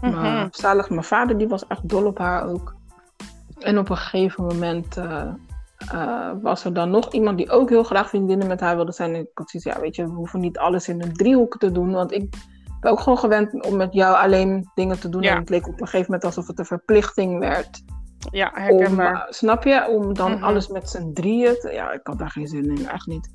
Mhm. 0.01 0.14
Maar 0.14 0.48
zalig, 0.51 0.90
mijn 0.90 1.05
vader 1.05 1.38
die 1.38 1.48
was 1.48 1.66
echt 1.66 1.88
dol 1.88 2.07
op 2.07 2.18
haar 2.18 2.48
ook. 2.48 2.75
En 3.59 3.79
op 3.79 3.88
een 3.88 3.96
gegeven 3.96 4.44
moment 4.44 4.96
uh, 4.96 6.31
was 6.42 6.64
er 6.64 6.75
dan 6.75 6.90
nog 6.90 7.12
iemand 7.12 7.37
die 7.37 7.51
ook 7.51 7.68
heel 7.68 7.85
graag 7.85 8.09
vriendinnen 8.09 8.46
met 8.46 8.61
haar 8.61 8.77
wilde 8.77 8.92
zijn. 8.92 9.14
En 9.14 9.20
ik 9.20 9.31
had 9.35 9.51
zoiets, 9.51 9.72
ja, 9.72 9.81
weet 9.81 9.96
je, 9.96 10.05
we 10.05 10.14
hoeven 10.14 10.40
niet 10.40 10.59
alles 10.59 10.88
in 10.88 11.03
een 11.03 11.12
driehoek 11.12 11.59
te 11.59 11.72
doen, 11.72 11.92
want 11.92 12.12
ik 12.12 12.35
ben 12.83 12.90
ook 12.92 13.01
gewoon 13.01 13.18
gewend 13.18 13.64
om 13.66 13.77
met 13.77 13.92
jou 13.95 14.16
alleen 14.16 14.71
dingen 14.75 15.01
te 15.01 15.09
doen. 15.09 15.23
Ja. 15.23 15.31
En 15.35 15.38
het 15.40 15.49
leek 15.51 15.66
op 15.68 15.81
een 15.81 15.87
gegeven 15.87 16.05
moment 16.07 16.25
alsof 16.25 16.47
het 16.47 16.59
een 16.59 16.64
verplichting 16.64 17.38
werd. 17.38 17.83
Ja, 18.31 18.53
Om, 18.55 18.62
herkenbaar. 18.62 19.14
uh, 19.14 19.23
snap 19.29 19.64
je? 19.64 19.88
Om 19.88 20.14
dan 20.14 20.33
Mhm. 20.33 20.45
alles 20.45 20.68
met 20.68 20.90
z'n 20.90 21.12
drieën 21.12 21.55
te... 21.61 21.73
Ja, 21.73 21.92
ik 21.92 22.01
had 22.03 22.18
daar 22.18 22.31
geen 22.31 22.47
zin 22.49 22.64
in, 22.77 22.88
echt 22.88 23.07
niet. 23.07 23.29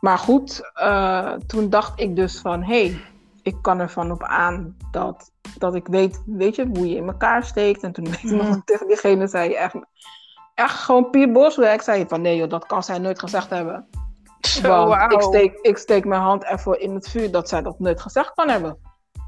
Maar 0.00 0.18
goed, 0.18 0.60
uh, 0.82 1.32
toen 1.32 1.70
dacht 1.70 2.00
ik 2.00 2.16
dus 2.16 2.40
van... 2.40 2.62
Hé, 2.62 2.86
hey, 2.86 3.00
ik 3.42 3.56
kan 3.62 3.80
ervan 3.80 4.10
op 4.10 4.22
aan 4.22 4.76
dat, 4.90 5.30
dat 5.58 5.74
ik 5.74 5.86
weet, 5.86 6.22
weet 6.26 6.56
je, 6.56 6.66
hoe 6.74 6.88
je 6.88 6.96
in 6.96 7.06
elkaar 7.08 7.44
steekt. 7.44 7.82
En 7.82 7.92
toen 7.92 8.04
weet 8.04 8.22
ik 8.22 8.30
nog 8.30 8.60
tegen 8.64 8.86
diegene 8.86 9.26
zei 9.26 9.48
je 9.50 9.56
echt... 9.56 9.74
Echt 10.54 10.78
gewoon 10.78 11.10
Pier 11.10 11.32
Boswijk 11.32 11.82
zei 11.82 11.98
je 11.98 12.08
van... 12.08 12.20
Nee 12.20 12.36
joh, 12.36 12.48
dat 12.48 12.66
kan 12.66 12.82
zij 12.82 12.98
nooit 12.98 13.18
gezegd 13.18 13.50
hebben. 13.50 13.86
Zo, 14.40 14.68
Want 14.68 14.88
wauw. 14.88 15.08
ik, 15.10 15.20
steek, 15.22 15.58
ik 15.62 15.76
steek 15.76 16.04
mijn 16.04 16.20
hand 16.20 16.44
ervoor 16.44 16.76
in 16.76 16.94
het 16.94 17.08
vuur 17.08 17.30
dat 17.30 17.48
zij 17.48 17.62
dat 17.62 17.78
nooit 17.78 18.00
gezegd 18.00 18.34
kan 18.34 18.48
hebben. 18.48 18.78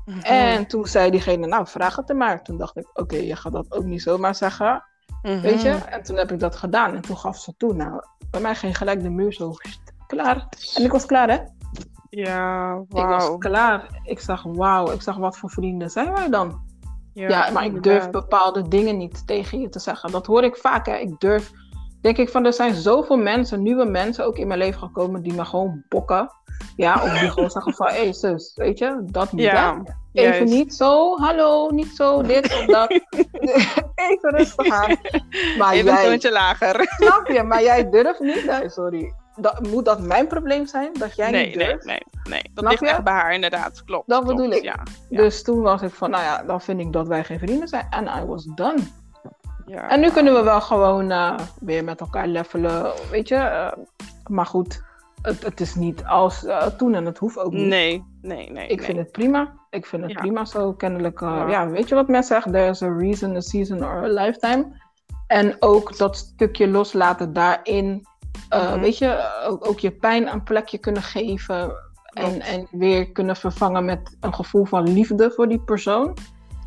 Mhm. 0.05 0.19
En 0.19 0.67
toen 0.67 0.87
zei 0.87 1.11
diegene, 1.11 1.47
nou, 1.47 1.67
vraag 1.67 1.97
het 1.97 2.11
er 2.11 2.17
maar. 2.17 2.43
Toen 2.43 2.57
dacht 2.57 2.77
ik, 2.77 2.91
oké, 2.93 3.17
je 3.17 3.37
gaat 3.37 3.53
dat 3.53 3.73
ook 3.73 3.85
niet 3.85 4.03
zomaar 4.03 4.35
zeggen. 4.35 4.85
Mhm. 5.23 5.41
Weet 5.41 5.63
je? 5.63 5.71
En 5.71 6.03
toen 6.03 6.17
heb 6.17 6.33
ik 6.33 6.39
dat 6.39 6.57
gedaan. 6.57 6.95
En 6.95 7.03
toen 7.03 7.17
gaf 7.17 7.39
ze 7.39 7.57
toe. 7.57 7.75
Nou, 7.75 8.03
bij 8.31 8.41
mij 8.41 8.55
ging 8.55 8.77
gelijk 8.77 9.03
de 9.03 9.11
muur 9.11 9.33
zo 9.33 9.55
klaar. 10.07 10.49
En 10.75 10.85
ik 10.85 10.93
was 10.93 11.07
klaar, 11.07 11.29
hè? 11.31 11.39
Ja, 12.11 12.75
wow. 12.89 12.99
Ik 12.99 13.07
was 13.07 13.39
klaar. 13.39 14.01
Ik 14.03 14.21
zag, 14.21 14.43
wauw. 14.43 14.91
Ik 14.91 15.03
zag, 15.03 15.17
wat 15.17 15.39
voor 15.39 15.51
vrienden 15.51 15.91
zijn 15.91 16.13
wij 16.13 16.29
dan? 16.29 16.69
Ja, 17.15 17.29
ja 17.29 17.51
maar 17.51 17.65
ik 17.65 17.83
durf 17.83 18.11
bepaalde 18.11 18.69
dingen 18.69 18.97
niet 18.97 19.27
tegen 19.27 19.61
je 19.61 19.69
te 19.69 19.79
zeggen. 19.79 20.11
Dat 20.11 20.27
hoor 20.27 20.45
ik 20.45 20.57
vaak, 20.57 20.87
hè. 20.87 20.97
Ik 20.97 21.21
durf... 21.21 21.51
Denk 22.01 22.17
ik 22.17 22.29
van, 22.29 22.45
er 22.45 22.53
zijn 22.53 22.75
zoveel 22.75 23.17
mensen, 23.17 23.63
nieuwe 23.63 23.85
mensen 23.85 24.27
ook 24.27 24.37
in 24.37 24.47
mijn 24.47 24.59
leven 24.59 24.81
gekomen 24.81 25.23
die 25.23 25.35
me 25.35 25.45
gewoon 25.45 25.85
bokken. 25.89 26.31
Ja, 26.77 27.03
of 27.03 27.19
die 27.19 27.31
gewoon 27.31 27.51
zeggen 27.51 27.75
van, 27.75 27.87
hé 27.87 28.03
hey, 28.03 28.13
zus, 28.13 28.53
weet 28.55 28.79
je, 28.79 28.99
dat 29.03 29.33
niet. 29.33 29.45
Ja, 29.45 29.83
Even 30.13 30.45
niet 30.45 30.75
zo, 30.75 31.17
hallo, 31.17 31.71
niet 31.71 31.91
zo, 31.95 32.23
dit 32.23 32.45
of 32.45 32.65
dat. 32.65 32.91
Even 34.11 34.31
rustig 34.31 34.69
aan. 34.71 34.97
Maar 35.59 35.73
Even 35.73 35.93
jij, 35.93 36.05
een 36.05 36.11
toontje 36.11 36.33
lager. 36.33 36.87
Snap 36.97 37.27
je, 37.27 37.43
maar 37.43 37.63
jij 37.63 37.91
durft 37.91 38.21
niet. 38.21 38.45
Nee, 38.45 38.69
sorry. 38.71 39.13
Dat, 39.37 39.67
moet 39.67 39.85
dat 39.85 40.01
mijn 40.01 40.27
probleem 40.27 40.67
zijn? 40.67 40.93
Dat 40.93 41.17
jij 41.17 41.31
nee, 41.31 41.47
niet 41.47 41.55
durft? 41.55 41.85
Nee, 41.85 42.03
nee, 42.23 42.33
nee. 42.33 42.51
Dat 42.55 42.65
ligt 42.65 42.83
echt 42.83 43.05
bij 43.05 43.13
haar, 43.13 43.35
inderdaad. 43.35 43.85
Klopt. 43.85 44.09
Dat 44.09 44.27
bedoel 44.27 44.51
ik. 44.51 44.63
Ja, 44.63 44.83
Dus 45.09 45.43
toen 45.43 45.61
was 45.61 45.83
ik 45.83 45.93
van, 45.93 46.11
nou 46.11 46.23
ja, 46.23 46.43
dan 46.43 46.61
vind 46.61 46.81
ik 46.81 46.93
dat 46.93 47.09
wij 47.09 47.25
geen 47.25 47.39
vrienden 47.39 47.69
zijn. 47.69 47.87
En 47.91 48.07
I 48.23 48.25
was 48.25 48.45
done. 48.45 48.79
Ja. 49.67 49.89
En 49.89 50.01
nu 50.01 50.11
kunnen 50.11 50.35
we 50.35 50.43
wel 50.43 50.61
gewoon 50.61 51.11
uh, 51.11 51.39
weer 51.61 51.85
met 51.85 52.01
elkaar 52.01 52.27
levelen, 52.27 52.93
weet 53.11 53.29
je. 53.29 53.35
Uh, 53.35 53.73
maar 54.27 54.47
goed, 54.47 54.83
het, 55.23 55.45
het 55.45 55.61
is 55.61 55.75
niet 55.75 56.05
als 56.05 56.45
uh, 56.45 56.67
toen 56.67 56.95
en 56.95 57.07
het 57.07 57.19
hoeft 57.19 57.39
ook 57.39 57.53
niet. 57.53 57.67
Nee, 57.67 58.05
nee, 58.23 58.51
nee. 58.51 58.67
Ik 58.67 58.83
vind 58.83 58.99
het 58.99 59.13
prima. 59.13 59.53
Ik 59.71 59.87
vind 59.87 60.03
het 60.03 60.13
prima 60.13 60.45
zo. 60.45 60.73
Kennelijk, 60.73 61.21
uh, 61.21 61.45
ja. 61.49 61.69
weet 61.69 61.89
je 61.89 61.95
wat 61.95 62.09
men 62.09 62.25
zegt? 62.25 62.53
There's 62.53 62.83
a 62.83 62.97
reason, 62.97 63.37
a 63.37 63.41
season 63.41 63.83
or 63.83 64.05
a 64.05 64.25
lifetime. 64.25 64.81
En 65.27 65.57
ook 65.59 65.97
dat 65.97 66.17
stukje 66.17 66.69
loslaten 66.69 67.33
daarin. 67.33 68.09
Uh, 68.55 68.75
Weet 68.75 68.99
je, 68.99 69.43
ook, 69.47 69.69
ook, 69.69 69.79
je 69.79 69.91
pijn 69.91 70.33
een 70.33 70.43
plekje 70.43 70.79
kunnen 70.79 71.03
geven. 71.03 71.73
En, 72.11 72.41
en 72.41 72.69
weer 72.71 73.13
kunnen 73.13 73.37
vervangen 73.37 73.85
met 73.85 74.17
een 74.21 74.35
gevoel 74.35 74.65
van 74.65 74.93
liefde 74.93 75.31
voor 75.31 75.49
die 75.49 75.61
persoon. 75.61 76.17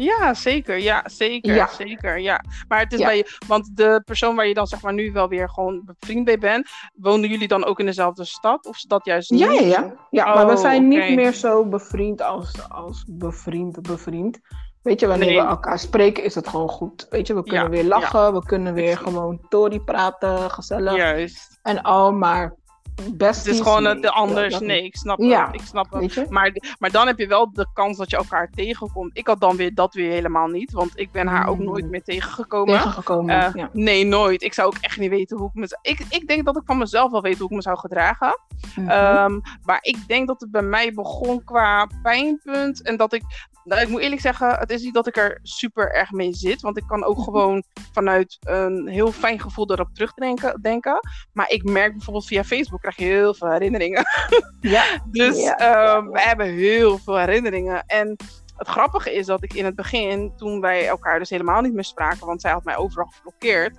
Ja, 0.04 0.34
zeker. 0.34 0.80
Ja, 0.80 1.04
zeker. 1.06 1.56
Ja. 1.56 1.68
Zeker. 1.68 2.20
Ja. 2.20 2.44
Maar 2.68 2.80
het 2.80 2.94
is 2.94 3.00
bij 3.00 3.18
je, 3.18 3.38
want 3.48 3.76
de 3.76 4.02
persoon 4.06 4.36
waar 4.36 4.48
je 4.48 4.54
dan 4.54 4.68
zeg 4.68 4.82
maar 4.82 4.94
nu 4.94 5.12
wel 5.12 5.28
weer 5.28 5.50
gewoon 5.50 5.82
bevriend 5.86 6.26
mee 6.26 6.38
bent, 6.38 6.70
wonen 6.94 7.30
jullie 7.30 7.48
dan 7.48 7.66
ook 7.66 7.80
in 7.80 7.86
dezelfde 7.86 8.26
stad? 8.26 8.66
Of 8.66 8.76
is 8.76 8.82
dat 8.82 9.06
juist 9.06 9.32
niet? 9.32 9.40
Ja, 9.40 9.52
ja, 9.52 9.62
ja. 9.62 9.94
ja 10.10 10.34
maar 10.34 10.46
we 10.46 10.54
oh, 10.54 10.60
zijn 10.60 10.88
niet 10.88 11.16
meer 11.16 11.34
zo 11.34 11.66
bevriend 11.66 12.22
als, 12.22 12.70
als 12.70 13.06
bevriend, 13.08 13.82
bevriend. 13.82 14.40
Weet 14.82 15.00
je, 15.00 15.08
wanneer 15.08 15.42
we 15.42 15.48
elkaar 15.48 15.80
spreken, 15.80 16.24
is 16.24 16.36
het 16.36 16.48
gewoon 16.48 16.70
goed. 16.70 17.08
Weet 17.10 17.28
je, 17.28 17.34
we 17.34 17.44
kunnen 17.44 17.70
weer 17.70 17.86
lachen, 17.86 18.34
we 18.34 18.46
kunnen 18.46 18.74
weer 18.74 18.98
gewoon 18.98 19.46
Tori 19.50 19.80
praten, 19.80 20.52
gezellig. 20.52 20.96
Juist. 20.96 21.60
En 21.62 21.82
al, 21.82 22.12
maar 22.12 22.56
het 23.18 23.46
is 23.46 23.60
gewoon 23.60 23.86
het 23.86 24.08
anders. 24.08 24.60
Nee, 24.60 24.84
ik 24.84 24.96
snap 24.96 25.20
het. 25.20 25.48
Ik 25.52 25.62
snap 25.62 25.92
het. 25.92 26.30
Maar, 26.30 26.52
maar 26.80 26.92
dan 26.92 27.08
heb 27.08 27.20
je 27.20 27.28
wel 27.28 27.54
de 27.54 27.68
kans 27.74 27.98
dat 27.98 28.10
je 28.10 28.18
elkaar 28.18 28.50
tegenkomt. 28.50 29.18
Ik 29.18 29.28
had 29.28 29.40
dan 29.40 29.56
weer 29.56 29.74
dat 29.74 29.94
weer 29.94 30.12
helemaal 30.12 30.48
niet. 30.48 30.72
Want 30.72 30.92
ik 30.96 31.12
ben 31.12 31.28
haar 31.28 31.48
ook 31.48 31.60
nooit 31.60 31.84
mm. 31.84 31.90
meer 31.90 32.04
tegengekomen. 32.04 32.74
Tegengekomen, 32.74 33.36
uh, 33.36 33.50
ja. 33.54 33.70
Nee, 33.74 34.06
nooit. 34.06 34.42
Ik 34.42 34.54
zou 34.54 34.68
ook 34.68 34.78
echt 34.82 34.98
niet 34.98 35.10
weten 35.10 35.38
hoe 35.38 35.48
ik 35.48 35.54
me... 35.54 35.78
Ik, 35.82 36.06
ik 36.10 36.28
denk 36.28 36.46
dat 36.46 36.58
ik 36.58 36.64
van 36.66 36.78
mezelf 36.78 37.12
wel 37.12 37.22
weet 37.22 37.38
hoe 37.38 37.50
ik 37.50 37.56
me 37.56 37.62
zou 37.62 37.78
gedragen. 37.78 38.40
Mhm. 38.76 38.90
Ehm, 38.90 39.40
maar 39.64 39.80
ik 39.82 39.98
denk 40.08 40.28
dat 40.28 40.42
het 40.42 40.52
bij 40.52 40.62
mij 40.62 40.94
begon 40.94 41.44
qua 41.44 41.88
pijnpunt. 42.02 42.82
En 42.82 42.98
dat 42.98 43.14
ik 43.14 43.24
nou, 43.64 43.82
ik 43.82 43.88
moet 43.88 44.02
eerlijk 44.02 44.22
zeggen, 44.22 44.60
het 44.60 44.72
is 44.72 44.82
niet 44.82 44.94
dat 44.94 45.08
ik 45.08 45.18
er 45.18 45.40
super 45.42 45.92
erg 45.92 46.12
mee 46.12 46.34
zit. 46.34 46.62
Want 46.62 46.78
ik 46.78 46.88
kan 46.88 47.04
ook 47.04 47.16
mhm. 47.16 47.24
gewoon 47.34 47.64
vanuit 47.92 48.38
een 48.40 48.88
heel 48.88 49.12
fijn 49.12 49.40
gevoel 49.40 49.72
erop 49.72 49.94
terugdenken. 49.94 50.62
Denken. 50.62 51.00
Maar 51.34 51.50
ik 51.50 51.64
merk 51.64 51.92
bijvoorbeeld 51.92 52.28
via 52.28 52.44
Facebook 52.44 52.80
krijg 52.80 52.96
je 52.96 53.06
heel 53.06 53.34
veel 53.34 53.52
herinneringen. 53.52 54.04
Ja. 54.62 54.84
dus 55.12 55.44
ehm, 55.44 56.06
we 56.06 56.22
hebben 56.22 56.46
heel 56.46 56.98
veel 56.98 57.18
herinneringen. 57.18 57.84
En 57.86 58.16
het 58.58 58.68
grappige 58.68 59.14
is 59.14 59.26
dat 59.26 59.44
ik 59.44 59.54
in 59.54 59.66
het 59.66 59.76
begin, 59.76 60.34
toen 60.36 60.62
wij 60.62 60.88
elkaar 60.88 61.20
dus 61.20 61.30
helemaal 61.30 61.62
niet 61.62 61.74
meer 61.74 61.84
spraken, 61.84 62.28
want 62.28 62.42
zij 62.42 62.52
had 62.52 62.64
mij 62.64 62.78
overal 62.78 63.06
geblokkeerd. 63.06 63.78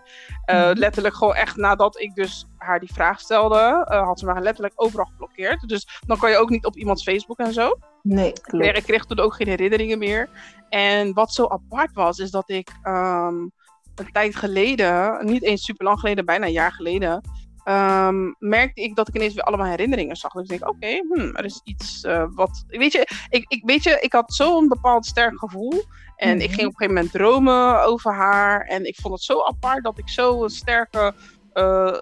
Uh, 0.51 0.71
letterlijk 0.73 1.15
gewoon 1.15 1.35
echt 1.35 1.57
nadat 1.57 2.01
ik 2.01 2.15
dus 2.15 2.47
haar 2.57 2.81
die 2.81 2.93
vraag 2.93 3.21
stelde, 3.21 3.87
uh, 3.91 4.03
had 4.03 4.19
ze 4.19 4.25
mij 4.25 4.41
letterlijk 4.41 4.75
overal 4.77 5.05
geblokkeerd. 5.05 5.69
Dus 5.69 6.01
dan 6.07 6.19
kan 6.19 6.31
je 6.31 6.37
ook 6.37 6.51
niet 6.51 6.67
op 6.67 6.77
iemands 6.77 7.03
Facebook 7.03 7.39
en 7.39 7.53
zo. 7.53 7.79
Nee, 8.05 8.33
klopt. 8.33 8.77
Ik 8.77 8.83
kreeg 8.83 9.05
toen 9.05 9.19
ook 9.19 9.35
geen 9.35 9.49
herinneringen 9.49 9.99
meer. 9.99 10.29
En 10.69 11.13
wat 11.13 11.33
zo 11.33 11.47
apart 11.47 11.93
was, 11.93 12.19
is 12.19 12.31
dat 12.31 12.51
ik 12.51 12.71
um, 12.83 13.53
een 13.95 14.13
tijd 14.13 14.37
geleden, 14.37 15.25
niet 15.27 15.43
eens 15.43 15.65
super 15.65 15.85
lang 15.85 15.99
geleden, 15.99 16.25
bijna 16.25 16.47
een 16.47 16.53
jaar 16.53 16.73
geleden, 16.73 17.21
um, 17.65 18.35
merkte 18.39 18.83
ik 18.83 18.97
dat 18.97 19.09
ik 19.09 19.15
ineens 19.15 19.35
weer 19.35 19.45
allemaal 19.45 19.67
herinneringen 19.67 20.17
zag. 20.17 20.33
Dus 20.33 20.43
ik 20.43 20.49
denk, 20.49 20.69
oké, 20.69 21.01
hmm, 21.09 21.37
er 21.37 21.45
is 21.45 21.61
iets 21.65 22.05
uh, 22.05 22.25
wat... 22.31 22.65
Weet 22.67 22.93
je 22.93 23.27
ik, 23.29 23.45
ik, 23.49 23.63
weet 23.65 23.83
je, 23.83 23.99
ik 24.01 24.13
had 24.13 24.35
zo'n 24.35 24.69
bepaald 24.69 25.07
sterk 25.07 25.39
gevoel. 25.39 25.85
En 26.17 26.41
ik 26.41 26.49
mhm. 26.49 26.55
ging 26.55 26.67
op 26.67 26.73
een 26.73 26.77
gegeven 26.77 26.95
moment 26.95 27.13
dromen 27.13 27.85
over 27.85 28.15
haar. 28.15 28.61
En 28.61 28.87
ik 28.87 28.97
vond 29.01 29.15
het 29.15 29.23
zo 29.23 29.43
apart 29.43 29.85
dat 29.85 29.99
ik 29.99 30.09
zo 30.09 30.43
een 30.43 30.51
sterke... 30.51 31.15
Uh, 31.55 31.97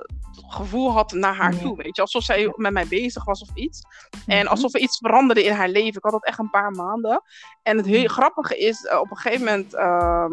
gevoel 0.46 0.92
had 0.92 1.12
naar 1.12 1.34
haar 1.34 1.58
toe. 1.58 1.76
Weet 1.76 1.96
je, 1.96 2.02
alsof 2.02 2.22
zij 2.22 2.52
met 2.56 2.72
mij 2.72 2.86
bezig 2.86 3.24
was 3.24 3.42
of 3.42 3.48
iets. 3.54 3.80
En 4.26 4.46
alsof 4.46 4.74
er 4.74 4.80
iets 4.80 4.98
veranderde 4.98 5.44
in 5.44 5.52
haar 5.52 5.68
leven. 5.68 5.96
Ik 5.96 6.02
had 6.02 6.12
dat 6.12 6.24
echt 6.24 6.38
een 6.38 6.50
paar 6.50 6.70
maanden. 6.70 7.22
En 7.62 7.76
het 7.76 7.86
heel 7.86 8.08
grappige 8.08 8.58
is, 8.58 8.82
uh, 8.82 9.00
op 9.00 9.10
een 9.10 9.16
gegeven 9.16 9.44
moment 9.44 9.74
uh, 9.74 10.26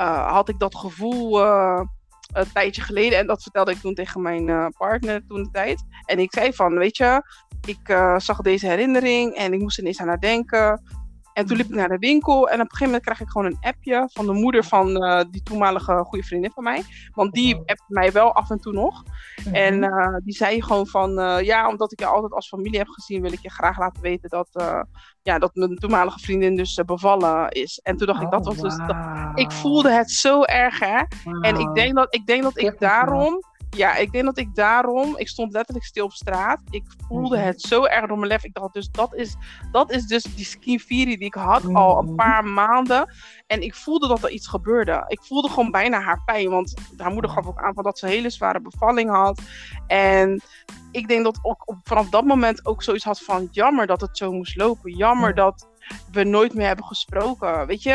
uh, 0.00 0.32
had 0.32 0.48
ik 0.48 0.58
dat 0.58 0.76
gevoel 0.76 1.40
een 2.32 2.52
tijdje 2.52 2.82
geleden. 2.82 3.18
En 3.18 3.26
dat 3.26 3.42
vertelde 3.42 3.70
ik 3.70 3.78
toen 3.78 3.94
tegen 3.94 4.22
mijn 4.22 4.72
partner 4.76 5.26
toen 5.26 5.42
de 5.42 5.50
tijd. 5.50 5.82
En 6.04 6.18
ik 6.18 6.32
zei 6.32 6.52
van, 6.52 6.74
weet 6.74 6.96
je, 6.96 7.22
ik 7.66 7.88
uh, 7.88 8.18
zag 8.18 8.40
deze 8.40 8.66
herinnering 8.66 9.34
en 9.34 9.52
ik 9.52 9.60
moest 9.60 9.76
er 9.76 9.82
ineens 9.82 10.00
aan 10.00 10.08
haar 10.08 10.20
denken. 10.20 10.82
En 11.38 11.46
toen 11.46 11.56
liep 11.56 11.68
ik 11.68 11.74
naar 11.74 11.88
de 11.88 11.98
winkel 11.98 12.48
en 12.48 12.54
op 12.54 12.60
een 12.60 12.70
gegeven 12.70 12.84
moment 12.84 13.02
krijg 13.02 13.20
ik 13.20 13.28
gewoon 13.28 13.46
een 13.46 13.58
appje 13.60 14.08
van 14.12 14.26
de 14.26 14.32
moeder 14.32 14.64
van 14.64 15.04
uh, 15.04 15.20
die 15.30 15.42
toenmalige 15.42 16.04
goede 16.06 16.24
vriendin 16.24 16.50
van 16.50 16.62
mij. 16.62 16.82
Want 17.14 17.32
die 17.32 17.54
appt 17.56 17.84
mij 17.86 18.12
wel 18.12 18.34
af 18.34 18.50
en 18.50 18.60
toe 18.60 18.72
nog. 18.72 19.02
Mhm. 19.44 19.54
En 19.54 19.82
uh, 19.82 20.16
die 20.24 20.34
zei 20.34 20.62
gewoon 20.62 20.86
van, 20.86 21.18
uh, 21.18 21.40
ja, 21.40 21.68
omdat 21.68 21.92
ik 21.92 22.00
je 22.00 22.06
altijd 22.06 22.32
als 22.32 22.48
familie 22.48 22.78
heb 22.78 22.88
gezien, 22.88 23.22
wil 23.22 23.32
ik 23.32 23.42
je 23.42 23.50
graag 23.50 23.78
laten 23.78 24.02
weten 24.02 24.28
dat, 24.28 24.48
ja, 25.22 25.38
dat 25.38 25.54
mijn 25.54 25.76
toenmalige 25.76 26.18
vriendin 26.18 26.56
dus 26.56 26.80
bevallen 26.86 27.48
is. 27.48 27.80
En 27.82 27.96
toen 27.96 28.06
dacht 28.06 28.22
ik, 28.22 28.30
dat 28.30 28.44
was 28.44 28.56
dus, 28.56 28.76
dat, 28.76 28.96
ik 29.34 29.52
voelde 29.52 29.90
het 29.90 30.10
zo 30.10 30.42
erg, 30.42 30.78
hè. 30.78 31.02
En 31.40 31.56
ik 31.56 31.74
denk 31.74 31.94
dat 31.94 32.14
ik, 32.14 32.26
denk 32.26 32.42
dat 32.42 32.58
ik 32.58 32.78
daarom 32.78 33.42
ja, 33.70 33.96
ik 33.96 34.12
denk 34.12 34.24
dat 34.24 34.38
ik 34.38 34.54
daarom, 34.54 35.16
ik 35.16 35.28
stond 35.28 35.52
letterlijk 35.52 35.86
stil 35.86 36.04
op 36.04 36.12
straat. 36.12 36.60
Ik 36.70 36.84
voelde 37.08 37.36
mhm. 37.36 37.46
het 37.46 37.60
zo 37.60 37.84
erg 37.84 38.06
door 38.06 38.18
mijn 38.18 38.30
lef. 38.30 38.44
Ik 38.44 38.54
dacht 38.54 38.74
dus, 38.74 38.90
dat 38.90 39.14
is, 39.14 39.36
dat 39.72 39.90
is 39.90 40.06
dus 40.06 40.22
die 40.22 40.44
skin 40.44 40.80
die 40.86 41.18
ik 41.18 41.34
had 41.34 41.74
al 41.74 41.98
een 41.98 42.04
mhm. 42.04 42.14
paar 42.14 42.44
maanden. 42.44 43.14
En 43.46 43.62
ik 43.62 43.74
voelde 43.74 44.08
dat 44.08 44.24
er 44.24 44.30
iets 44.30 44.46
gebeurde. 44.46 45.04
Ik 45.06 45.22
voelde 45.22 45.48
gewoon 45.48 45.70
bijna 45.70 46.00
haar 46.00 46.22
pijn. 46.24 46.50
Want 46.50 46.74
haar 46.96 47.12
moeder 47.12 47.30
gaf 47.30 47.46
ook 47.46 47.62
aan 47.62 47.74
van 47.74 47.84
dat 47.84 47.98
ze 47.98 48.06
een 48.06 48.12
hele 48.12 48.30
zware 48.30 48.60
bevalling 48.60 49.10
had. 49.10 49.40
En 49.86 50.42
ik 50.90 51.08
denk 51.08 51.24
dat 51.24 51.38
ook 51.42 51.76
vanaf 51.82 52.08
dat 52.08 52.24
moment 52.24 52.66
ook 52.66 52.82
zoiets 52.82 53.04
had 53.04 53.20
van 53.20 53.48
jammer 53.50 53.86
dat 53.86 54.00
het 54.00 54.16
zo 54.16 54.32
moest 54.32 54.56
lopen. 54.56 54.96
Jammer 54.96 55.34
dat 55.34 55.68
we 56.12 56.24
nooit 56.24 56.54
meer 56.54 56.66
hebben 56.66 56.84
gesproken. 56.84 57.66
Weet 57.66 57.82
je, 57.82 57.92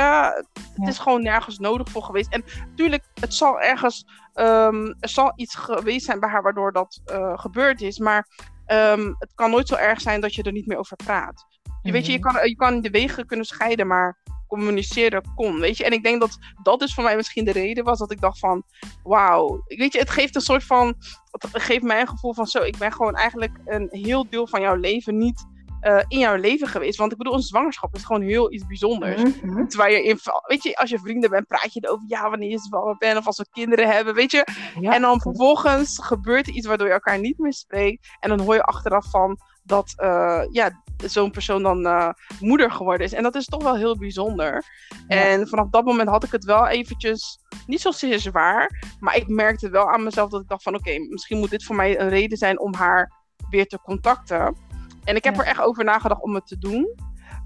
het 0.74 0.88
is 0.88 1.00
gewoon 1.00 1.24
nergens 1.24 1.60
nodig 1.60 1.90
voor 1.90 2.04
geweest. 2.04 2.34
En 2.34 2.44
natuurlijk, 2.70 3.04
het 3.14 3.34
zal 3.34 3.62
ergens, 3.62 4.06
um, 4.36 4.88
er 5.00 5.10
zal 5.10 5.34
iets 5.36 5.56
geweest 5.56 6.06
zijn 6.06 6.20
bij 6.20 6.30
haar 6.30 6.42
waardoor 6.42 6.72
dat 6.72 7.02
uh, 7.12 7.40
gebeurd 7.40 7.82
is. 7.82 8.00
Maar 8.00 8.28
um, 8.68 9.16
het 9.20 9.32
kan 9.36 9.50
nooit 9.50 9.68
zo 9.68 9.76
erg 9.76 10.02
zijn 10.02 10.22
dat 10.22 10.34
je 10.34 10.44
er 10.44 10.52
niet 10.52 10.68
meer 10.68 10.78
over 10.78 10.96
praat. 10.96 11.46
Je 11.82 11.92
weet 11.92 12.06
je, 12.06 12.12
je 12.12 12.20
mhm. 12.20 12.34
kan, 12.34 12.50
je 12.50 12.56
kan 12.56 12.82
de 12.82 12.90
wegen 12.90 13.26
kunnen 13.26 13.46
scheiden, 13.46 13.88
maar 13.88 14.18
communiceren 14.48 15.24
kon, 15.36 15.60
weet 15.60 15.78
je. 15.78 15.84
En 15.84 15.92
ik 15.92 16.04
denk 16.04 16.20
dat 16.20 16.38
dat 16.64 16.80
dus 16.80 16.94
voor 16.94 17.04
mij 17.04 17.16
misschien 17.16 17.46
de 17.46 17.52
reden 17.52 17.84
was 17.84 18.00
dat 18.00 18.12
ik 18.12 18.22
dacht 18.22 18.40
van, 18.40 18.64
wauw. 19.04 19.64
Weet 19.66 19.94
je, 19.94 20.00
het 20.00 20.10
geeft 20.10 20.36
een 20.36 20.42
soort 20.42 20.64
van, 20.64 20.96
het 21.32 21.48
geeft 21.52 21.84
mij 21.84 22.02
een 22.02 22.08
gevoel 22.08 22.34
van 22.34 22.46
zo, 22.46 22.62
ik 22.62 22.78
ben 22.78 22.92
gewoon 22.92 23.16
eigenlijk 23.16 23.58
een 23.66 23.88
heel 23.92 24.30
deel 24.30 24.48
van 24.48 24.62
jouw 24.62 24.76
leven 24.76 25.18
niet 25.18 25.46
uh, 25.84 26.04
in 26.08 26.20
jouw 26.20 26.36
leven 26.36 26.68
geweest. 26.68 26.98
Want 26.98 27.12
ik 27.12 27.18
bedoel, 27.18 27.34
een 27.34 27.42
zwangerschap 27.42 27.96
is 27.96 28.04
gewoon 28.04 28.22
heel 28.22 28.54
iets 28.54 28.66
bijzonders. 28.66 29.22
Mm 29.42 29.68
Terwijl 29.68 29.94
je 29.94 30.04
in, 30.04 30.20
weet 30.48 30.64
je, 30.64 30.76
als 30.76 30.90
je 30.90 31.00
vrienden 31.00 31.30
bent, 31.30 31.48
praat 31.48 31.74
je 31.74 31.80
erover, 31.84 32.06
ja, 32.08 32.30
wanneer 32.30 32.50
je 32.50 32.60
zwanger 32.60 32.96
bent 32.98 33.18
of 33.18 33.26
als 33.26 33.38
we 33.38 33.46
kinderen 33.52 33.90
hebben, 33.90 34.14
weet 34.14 34.32
je. 34.32 34.46
en 34.82 35.02
dan 35.02 35.22
vervolgens 35.22 36.00
gebeurt 36.02 36.48
er 36.48 36.54
iets 36.54 36.68
waardoor 36.68 36.88
je 36.88 36.94
elkaar 36.94 37.20
niet 37.20 37.38
meer 37.38 37.54
spreekt. 37.54 38.08
En 38.20 38.30
dan 38.30 38.40
hoor 38.40 38.54
je 38.54 38.64
achteraf 38.64 39.10
van 39.10 39.38
dat 39.64 39.94
uh, 39.98 40.42
ja, 40.52 40.82
zo'n 41.06 41.32
persoon 41.32 41.64
dan 41.64 41.86
uh, 41.86 42.10
moeder 42.40 42.72
geworden 42.72 43.06
is. 43.06 43.14
En 43.14 43.24
dat 43.24 43.36
is 43.36 43.46
toch 43.46 43.64
wel 43.64 43.76
heel 43.76 43.98
bijzonder. 43.98 44.66
En 45.08 45.48
vanaf 45.48 45.70
dat 45.70 45.86
moment 45.86 46.10
had 46.10 46.24
ik 46.24 46.32
het 46.32 46.44
wel 46.44 46.68
eventjes 46.68 47.40
niet 47.68 47.82
zozeer 47.82 48.20
zwaar. 48.20 48.84
Maar 49.00 49.16
ik 49.16 49.28
merkte 49.28 49.70
wel 49.70 49.92
aan 49.92 50.04
mezelf 50.04 50.30
dat 50.30 50.42
ik 50.42 50.48
dacht 50.48 50.64
van 50.64 50.76
oké, 50.76 51.00
misschien 51.10 51.38
moet 51.38 51.50
dit 51.50 51.64
voor 51.64 51.76
mij 51.76 52.00
een 52.00 52.10
reden 52.10 52.38
zijn 52.38 52.60
om 52.60 52.74
haar 52.74 53.12
weer 53.50 53.68
te 53.68 53.80
contacten. 53.84 54.56
En 55.04 55.16
ik 55.16 55.24
heb 55.24 55.38
er 55.38 55.46
echt 55.46 55.62
over 55.62 55.84
nagedacht 55.84 56.22
om 56.22 56.36
het 56.36 56.48
te 56.48 56.58
doen. 56.58 56.96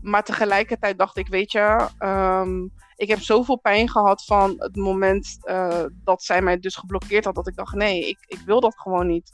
maar 0.01 0.24
tegelijkertijd 0.24 0.97
dacht 0.97 1.18
ik, 1.18 1.28
weet 1.28 1.51
je, 1.51 1.88
ehm, 1.97 2.68
ik 2.95 3.08
heb 3.08 3.20
zoveel 3.20 3.60
pijn 3.60 3.89
gehad 3.89 4.26
van 4.26 4.55
het 4.58 4.76
moment 4.76 5.38
uh, 5.43 5.84
dat 6.03 6.24
zij 6.24 6.41
mij 6.41 6.60
dus 6.60 6.76
geblokkeerd 6.76 7.26
had, 7.26 7.36
dat 7.36 7.47
ik 7.47 7.55
dacht, 7.55 7.76
nee, 7.76 8.08
ik, 8.08 8.18
ik 8.28 8.39
wil 8.45 8.60
dat 8.60 8.80
gewoon 8.80 9.08
niet. 9.08 9.32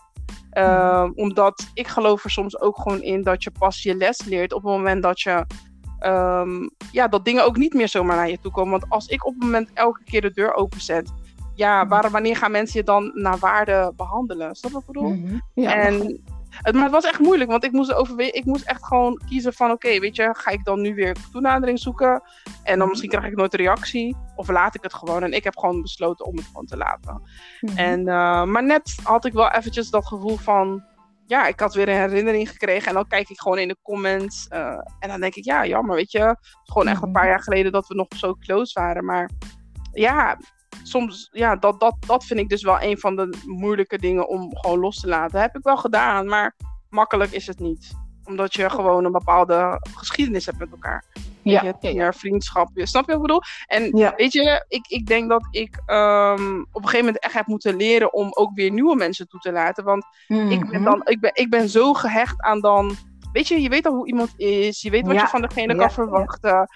Uh, 0.53 1.09
omdat 1.15 1.71
ik 1.73 1.87
geloof 1.87 2.23
er 2.23 2.29
soms 2.29 2.59
ook 2.59 2.77
gewoon 2.77 3.01
in 3.01 3.23
dat 3.23 3.43
je 3.43 3.51
pas 3.51 3.83
je 3.83 3.95
les 3.95 4.23
leert 4.23 4.53
op 4.53 4.63
het 4.63 4.71
moment 4.71 5.03
dat 5.03 5.21
je 5.21 5.45
um, 6.05 6.69
ja, 6.91 7.07
dat 7.07 7.25
dingen 7.25 7.45
ook 7.45 7.57
niet 7.57 7.73
meer 7.73 7.87
zomaar 7.87 8.15
naar 8.15 8.29
je 8.29 8.39
toe 8.39 8.51
komen. 8.51 8.71
Want 8.71 8.91
als 8.91 9.07
ik 9.07 9.25
op 9.25 9.33
het 9.33 9.43
moment 9.43 9.69
elke 9.73 10.03
keer 10.03 10.21
de 10.21 10.31
deur 10.31 10.53
openzet, 10.53 11.13
ja, 11.55 11.79
mhm. 11.79 11.89
waar, 11.89 12.11
wanneer 12.11 12.35
gaan 12.35 12.51
mensen 12.51 12.79
je 12.79 12.85
dan 12.85 13.11
naar 13.13 13.37
waarde 13.37 13.93
behandelen? 13.95 14.55
Snap 14.55 14.71
je 14.71 14.77
wat 14.77 14.87
ik 14.87 14.93
bedoel? 14.93 15.09
Mm 15.09 15.27
-hmm. 15.27 15.41
ja, 15.53 15.75
en 15.75 16.23
het, 16.61 16.75
maar 16.75 16.83
het 16.83 16.91
was 16.91 17.05
echt 17.05 17.19
moeilijk, 17.19 17.49
want 17.49 17.63
ik 17.63 17.71
moest, 17.71 17.93
ik 18.17 18.45
moest 18.45 18.65
echt 18.65 18.85
gewoon 18.85 19.21
kiezen 19.27 19.53
van... 19.53 19.71
oké, 19.71 19.99
weet 19.99 20.15
je, 20.15 20.29
ga 20.37 20.51
ik 20.51 20.65
dan 20.65 20.81
nu 20.81 20.95
weer 20.95 21.15
toenadering 21.31 21.79
zoeken? 21.79 22.21
En 22.43 22.63
dan 22.63 22.77
mhm. 22.77 22.87
misschien 22.87 23.09
krijg 23.09 23.25
ik 23.25 23.35
nooit 23.35 23.53
een 23.53 23.59
reactie. 23.59 24.15
Of 24.35 24.49
laat 24.49 24.75
ik 24.75 24.83
het 24.83 24.93
gewoon? 24.93 25.23
En 25.23 25.33
ik 25.33 25.43
heb 25.43 25.57
gewoon 25.57 25.81
besloten 25.81 26.25
om 26.25 26.35
het 26.35 26.45
gewoon 26.45 26.65
te 26.65 26.77
laten. 26.77 27.21
Mm-hmm. 27.59 27.77
En, 27.77 27.99
uh, 27.99 28.43
maar 28.43 28.63
net 28.63 28.95
had 29.03 29.25
ik 29.25 29.33
wel 29.33 29.51
eventjes 29.51 29.89
dat 29.89 30.07
gevoel 30.07 30.37
van... 30.37 30.83
Ja, 31.25 31.47
ik 31.47 31.59
had 31.59 31.73
weer 31.73 31.89
een 31.89 32.09
herinnering 32.09 32.49
gekregen. 32.49 32.87
En 32.87 32.93
dan 32.93 33.07
kijk 33.07 33.29
ik 33.29 33.39
gewoon 33.39 33.57
in 33.57 33.67
de 33.67 33.77
comments. 33.81 34.47
Uh, 34.49 34.77
en 34.99 35.09
dan 35.09 35.19
denk 35.19 35.35
ik, 35.35 35.43
ja, 35.43 35.65
jammer, 35.65 35.95
weet 35.95 36.11
je. 36.11 36.19
Het 36.19 36.37
is 36.41 36.71
gewoon 36.71 36.87
echt 36.87 37.03
een 37.03 37.11
paar 37.11 37.27
jaar 37.27 37.43
geleden 37.43 37.71
dat 37.71 37.87
we 37.87 37.95
nog 37.95 38.07
zo 38.15 38.35
close 38.35 38.79
waren. 38.79 39.05
Maar 39.05 39.29
ja, 39.91 40.37
soms, 40.83 41.29
ja, 41.31 41.55
dat, 41.55 41.79
dat, 41.79 41.95
dat 42.07 42.25
vind 42.25 42.39
ik 42.39 42.49
dus 42.49 42.63
wel 42.63 42.81
een 42.81 42.97
van 42.97 43.15
de 43.15 43.29
moeilijke 43.45 43.97
dingen 43.97 44.27
om 44.27 44.57
gewoon 44.57 44.79
los 44.79 44.99
te 44.99 45.07
laten. 45.07 45.41
heb 45.41 45.55
ik 45.55 45.63
wel 45.63 45.77
gedaan, 45.77 46.27
maar 46.27 46.55
makkelijk 46.89 47.31
is 47.31 47.47
het 47.47 47.59
niet. 47.59 47.91
Omdat 48.25 48.53
je 48.53 48.69
gewoon 48.69 49.05
een 49.05 49.11
bepaalde 49.11 49.81
geschiedenis 49.95 50.45
hebt 50.45 50.59
met 50.59 50.71
elkaar. 50.71 51.05
Ja, 51.41 51.61
je, 51.61 51.75
ja, 51.79 51.89
ja. 51.89 52.13
vriendschap. 52.13 52.69
Snap 52.73 53.05
je 53.05 53.11
wat 53.11 53.15
ik 53.15 53.21
bedoel? 53.21 53.41
En 53.65 53.97
ja. 53.97 54.13
weet 54.15 54.33
je, 54.33 54.65
ik, 54.67 54.87
ik 54.87 55.05
denk 55.05 55.29
dat 55.29 55.47
ik 55.51 55.81
um, 55.85 56.61
op 56.61 56.81
een 56.81 56.89
gegeven 56.89 57.05
moment 57.05 57.19
echt 57.19 57.33
heb 57.33 57.47
moeten 57.47 57.75
leren 57.75 58.13
om 58.13 58.29
ook 58.33 58.51
weer 58.53 58.71
nieuwe 58.71 58.95
mensen 58.95 59.27
toe 59.27 59.39
te 59.39 59.51
laten. 59.51 59.83
Want 59.83 60.05
ik, 60.27 60.69
ben 60.69 60.83
dan, 60.83 61.01
ik, 61.03 61.19
ben, 61.19 61.31
ik 61.33 61.49
ben 61.49 61.69
zo 61.69 61.93
gehecht 61.93 62.41
aan 62.41 62.59
dan. 62.61 62.95
Weet 63.31 63.47
je, 63.47 63.61
je 63.61 63.69
weet 63.69 63.85
al 63.85 63.93
hoe 63.93 64.07
iemand 64.07 64.33
is. 64.37 64.81
Je 64.81 64.89
weet 64.89 65.07
wat 65.07 65.19
je 65.19 65.27
van 65.27 65.41
degene 65.41 65.75
kan 65.75 65.91
verwachten. 65.91 66.67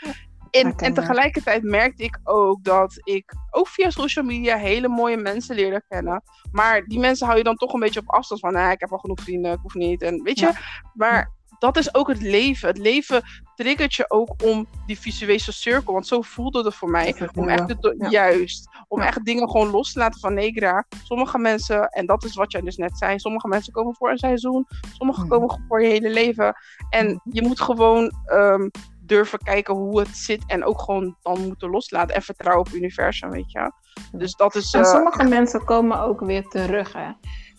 En, 0.51 0.75
en 0.75 0.93
tegelijkertijd 0.93 1.63
merkte 1.63 2.03
ik 2.03 2.19
ook 2.23 2.63
dat 2.63 2.99
ik 3.03 3.33
ook 3.51 3.67
via 3.67 3.89
social 3.89 4.25
media 4.25 4.57
hele 4.57 4.87
mooie 4.87 5.17
mensen 5.17 5.55
leerde 5.55 5.83
kennen. 5.87 6.23
Maar 6.51 6.83
die 6.83 6.99
mensen 6.99 7.25
hou 7.25 7.37
je 7.37 7.43
dan 7.43 7.55
toch 7.55 7.73
een 7.73 7.79
beetje 7.79 7.99
op 7.99 8.09
afstand 8.09 8.39
van. 8.39 8.53
Nou, 8.53 8.71
ik 8.71 8.79
heb 8.79 8.91
al 8.91 8.97
genoeg 8.97 9.21
vrienden, 9.21 9.51
ik 9.51 9.59
hoef 9.61 9.73
niet. 9.73 10.01
En 10.01 10.23
weet 10.23 10.39
je, 10.39 10.51
maar 10.93 11.35
dat 11.59 11.77
is 11.77 11.95
ook 11.95 12.07
het 12.07 12.21
leven. 12.21 12.67
Het 12.67 12.77
leven 12.77 13.23
triggert 13.55 13.93
je 13.93 14.09
ook 14.09 14.35
om 14.43 14.67
die 14.85 14.99
visuele 14.99 15.39
cirkel. 15.39 15.93
Want 15.93 16.07
zo 16.07 16.21
voelde 16.21 16.63
het 16.63 16.75
voor 16.75 16.89
mij. 16.89 17.29
Om 17.33 17.49
echt 17.49 17.75
ja. 17.97 18.09
juist. 18.09 18.69
Om 18.87 19.01
echt 19.01 19.25
dingen 19.25 19.49
gewoon 19.49 19.69
los 19.69 19.93
te 19.93 19.99
laten 19.99 20.19
van 20.19 20.33
Negra. 20.33 20.85
Sommige 21.03 21.37
mensen, 21.37 21.89
en 21.89 22.05
dat 22.05 22.23
is 22.23 22.35
wat 22.35 22.51
jij 22.51 22.61
dus 22.61 22.75
net 22.75 22.97
zei. 22.97 23.19
Sommige 23.19 23.47
mensen 23.47 23.73
komen 23.73 23.95
voor 23.95 24.09
een 24.09 24.17
seizoen. 24.17 24.67
Sommige 24.91 25.21
mm. 25.21 25.29
komen 25.29 25.65
voor 25.67 25.81
je 25.81 25.89
hele 25.89 26.09
leven. 26.09 26.55
En 26.89 27.07
mm. 27.07 27.21
je 27.23 27.41
moet 27.41 27.61
gewoon 27.61 28.11
um, 28.33 28.71
durven 29.07 29.39
kijken 29.39 29.73
hoe 29.73 29.99
het 29.99 30.17
zit. 30.17 30.43
En 30.47 30.63
ook 30.63 30.81
gewoon 30.81 31.15
dan 31.21 31.41
moeten 31.47 31.69
loslaten. 31.69 32.15
En 32.15 32.21
vertrouwen 32.21 32.65
op 32.65 32.71
het 32.71 32.81
universum, 32.81 33.29
weet 33.29 33.51
je. 33.51 33.71
Dus 34.11 34.35
dat 34.35 34.55
is... 34.55 34.73
En 34.73 34.85
sommige 34.85 35.23
uh, 35.23 35.29
mensen 35.29 35.65
komen 35.65 36.01
ook 36.01 36.19
weer 36.19 36.43
terug, 36.43 36.93
hè. 36.93 37.11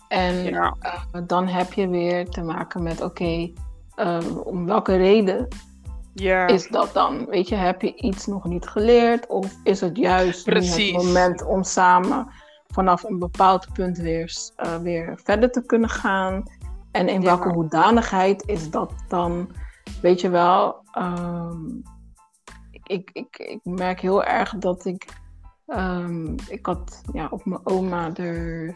En 0.07 0.43
ja. 0.43 0.75
uh, 0.81 1.21
dan 1.27 1.47
heb 1.47 1.73
je 1.73 1.87
weer 1.87 2.29
te 2.29 2.41
maken 2.41 2.83
met, 2.83 3.01
oké, 3.01 3.23
okay, 3.23 3.53
um, 3.95 4.37
om 4.37 4.65
welke 4.65 4.95
reden 4.95 5.47
ja. 6.13 6.47
is 6.47 6.67
dat 6.67 6.93
dan? 6.93 7.25
Weet 7.25 7.49
je, 7.49 7.55
heb 7.55 7.81
je 7.81 7.95
iets 7.95 8.25
nog 8.25 8.45
niet 8.45 8.67
geleerd? 8.67 9.27
Of 9.27 9.55
is 9.63 9.81
het 9.81 9.97
juist 9.97 10.45
het 10.45 10.91
moment 10.91 11.45
om 11.45 11.63
samen 11.63 12.27
vanaf 12.67 13.03
een 13.03 13.19
bepaald 13.19 13.73
punt 13.73 13.97
weer, 13.97 14.31
weer 14.81 15.19
verder 15.23 15.51
te 15.51 15.65
kunnen 15.65 15.89
gaan? 15.89 16.43
En 16.91 17.07
in 17.07 17.21
welke 17.21 17.49
hoedanigheid 17.49 18.43
is 18.47 18.69
dat 18.69 18.93
dan? 19.07 19.49
Weet 20.01 20.21
je 20.21 20.29
wel, 20.29 20.83
um, 20.97 21.81
ik, 22.83 23.09
ik, 23.13 23.37
ik 23.37 23.59
merk 23.63 23.99
heel 23.99 24.23
erg 24.23 24.55
dat 24.57 24.85
ik. 24.85 25.07
Um, 25.67 26.35
ik 26.47 26.65
had 26.65 27.01
ja, 27.13 27.27
op 27.31 27.45
mijn 27.45 27.61
oma 27.63 28.09
de 28.09 28.73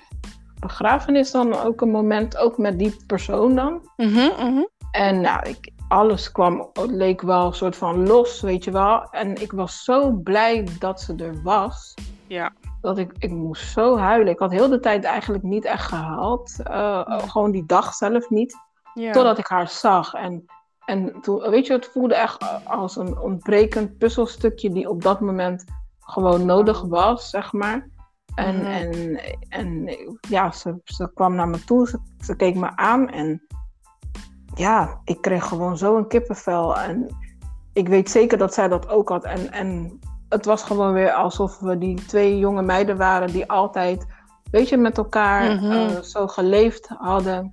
begrafenis 0.60 1.32
dan 1.32 1.54
ook 1.54 1.82
een 1.82 1.92
moment, 1.92 2.38
ook 2.38 2.58
met 2.58 2.80
die 2.80 2.96
persoon 3.08 3.56
dan. 3.56 3.90
Mm 3.98 4.08
-hmm, 4.08 4.32
mm 4.38 4.56
-hmm. 4.56 4.70
En 4.92 5.22
nou, 5.22 5.50
ik, 5.50 5.72
alles 5.88 6.32
kwam, 6.32 6.70
leek 6.74 7.22
wel 7.22 7.46
een 7.46 7.54
soort 7.54 7.76
van 7.76 8.08
los, 8.08 8.42
weet 8.42 8.64
je 8.64 8.72
wel. 8.72 9.10
En 9.10 9.42
ik 9.42 9.52
was 9.52 9.84
zo 9.84 10.12
blij 10.12 10.68
dat 10.80 11.02
ze 11.02 11.16
er 11.16 11.42
was. 11.42 11.94
Ja. 12.28 12.54
Dat 12.82 12.98
ik, 12.98 13.12
ik 13.18 13.32
moest 13.32 13.72
zo 13.72 13.98
huilen. 13.98 14.34
Ik 14.34 14.40
had 14.40 14.52
heel 14.52 14.70
de 14.70 14.80
tijd 14.80 15.04
eigenlijk 15.04 15.44
niet 15.44 15.66
echt 15.66 15.88
gehaald. 15.88 16.58
Uh, 16.68 17.20
gewoon 17.20 17.52
die 17.52 17.66
dag 17.66 17.94
zelf 17.94 18.30
niet. 18.30 18.58
Ja. 18.94 19.12
Totdat 19.12 19.38
ik 19.38 19.48
haar 19.48 19.68
zag. 19.68 20.14
En, 20.14 20.46
en 20.86 21.22
toen, 21.22 21.50
weet 21.50 21.68
je, 21.68 21.74
het 21.74 21.90
voelde 21.94 22.16
echt 22.16 22.66
als 22.66 22.96
een 22.96 23.20
ontbrekend 23.20 23.98
puzzelstukje 23.98 24.70
die 24.70 24.90
op 24.90 25.02
dat 25.02 25.20
moment 25.20 25.66
gewoon 26.00 26.46
nodig 26.46 26.82
was, 26.82 27.30
zeg 27.30 27.54
maar. 27.54 27.90
En, 28.36 28.56
mm. 28.56 28.66
en, 28.66 29.20
en 29.50 29.90
ja, 30.30 30.52
ze, 30.52 30.82
ze 30.84 31.12
kwam 31.14 31.36
naar 31.36 31.48
me 31.48 31.64
toe, 31.64 31.88
ze, 31.88 32.00
ze 32.20 32.36
keek 32.36 32.56
me 32.56 32.76
aan 32.76 33.10
en 33.10 33.42
ja, 34.56 35.02
ik 35.04 35.22
kreeg 35.22 35.48
gewoon 35.48 35.78
zo 35.78 35.98
een 35.98 36.08
kippenvel. 36.08 36.78
En 36.78 37.16
ik 37.74 37.88
weet 37.88 38.10
zeker 38.10 38.38
dat 38.38 38.54
zij 38.54 38.68
dat 38.68 38.90
ook 38.90 39.10
had. 39.10 39.24
En, 39.24 39.52
en 39.52 40.00
het 40.30 40.46
was 40.46 40.64
gewoon 40.64 40.94
weer 40.94 41.12
alsof 41.12 41.60
we 41.60 41.78
die 41.78 42.06
twee 42.06 42.38
jonge 42.38 42.62
meiden 42.62 42.98
waren 42.98 43.32
die 43.32 43.50
altijd, 43.50 44.06
weet 44.52 44.70
je, 44.70 44.78
met 44.78 44.98
elkaar 44.98 45.52
mm-hmm. 45.52 45.72
uh, 45.72 46.00
zo 46.00 46.28
geleefd 46.28 46.88
hadden. 46.88 47.50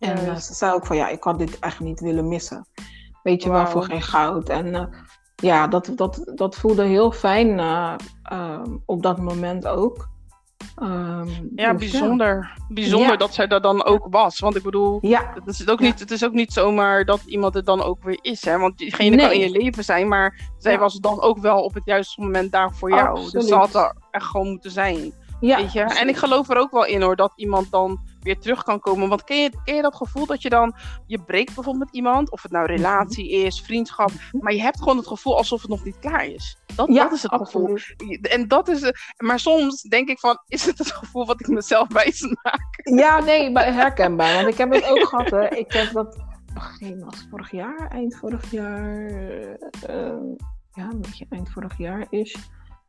En 0.00 0.24
uh, 0.24 0.36
ze 0.36 0.54
zei 0.54 0.72
ook 0.72 0.86
van 0.86 0.96
ja, 0.96 1.08
ik 1.08 1.22
had 1.22 1.38
dit 1.38 1.58
echt 1.58 1.80
niet 1.80 2.00
willen 2.00 2.28
missen. 2.28 2.66
Weet 3.22 3.42
je 3.42 3.48
wow. 3.48 3.62
wel, 3.62 3.70
voor 3.70 3.84
geen 3.84 4.02
goud. 4.02 4.48
En 4.48 4.66
uh, 4.66 4.84
ja, 5.36 5.66
dat, 5.66 5.92
dat, 5.94 6.32
dat 6.34 6.56
voelde 6.56 6.84
heel 6.84 7.12
fijn 7.12 7.60
op 8.86 9.02
dat 9.02 9.18
moment 9.18 9.66
ook. 9.66 10.08
Um, 10.82 11.50
ja, 11.56 11.72
dus 11.72 11.90
bijzonder. 11.90 12.54
Ja. 12.56 12.64
Bijzonder 12.68 13.10
ja. 13.10 13.16
dat 13.16 13.34
zij 13.34 13.48
er 13.48 13.60
dan 13.60 13.84
ook 13.84 14.06
was. 14.10 14.38
Want 14.38 14.56
ik 14.56 14.62
bedoel, 14.62 14.98
ja. 15.00 15.32
het, 15.44 15.60
is 15.60 15.68
ook 15.68 15.80
niet, 15.80 16.00
het 16.00 16.10
is 16.10 16.24
ook 16.24 16.32
niet 16.32 16.52
zomaar 16.52 17.04
dat 17.04 17.22
iemand 17.26 17.54
er 17.54 17.64
dan 17.64 17.82
ook 17.82 18.02
weer 18.02 18.18
is. 18.22 18.44
Hè? 18.44 18.58
Want 18.58 18.78
diegene 18.78 19.16
nee. 19.16 19.26
kan 19.26 19.34
in 19.34 19.40
je 19.40 19.50
leven 19.50 19.84
zijn, 19.84 20.08
maar 20.08 20.52
zij 20.58 20.78
was 20.78 20.94
dan 20.94 21.20
ook 21.20 21.38
wel 21.38 21.62
op 21.62 21.74
het 21.74 21.84
juiste 21.84 22.20
moment 22.20 22.52
daar 22.52 22.72
voor 22.72 22.90
jou. 22.90 23.08
Absoluut. 23.08 23.32
Dus 23.32 23.46
ze 23.46 23.54
had 23.54 23.74
er 23.74 23.96
echt 24.10 24.26
gewoon 24.26 24.48
moeten 24.48 24.70
zijn. 24.70 25.12
Weet 25.40 25.72
je? 25.72 25.80
En 25.80 26.08
ik 26.08 26.16
geloof 26.16 26.48
er 26.48 26.56
ook 26.56 26.70
wel 26.70 26.86
in 26.86 27.02
hoor, 27.02 27.16
dat 27.16 27.32
iemand 27.36 27.70
dan 27.70 28.00
weer 28.22 28.38
terug 28.38 28.62
kan 28.62 28.80
komen. 28.80 29.08
Want 29.08 29.24
ken 29.24 29.42
je, 29.42 29.50
ken 29.64 29.74
je 29.74 29.82
dat 29.82 29.96
gevoel 29.96 30.26
dat 30.26 30.42
je 30.42 30.48
dan, 30.48 30.74
je 31.06 31.22
breekt 31.22 31.54
bijvoorbeeld 31.54 31.84
met 31.84 31.94
iemand, 31.94 32.30
of 32.30 32.42
het 32.42 32.52
nou 32.52 32.66
relatie 32.66 33.30
is, 33.30 33.60
vriendschap, 33.60 34.10
maar 34.40 34.52
je 34.52 34.62
hebt 34.62 34.78
gewoon 34.78 34.96
het 34.96 35.06
gevoel 35.06 35.36
alsof 35.36 35.60
het 35.60 35.70
nog 35.70 35.84
niet 35.84 35.98
klaar 35.98 36.26
is. 36.26 36.58
Dat, 36.74 36.88
ja, 36.88 37.02
dat 37.02 37.12
is 37.12 37.22
het 37.22 37.32
absoluut. 37.32 37.94
gevoel. 37.96 38.16
En 38.16 38.48
dat 38.48 38.68
is, 38.68 38.92
maar 39.16 39.38
soms 39.38 39.82
denk 39.82 40.08
ik 40.08 40.18
van, 40.18 40.38
is 40.46 40.66
het 40.66 40.78
het 40.78 40.92
gevoel 40.92 41.26
wat 41.26 41.40
ik 41.40 41.48
mezelf 41.48 41.92
wijs 42.02 42.20
maak? 42.42 42.80
Ja, 42.98 43.20
nee, 43.20 43.50
maar 43.50 43.74
herkenbaar. 43.74 44.34
Want 44.34 44.48
ik 44.48 44.58
heb 44.58 44.72
het 44.72 44.88
ook 44.88 45.08
gehad. 45.08 45.30
Hè. 45.30 45.48
Ik 45.48 45.72
heb 45.72 45.92
dat 45.92 46.28
begin 46.54 47.04
was 47.04 47.26
vorig 47.30 47.50
jaar, 47.50 47.88
eind 47.88 48.16
vorig 48.16 48.50
jaar. 48.50 49.10
Uh, 49.90 50.36
ja, 50.72 50.90
een 50.90 51.00
beetje 51.00 51.26
eind 51.28 51.50
vorig 51.50 51.78
jaar 51.78 52.06
is. 52.10 52.36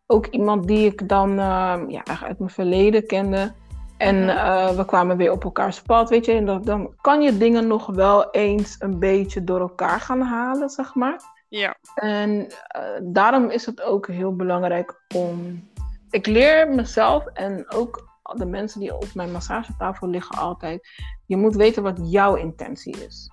Ook 0.05 0.25
iemand 0.25 0.67
die 0.67 0.86
ik 0.86 1.09
dan 1.09 1.32
uh, 1.32 1.79
ja, 1.88 2.03
uit 2.23 2.39
mijn 2.39 2.51
verleden 2.51 3.05
kende. 3.05 3.53
En 4.02 4.16
uh, 4.16 4.70
we 4.70 4.86
kwamen 4.86 5.18
weer 5.18 5.32
op 5.32 5.43
elkaars 5.43 5.82
pad, 5.82 6.10
weet 6.10 6.26
je. 6.26 6.32
En 6.32 6.45
dan, 6.45 6.62
dan 6.62 6.93
kan 7.02 7.22
je 7.22 7.38
dingen 7.38 7.68
nog 7.68 7.86
wel 7.86 8.30
eens 8.32 8.76
een 8.80 8.99
beetje 8.99 9.43
door 9.43 9.60
elkaar 9.60 9.99
gaan 9.99 10.22
halen, 10.22 10.70
zeg 10.70 10.95
maar. 10.95 11.22
Ja. 11.49 11.76
En 11.93 12.30
uh, 12.39 12.84
daarom 13.04 13.49
is 13.49 13.66
het 13.66 13.82
ook 13.82 14.08
heel 14.08 14.36
belangrijk 14.36 15.02
om. 15.16 15.70
Ik 16.10 16.26
leer 16.28 16.70
mezelf 16.70 17.26
en 17.26 17.72
ook 17.72 18.10
de 18.34 18.45
mensen 18.45 18.80
die 18.80 18.95
op 18.95 19.14
mijn 19.14 19.32
massagetafel 19.32 20.08
liggen 20.08 20.38
altijd. 20.38 20.89
Je 21.26 21.38
moet 21.38 21.56
weten 21.56 21.84
wat 21.84 21.99
jouw 22.04 22.36
intentie 22.36 23.06
is. 23.06 23.32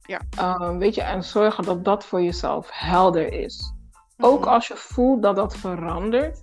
Ja. 0.00 0.20
Uh, 0.38 0.76
weet 0.76 0.94
je, 0.94 1.02
en 1.02 1.24
zorgen 1.24 1.64
dat 1.64 1.84
dat 1.84 2.04
voor 2.04 2.22
jezelf 2.22 2.68
helder 2.72 3.32
is. 3.32 3.74
Ook 4.18 4.46
als 4.46 4.68
je 4.68 4.76
voelt 4.76 5.22
dat 5.22 5.36
dat 5.36 5.56
verandert. 5.56 6.42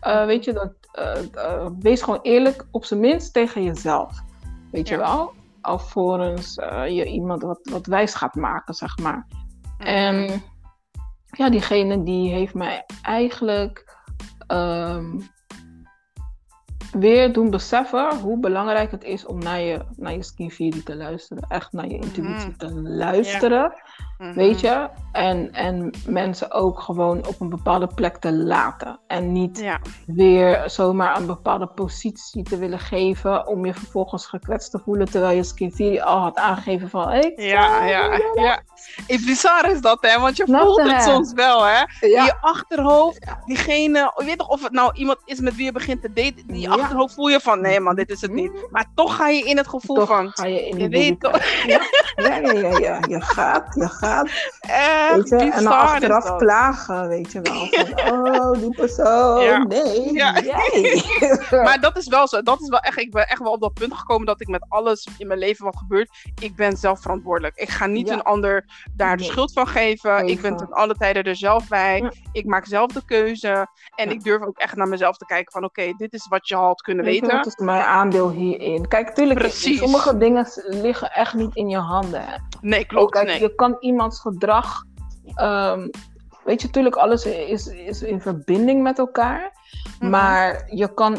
Weet 0.00 0.44
je, 0.44 0.52
dat, 0.52 0.72
uh, 0.98 1.66
wees 1.78 2.02
gewoon 2.02 2.20
eerlijk, 2.22 2.66
op 2.70 2.84
zijn 2.84 3.00
minst 3.00 3.32
tegen 3.32 3.62
jezelf. 3.62 4.20
Weet 4.70 4.88
ja. 4.88 4.94
je 4.94 5.00
wel? 5.00 5.32
Alvorens 5.60 6.54
je 6.88 7.04
iemand 7.04 7.42
wat, 7.42 7.60
wat 7.70 7.86
wijs 7.86 8.14
gaat 8.14 8.34
maken, 8.34 8.74
zeg 8.74 8.98
maar. 8.98 9.26
En 9.78 10.42
ja, 11.30 11.50
diegene 11.50 12.02
die 12.02 12.32
heeft 12.32 12.54
mij 12.54 12.86
eigenlijk 13.02 13.98
um, 14.48 15.28
weer 16.92 17.32
doen 17.32 17.50
beseffen 17.50 18.18
hoe 18.18 18.38
belangrijk 18.38 18.90
het 18.90 19.04
is 19.04 19.26
om 19.26 19.38
naar 19.38 19.60
je, 19.60 19.80
naar 19.96 20.12
je 20.12 20.22
skin 20.22 20.82
te 20.84 20.96
luisteren. 20.96 21.44
Echt 21.48 21.72
naar 21.72 21.86
je 21.86 21.94
intuïtie 21.94 22.48
mm. 22.48 22.56
te 22.56 22.72
luisteren. 22.82 23.60
Ja. 23.60 23.98
Mhm. 24.18 24.34
Weet 24.34 24.60
je? 24.60 24.88
En, 25.12 25.52
en 25.52 25.90
mensen 26.06 26.52
ook 26.52 26.80
gewoon 26.80 27.26
op 27.26 27.40
een 27.40 27.48
bepaalde 27.48 27.86
plek 27.86 28.16
te 28.16 28.32
laten. 28.32 28.98
En 29.06 29.32
niet 29.32 29.58
Ja, 29.58 29.80
weer 30.06 30.62
zomaar 30.66 31.16
een 31.16 31.26
bepaalde 31.26 31.66
positie 31.66 32.42
te 32.42 32.58
willen 32.58 32.78
geven 32.78 33.46
om 33.46 33.66
je 33.66 33.74
vervolgens 33.74 34.26
gekwetst 34.26 34.70
te 34.70 34.78
voelen. 34.78 35.10
Terwijl 35.10 35.36
je 35.36 35.42
Skin 35.42 36.02
al 36.02 36.18
had 36.18 36.36
aangegeven 36.36 36.88
van... 36.88 37.12
Ik 37.12 37.40
ja, 37.40 37.84
ja. 37.84 38.20
ja. 38.34 38.62
Eh, 39.06 39.24
Bizar 39.24 39.70
is 39.70 39.80
dat, 39.80 39.98
hè? 40.00 40.20
Want 40.20 40.36
je 40.36 40.46
voelt 40.46 40.82
het 40.82 41.02
soms 41.02 41.32
wel, 41.32 41.64
hè? 41.64 41.82
In 42.00 42.10
Ja, 42.10 42.24
je 42.24 42.34
achterhoofd, 42.40 43.24
Ja. 43.24 43.42
diegene, 43.46 44.12
je 44.16 44.24
weet 44.24 44.38
toch 44.38 44.48
of 44.48 44.62
het 44.62 44.72
nou 44.72 44.92
iemand 44.94 45.18
is 45.24 45.40
met 45.40 45.56
wie 45.56 45.64
je 45.64 45.72
begint 45.72 46.02
te 46.02 46.12
daten, 46.12 46.58
Ja. 46.58 46.72
Achterhoofd 46.80 47.14
voel 47.14 47.28
je 47.28 47.40
van, 47.40 47.60
nee 47.60 47.80
man, 47.80 47.94
dit 47.94 48.10
is 48.10 48.20
het 48.20 48.32
niet. 48.32 48.52
Maar 48.70 48.86
toch 48.94 49.16
ga 49.16 49.28
je 49.28 49.42
in 49.42 49.56
het 49.56 49.68
gevoel 49.68 49.96
toch 49.96 50.08
van, 50.08 50.30
ga 50.30 50.46
je 50.46 50.68
in 50.68 50.78
je 50.78 50.88
weet 50.88 51.20
toch, 51.20 51.38
Ja, 51.66 51.80
ja, 52.16 52.78
ja. 52.78 52.98
Je 53.08 53.20
gaat, 53.20 53.74
je 53.74 53.88
gaat. 53.88 54.28
echt 54.60 55.28
je? 55.28 55.36
En 55.36 55.64
dan 55.64 55.72
achteraf 55.72 56.86
weet 56.86 57.32
je 57.32 57.40
wel. 57.40 57.68
Van, 58.10 58.40
oh, 58.40 58.52
die 58.52 58.74
persoon. 58.74 59.66
Nee, 59.68 60.12
Ja. 60.12 60.40
jij. 60.40 61.02
Maar 61.64 61.80
dat 61.80 61.96
is 61.96 62.06
wel 62.06 62.28
zo. 62.28 62.42
Dat 62.42 62.60
is 62.60 62.68
wel 62.68 62.78
echt, 62.78 62.98
ik 62.98 63.10
ben 63.10 63.28
echt 63.28 63.40
wel 63.40 63.52
op 63.52 63.60
dat 63.60 63.74
punt 63.74 63.94
gekomen 63.94 64.26
dat 64.26 64.40
ik 64.40 64.48
met 64.48 64.64
alles 64.68 65.08
in 65.18 65.26
mijn 65.26 65.38
leven 65.38 65.64
wat 65.64 65.76
gebeurt, 65.76 66.10
ik 66.40 66.56
ben 66.56 66.76
zelf 66.76 67.00
verantwoordelijk. 67.00 67.56
Ik 67.56 67.68
ga 67.68 67.86
niet 67.86 68.08
een 68.08 68.22
ander 68.22 68.64
daar 68.92 69.16
de 69.16 69.24
schuld 69.24 69.52
van 69.52 69.66
geven. 69.66 70.26
Ik 70.26 70.40
ben 70.40 70.56
ten 70.56 70.72
alle 70.72 70.94
tijden 70.94 71.24
er 71.24 71.36
zelf 71.36 71.68
bij. 71.68 72.12
Ik 72.32 72.44
maak 72.44 72.66
zelf 72.66 72.92
de 72.92 73.04
keuze. 73.04 73.66
En 73.94 74.10
ik 74.10 74.24
durf 74.24 74.42
ook 74.42 74.58
echt 74.58 74.76
naar 74.76 74.88
mezelf 74.88 75.16
te 75.16 75.26
kijken 75.26 75.52
van 75.52 75.64
oké, 75.64 75.92
dit 75.96 76.12
is 76.12 76.26
wat 76.28 76.48
je 76.48 76.54
had 76.70 76.82
kunnen 76.82 77.04
weten. 77.04 77.36
wat 77.36 77.46
is 77.46 77.56
mijn 77.56 77.82
aandeel 77.82 78.30
hierin? 78.30 78.88
Kijk, 78.88 79.10
tuurlijk, 79.14 79.38
Precies. 79.38 79.78
sommige 79.78 80.16
dingen 80.16 80.46
liggen 80.66 81.12
echt 81.12 81.34
niet 81.34 81.54
in 81.54 81.68
je 81.68 81.78
handen. 81.78 82.22
Hè. 82.24 82.36
Nee, 82.60 82.80
Ook, 82.80 82.88
klopt. 82.88 83.12
kijk, 83.12 83.26
nee. 83.26 83.40
je 83.40 83.54
kan 83.54 83.76
iemands 83.80 84.20
gedrag. 84.20 84.82
ehm, 85.34 85.88
weet 86.44 86.60
je, 86.60 86.66
natuurlijk, 86.66 86.96
alles 86.96 87.24
is, 87.26 87.66
is 87.66 88.02
in 88.02 88.20
verbinding 88.20 88.82
met 88.82 88.98
elkaar. 88.98 89.52
Mhm. 89.98 90.10
Maar 90.10 90.64
je 90.70 90.94
kan 90.94 91.16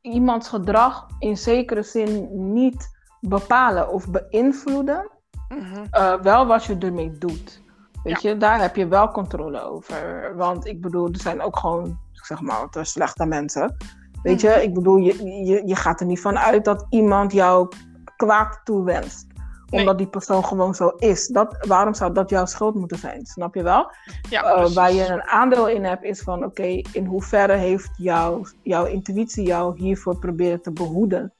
iemands 0.00 0.48
gedrag 0.48 1.06
in 1.18 1.36
zekere 1.36 1.82
zin 1.82 2.28
niet 2.52 2.98
bepalen 3.20 3.88
of 3.88 4.06
beïnvloeden. 4.10 5.10
Mhm. 5.48 5.84
Eh, 5.90 6.14
wel 6.20 6.46
wat 6.46 6.64
je 6.64 6.76
ermee 6.78 7.10
doet. 7.18 7.62
Weet 8.02 8.22
je, 8.22 8.36
daar 8.36 8.60
heb 8.60 8.76
je 8.76 8.88
wel 8.88 9.10
controle 9.10 9.60
over. 9.60 10.32
Want 10.36 10.66
ik 10.66 10.80
bedoel, 10.80 11.08
er 11.08 11.20
zijn 11.20 11.42
ook 11.42 11.58
gewoon, 11.58 11.98
zeg 12.12 12.40
maar, 12.40 12.68
wat 12.70 12.86
slechte 12.86 13.26
mensen. 13.26 13.76
Weet 14.22 14.40
je, 14.40 14.62
ik 14.62 14.74
bedoel, 14.74 14.96
je, 14.96 15.44
je, 15.44 15.62
je 15.66 15.76
gaat 15.76 16.00
er 16.00 16.06
niet 16.06 16.20
van 16.20 16.38
uit 16.38 16.64
dat 16.64 16.86
iemand 16.90 17.32
jou 17.32 17.68
kwaad 18.16 18.60
toewenst. 18.64 19.26
Nee. 19.66 19.80
Omdat 19.80 19.98
die 19.98 20.06
persoon 20.06 20.44
gewoon 20.44 20.74
zo 20.74 20.88
is. 20.88 21.26
Dat, 21.26 21.66
waarom 21.66 21.94
zou 21.94 22.12
dat 22.12 22.30
jouw 22.30 22.44
schuld 22.44 22.74
moeten 22.74 22.98
zijn? 22.98 23.26
Snap 23.26 23.54
je 23.54 23.62
wel? 23.62 23.92
Ja, 24.28 24.42
Eh, 24.42 24.70
waar 24.72 24.92
je 24.92 25.06
een 25.06 25.22
aandeel 25.22 25.68
in 25.68 25.84
hebt, 25.84 26.04
is 26.04 26.20
van 26.20 26.44
oké, 26.44 26.82
in 26.92 27.04
hoeverre 27.04 27.56
heeft 27.56 27.90
jouw, 27.96 28.42
jouw 28.62 28.84
intuïtie 28.84 29.46
jou 29.46 29.78
hiervoor 29.78 30.18
proberen 30.18 30.62
te 30.62 30.72
behoeden? 30.72 31.32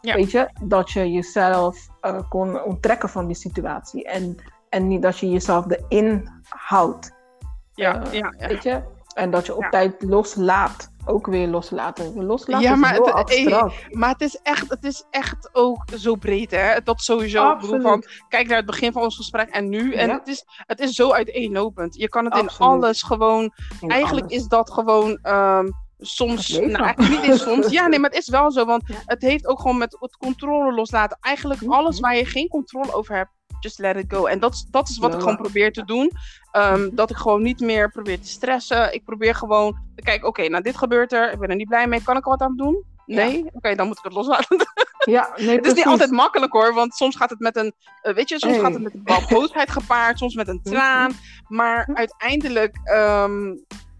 Ja. 0.00 0.14
Weet 0.14 0.30
je, 0.30 0.50
dat 0.62 0.90
je 0.90 1.10
jezelf 1.10 1.88
eh, 2.00 2.20
kon 2.28 2.62
onttrekken 2.62 3.08
van 3.08 3.26
die 3.26 3.36
situatie 3.36 4.04
en, 4.04 4.36
en 4.68 4.88
niet 4.88 5.02
dat 5.02 5.18
je 5.18 5.30
jezelf 5.30 5.64
erin 5.68 6.28
houdt. 6.48 7.14
ja, 7.74 8.02
eh, 8.04 8.12
ja, 8.12 8.34
ja. 8.38 8.48
Weet 8.48 8.62
je? 8.62 8.82
En 9.16 9.30
dat 9.30 9.46
je 9.46 9.54
op 9.56 9.62
Ja. 9.62 9.68
tijd 9.68 10.02
loslaat. 10.02 10.94
Ook 11.08 11.26
weer 11.26 11.48
loslaten. 11.48 12.24
Loslaten 12.24 12.64
Ja, 12.66 12.72
is 12.72 12.78
maar 12.78 12.92
heel 12.92 13.04
het- 13.04 13.14
abstract. 13.14 13.94
Maar 13.94 14.08
het 14.10 14.20
is, 14.20 14.38
echt, 14.42 14.68
het 14.70 14.84
is 14.84 15.04
echt 15.10 15.50
ook 15.52 15.84
zo 15.96 16.14
breed, 16.14 16.50
hè? 16.50 16.80
Dat 16.84 17.00
sowieso. 17.00 17.56
Van, 17.58 17.84
Absoluut. 17.84 18.24
kijk 18.28 18.46
naar 18.48 18.56
het 18.56 18.66
begin 18.66 18.92
van 18.92 19.02
ons 19.02 19.16
gesprek 19.16 19.48
en 19.48 19.68
nu. 19.68 19.94
En 19.94 20.08
Ja. 20.08 20.14
het, 20.14 20.28
is, 20.28 20.44
het 20.56 20.80
is 20.80 20.90
zo 20.94 21.12
uiteenlopend. 21.12 21.94
Je 21.96 22.08
kan 22.08 22.24
het 22.24 22.36
in 22.36 22.48
alles 22.58 23.02
gewoon. 23.02 23.52
In 23.80 23.88
Eigenlijk 23.90 24.26
alles. 24.26 24.38
is 24.42 24.48
dat 24.48 24.70
gewoon. 24.72 25.18
ehm, 25.22 25.66
soms. 25.98 26.48
Nou, 26.48 26.84
eigenlijk 26.84 27.08
niet 27.22 27.30
eens 27.30 27.42
soms. 27.42 27.68
Ja, 27.70 27.86
nee, 27.86 27.98
maar 27.98 28.10
het 28.10 28.18
is 28.18 28.28
wel 28.28 28.50
zo. 28.52 28.64
Want 28.64 28.82
Ja. 28.88 28.94
het 29.04 29.22
heeft 29.22 29.46
ook 29.46 29.60
gewoon 29.60 29.78
met 29.78 29.96
het 30.00 30.16
controle 30.16 30.72
loslaten. 30.74 31.18
Eigenlijk 31.20 31.60
Mhm. 31.60 31.72
alles 31.72 32.00
waar 32.00 32.16
je 32.16 32.24
geen 32.24 32.48
controle 32.48 32.94
over 32.94 33.14
hebt. 33.14 33.30
Just 33.60 33.78
let 33.78 33.96
it 33.96 34.04
go. 34.08 34.24
En 34.26 34.38
dat, 34.40 34.52
is- 34.54 34.66
dat 34.70 34.88
is 34.88 34.98
wat 34.98 35.14
ik 35.14 35.20
gewoon 35.20 35.36
probeer 35.36 35.72
te 35.72 35.84
doen. 35.84 36.10
Ehm, 36.52 36.88
dat 36.92 37.10
ik 37.10 37.16
gewoon 37.16 37.42
niet 37.42 37.60
meer 37.60 37.90
probeer 37.90 38.20
te 38.20 38.28
stressen. 38.28 38.94
Ik 38.94 39.04
probeer 39.04 39.34
gewoon 39.34 39.78
te 39.96 40.02
kijken, 40.02 40.28
oké, 40.28 40.48
nou 40.48 40.62
dit 40.62 40.76
gebeurt 40.76 41.12
er. 41.12 41.32
Ik 41.32 41.38
ben 41.38 41.48
er 41.50 41.56
niet 41.56 41.68
blij 41.68 41.86
mee. 41.86 42.02
Kan 42.02 42.16
ik 42.16 42.24
er 42.24 42.30
wat 42.30 42.40
aan 42.40 42.56
doen? 42.56 42.84
Nee? 43.06 43.44
Oké, 43.52 43.74
dan 43.74 43.86
moet 43.86 43.98
ik 43.98 44.04
het 44.04 44.12
loslaten. 44.12 44.56
Ja, 44.98 45.30
nee, 45.36 45.56
Het 45.56 45.66
is 45.66 45.72
niet 45.74 45.86
altijd 45.86 46.10
makkelijk 46.10 46.52
hoor, 46.52 46.74
want 46.74 46.94
soms 46.94 47.16
gaat 47.16 47.30
het 47.30 47.38
met 47.38 47.56
een, 47.56 47.72
eh, 48.02 48.14
weet 48.14 48.28
je, 48.28 48.38
soms 48.38 48.52
Hey. 48.54 48.62
gaat 48.62 48.72
het 48.72 48.82
met 48.82 48.94
een 48.94 49.02
bepaalde 49.04 49.34
boosheid 49.34 49.70
gepaard, 49.70 50.18
soms 50.18 50.34
met 50.34 50.48
een 50.48 50.62
traan. 50.62 51.12
Maar 51.48 51.84
Mhm. 51.88 51.96
uiteindelijk 51.98 52.76
ehm, 52.84 53.54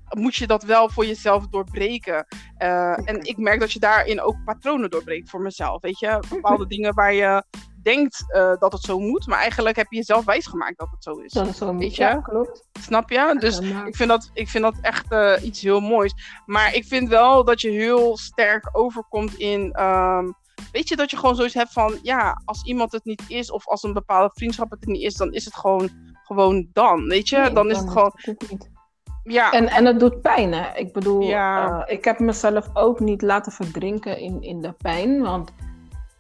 moet 0.09 0.35
je 0.35 0.47
dat 0.47 0.63
wel 0.63 0.89
voor 0.91 1.07
jezelf 1.07 1.47
doorbreken. 1.49 2.27
Eh, 2.57 3.09
En 3.09 3.23
ik 3.25 3.37
merk 3.37 3.61
dat 3.61 3.73
je 3.73 3.79
daarin 3.79 4.21
ook 4.21 4.37
patronen 4.45 4.91
doorbreekt 4.91 5.31
voor 5.31 5.41
mezelf. 5.41 5.81
Weet 5.83 5.99
je, 5.99 6.23
bepaalde 6.29 6.63
Mhm. 6.65 6.69
dingen 6.73 6.95
waar 6.95 7.13
je 7.13 7.45
denkt 7.87 8.25
eh, 8.33 8.53
dat 8.59 8.73
het 8.73 8.83
zo 8.83 8.99
moet, 8.99 9.27
maar 9.27 9.39
eigenlijk 9.39 9.77
heb 9.77 9.87
je 9.91 9.97
jezelf 9.97 10.25
wijsgemaakt 10.25 10.79
dat 10.79 10.89
het 10.91 11.03
zo 11.03 11.13
is. 11.13 11.33
Dat 11.33 11.47
is 11.47 11.57
zo? 11.57 11.75
Ja, 11.79 12.21
klopt. 12.21 12.69
Snap 12.81 13.11
je? 13.11 13.37
Dus 13.39 13.59
ik 13.61 13.97
vind 13.97 14.09
dat, 14.09 14.31
ik 14.33 14.49
vind 14.49 14.65
dat 14.65 14.75
echt 14.81 15.11
eh, 15.13 15.33
iets 15.43 15.61
heel 15.63 15.81
moois. 15.81 16.15
Maar 16.47 16.75
ik 16.75 16.85
vind 16.85 17.09
wel 17.09 17.45
dat 17.45 17.61
je 17.61 17.71
heel 17.71 18.17
sterk 18.17 18.69
overkomt 18.73 19.35
in. 19.35 19.73
ehm, 19.73 20.31
weet 20.73 20.89
je 20.89 20.97
dat 20.97 21.11
je 21.11 21.17
gewoon 21.17 21.35
zoiets 21.37 21.55
hebt 21.55 21.73
van. 21.73 21.99
Ja, 22.03 22.43
als 22.45 22.65
iemand 22.65 22.93
het 22.93 23.05
niet 23.05 23.23
is. 23.29 23.51
of 23.51 23.67
als 23.69 23.83
een 23.83 23.93
bepaalde 23.93 24.31
vriendschap 24.35 24.71
het 24.71 24.87
niet 24.87 25.03
is. 25.03 25.15
dan 25.15 25.33
is 25.33 25.45
het 25.45 25.55
gewoon, 25.55 25.91
gewoon 26.23 26.69
dan. 26.73 27.07
Weet 27.09 27.29
je? 27.29 27.39
Nee, 27.39 27.53
dan 27.53 27.71
is 27.71 27.79
het 27.79 27.91
gewoon. 27.91 28.13
het. 28.15 28.71
Ja, 29.25 29.53
En, 29.53 29.69
en 29.69 29.85
het 29.85 30.01
doet 30.01 30.21
pijn, 30.21 30.53
hè? 30.53 30.77
Ik 30.79 30.93
bedoel, 30.93 31.21
Ja. 31.21 31.85
eh, 31.87 31.95
ik 31.97 32.05
heb 32.05 32.19
mezelf 32.19 32.69
ook 32.75 33.01
niet 33.01 33.23
laten 33.23 33.53
verdrinken 33.53 34.19
in, 34.19 34.43
in 34.43 34.61
de 34.61 34.73
pijn. 34.73 35.23
Want, 35.23 35.51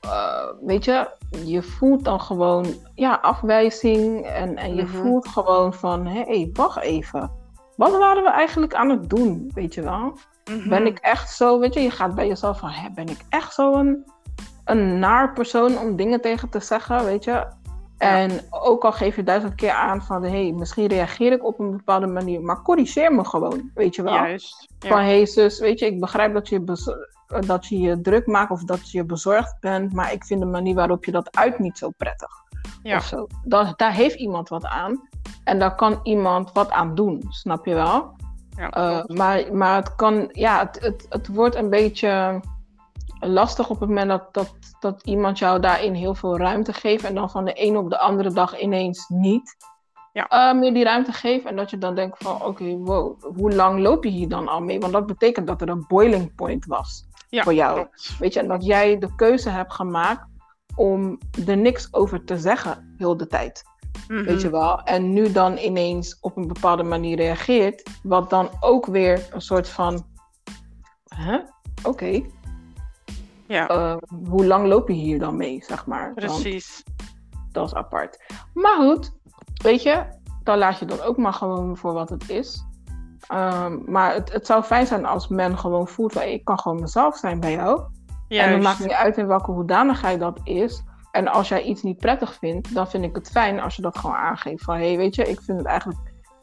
eh, 0.06 0.46
weet 0.60 0.84
je, 0.84 1.08
je 1.44 1.62
voelt 1.62 2.04
dan 2.04 2.20
gewoon, 2.20 2.66
ja, 2.94 3.18
afwijzing. 3.22 4.24
En, 4.26 4.56
en 4.56 4.74
je 4.74 4.82
Mhm. 4.82 4.96
voelt 4.96 5.28
gewoon 5.28 5.74
van, 5.74 6.06
hé, 6.06 6.22
hey, 6.22 6.50
wacht 6.52 6.78
even. 6.80 7.30
Wat 7.76 7.96
waren 7.98 8.22
we 8.22 8.30
eigenlijk 8.30 8.74
aan 8.74 8.88
het 8.90 9.10
doen, 9.10 9.50
weet 9.54 9.74
je 9.74 9.82
wel? 9.82 10.18
mhm. 10.50 10.68
Ben 10.68 10.86
ik 10.86 10.98
echt 10.98 11.30
zo, 11.30 11.58
weet 11.58 11.74
je, 11.74 11.80
je 11.80 11.90
gaat 11.90 12.14
bij 12.14 12.26
jezelf 12.26 12.58
van, 12.58 12.68
hè, 12.68 12.88
ben 12.94 13.08
ik 13.08 13.20
echt 13.28 13.54
zo 13.54 13.74
een, 13.74 14.04
een 14.64 14.98
naar 14.98 15.32
persoon 15.32 15.78
om 15.78 15.96
dingen 15.96 16.20
tegen 16.20 16.48
te 16.48 16.60
zeggen, 16.60 17.04
weet 17.04 17.24
je? 17.24 17.46
En 17.98 18.30
ook 18.50 18.84
al 18.84 18.92
geef 18.92 19.16
je 19.16 19.22
duizend 19.22 19.54
keer 19.54 19.70
aan 19.70 20.02
van, 20.02 20.22
hé, 20.22 20.28
hey, 20.42 20.52
misschien 20.52 20.86
reageer 20.86 21.32
ik 21.32 21.44
op 21.44 21.58
een 21.58 21.70
bepaalde 21.70 22.06
manier, 22.06 22.40
maar 22.42 22.62
corrigeer 22.62 23.12
me 23.14 23.24
gewoon, 23.24 23.70
weet 23.74 23.94
je 23.94 24.02
wel? 24.02 24.14
Juist. 24.14 24.68
Ja. 24.78 24.88
Van, 24.88 24.98
hé 24.98 25.04
hey, 25.16 25.26
zus, 25.26 25.58
weet 25.58 25.78
je, 25.78 25.86
ik 25.86 26.00
begrijp 26.00 26.34
dat 26.34 26.48
je, 26.48 26.60
dat 27.46 27.66
je 27.66 27.78
je 27.80 28.00
druk 28.00 28.26
maakt 28.26 28.50
of 28.50 28.64
dat 28.64 28.90
je 28.90 29.04
bezorgd 29.04 29.56
bent, 29.60 29.92
maar 29.92 30.12
ik 30.12 30.24
vind 30.24 30.40
de 30.40 30.46
manier 30.46 30.74
waarop 30.74 31.04
je 31.04 31.12
dat 31.12 31.36
uit 31.36 31.58
niet 31.58 31.78
zo 31.78 31.90
prettig. 31.96 32.30
Ja. 32.82 32.96
Of 32.96 33.04
zo. 33.04 33.26
Dat, 33.44 33.78
daar 33.78 33.92
heeft 33.92 34.14
iemand 34.18 34.48
wat 34.48 34.64
aan 34.64 35.08
en 35.44 35.58
daar 35.58 35.74
kan 35.74 36.00
iemand 36.02 36.52
wat 36.52 36.70
aan 36.70 36.94
doen, 36.94 37.22
snap 37.28 37.66
je 37.66 37.74
wel? 37.74 38.14
Ja, 38.56 38.76
Uh, 38.78 38.94
klopt. 38.98 39.18
maar, 39.18 39.54
maar 39.54 39.76
het 39.76 39.94
kan, 39.94 40.28
ja, 40.32 40.58
het, 40.58 40.80
het, 40.80 41.06
het 41.08 41.26
wordt 41.28 41.54
een 41.56 41.70
beetje 41.70 42.40
lastig 43.20 43.68
op 43.70 43.80
het 43.80 43.88
moment 43.88 44.08
dat, 44.08 44.34
dat, 44.34 44.54
dat 44.80 45.02
iemand 45.04 45.38
jou 45.38 45.60
daarin 45.60 45.94
heel 45.94 46.14
veel 46.14 46.36
ruimte 46.38 46.72
geeft 46.72 47.04
en 47.04 47.14
dan 47.14 47.30
van 47.30 47.44
de 47.44 47.52
ene 47.52 47.78
op 47.78 47.90
de 47.90 47.98
andere 47.98 48.30
dag 48.32 48.60
ineens 48.60 49.08
niet 49.08 49.56
Ja. 50.12 50.52
uh, 50.52 50.60
meer 50.60 50.74
die 50.74 50.84
ruimte 50.84 51.12
geeft. 51.12 51.44
En 51.44 51.56
dat 51.56 51.70
je 51.70 51.78
dan 51.78 51.94
denkt 51.94 52.18
van, 52.22 52.42
oké, 52.44 52.76
wow, 52.76 53.22
hoe 53.36 53.54
lang 53.54 53.80
loop 53.80 54.04
je 54.04 54.10
hier 54.10 54.28
dan 54.28 54.48
al 54.48 54.60
mee? 54.60 54.80
Want 54.80 54.92
dat 54.92 55.06
betekent 55.06 55.46
dat 55.46 55.60
er 55.60 55.68
een 55.68 55.84
boiling 55.88 56.34
point 56.34 56.66
was 56.66 57.05
ja, 57.28 57.42
voor 57.42 57.54
jou. 57.54 57.74
klopt. 57.74 58.16
Weet 58.18 58.32
je, 58.34 58.40
en 58.40 58.48
dat 58.48 58.64
jij 58.64 58.98
de 58.98 59.14
keuze 59.14 59.48
hebt 59.50 59.72
gemaakt 59.72 60.26
om 60.74 61.18
er 61.46 61.56
niks 61.56 61.88
over 61.94 62.24
te 62.24 62.38
zeggen 62.38 62.94
heel 62.98 63.16
de 63.16 63.26
tijd. 63.26 63.62
Mhm. 64.08 64.24
Weet 64.24 64.40
je 64.40 64.50
wel? 64.50 64.82
En 64.82 65.12
nu 65.12 65.32
dan 65.32 65.56
ineens 65.56 66.18
op 66.20 66.36
een 66.36 66.46
bepaalde 66.46 66.82
manier 66.82 67.16
reageert, 67.16 67.90
wat 68.02 68.30
dan 68.30 68.48
ook 68.60 68.86
weer 68.86 69.26
een 69.30 69.40
soort 69.40 69.68
van. 69.68 70.06
Hè? 71.14 71.38
Oké, 71.82 72.22
Ja, 73.46 73.68
eh, 73.68 73.96
hoe 74.28 74.46
lang 74.46 74.66
loop 74.66 74.88
je 74.88 74.94
hier 74.94 75.18
dan 75.18 75.36
mee, 75.36 75.64
zeg 75.66 75.86
maar? 75.86 76.14
Want 76.14 76.14
precies. 76.14 76.82
dat 77.52 77.66
is 77.66 77.74
apart. 77.74 78.22
Maar 78.54 78.76
goed, 78.76 79.12
weet 79.62 79.82
je, 79.82 80.04
dan 80.42 80.58
laat 80.58 80.78
je 80.78 80.84
dat 80.84 81.02
ook 81.02 81.16
maar 81.16 81.32
gewoon 81.32 81.76
voor 81.76 81.92
wat 81.92 82.08
het 82.08 82.28
is. 82.30 82.64
Ehm, 83.28 83.78
maar 83.86 84.14
het, 84.14 84.32
het 84.32 84.46
zou 84.46 84.62
fijn 84.62 84.86
zijn 84.86 85.06
als 85.06 85.28
men 85.28 85.58
gewoon 85.58 85.88
voelt 85.88 86.12
van 86.12 86.22
ik 86.22 86.44
kan 86.44 86.58
gewoon 86.58 86.80
mezelf 86.80 87.16
zijn 87.16 87.40
bij 87.40 87.52
jou. 87.52 87.80
En 88.28 88.36
Juist. 88.36 88.62
maakt 88.62 88.78
niet 88.78 88.90
uit 88.90 89.16
in 89.16 89.26
welke 89.26 89.50
hoedanigheid 89.50 90.20
dat 90.20 90.40
is. 90.44 90.82
En 91.12 91.28
als 91.28 91.48
jij 91.48 91.62
iets 91.62 91.82
niet 91.82 91.98
prettig 91.98 92.34
vindt, 92.34 92.74
dan 92.74 92.88
vind 92.88 93.04
ik 93.04 93.14
het 93.14 93.30
fijn 93.30 93.60
als 93.60 93.76
je 93.76 93.82
dat 93.82 93.98
gewoon 93.98 94.16
aangeeft. 94.16 94.64
Van 94.64 94.76
hé, 94.76 94.86
hey, 94.86 94.96
weet 94.96 95.14
je, 95.14 95.22
ik 95.30 95.40
vind 95.40 95.58
het 95.58 95.66
eigenlijk. 95.66 95.98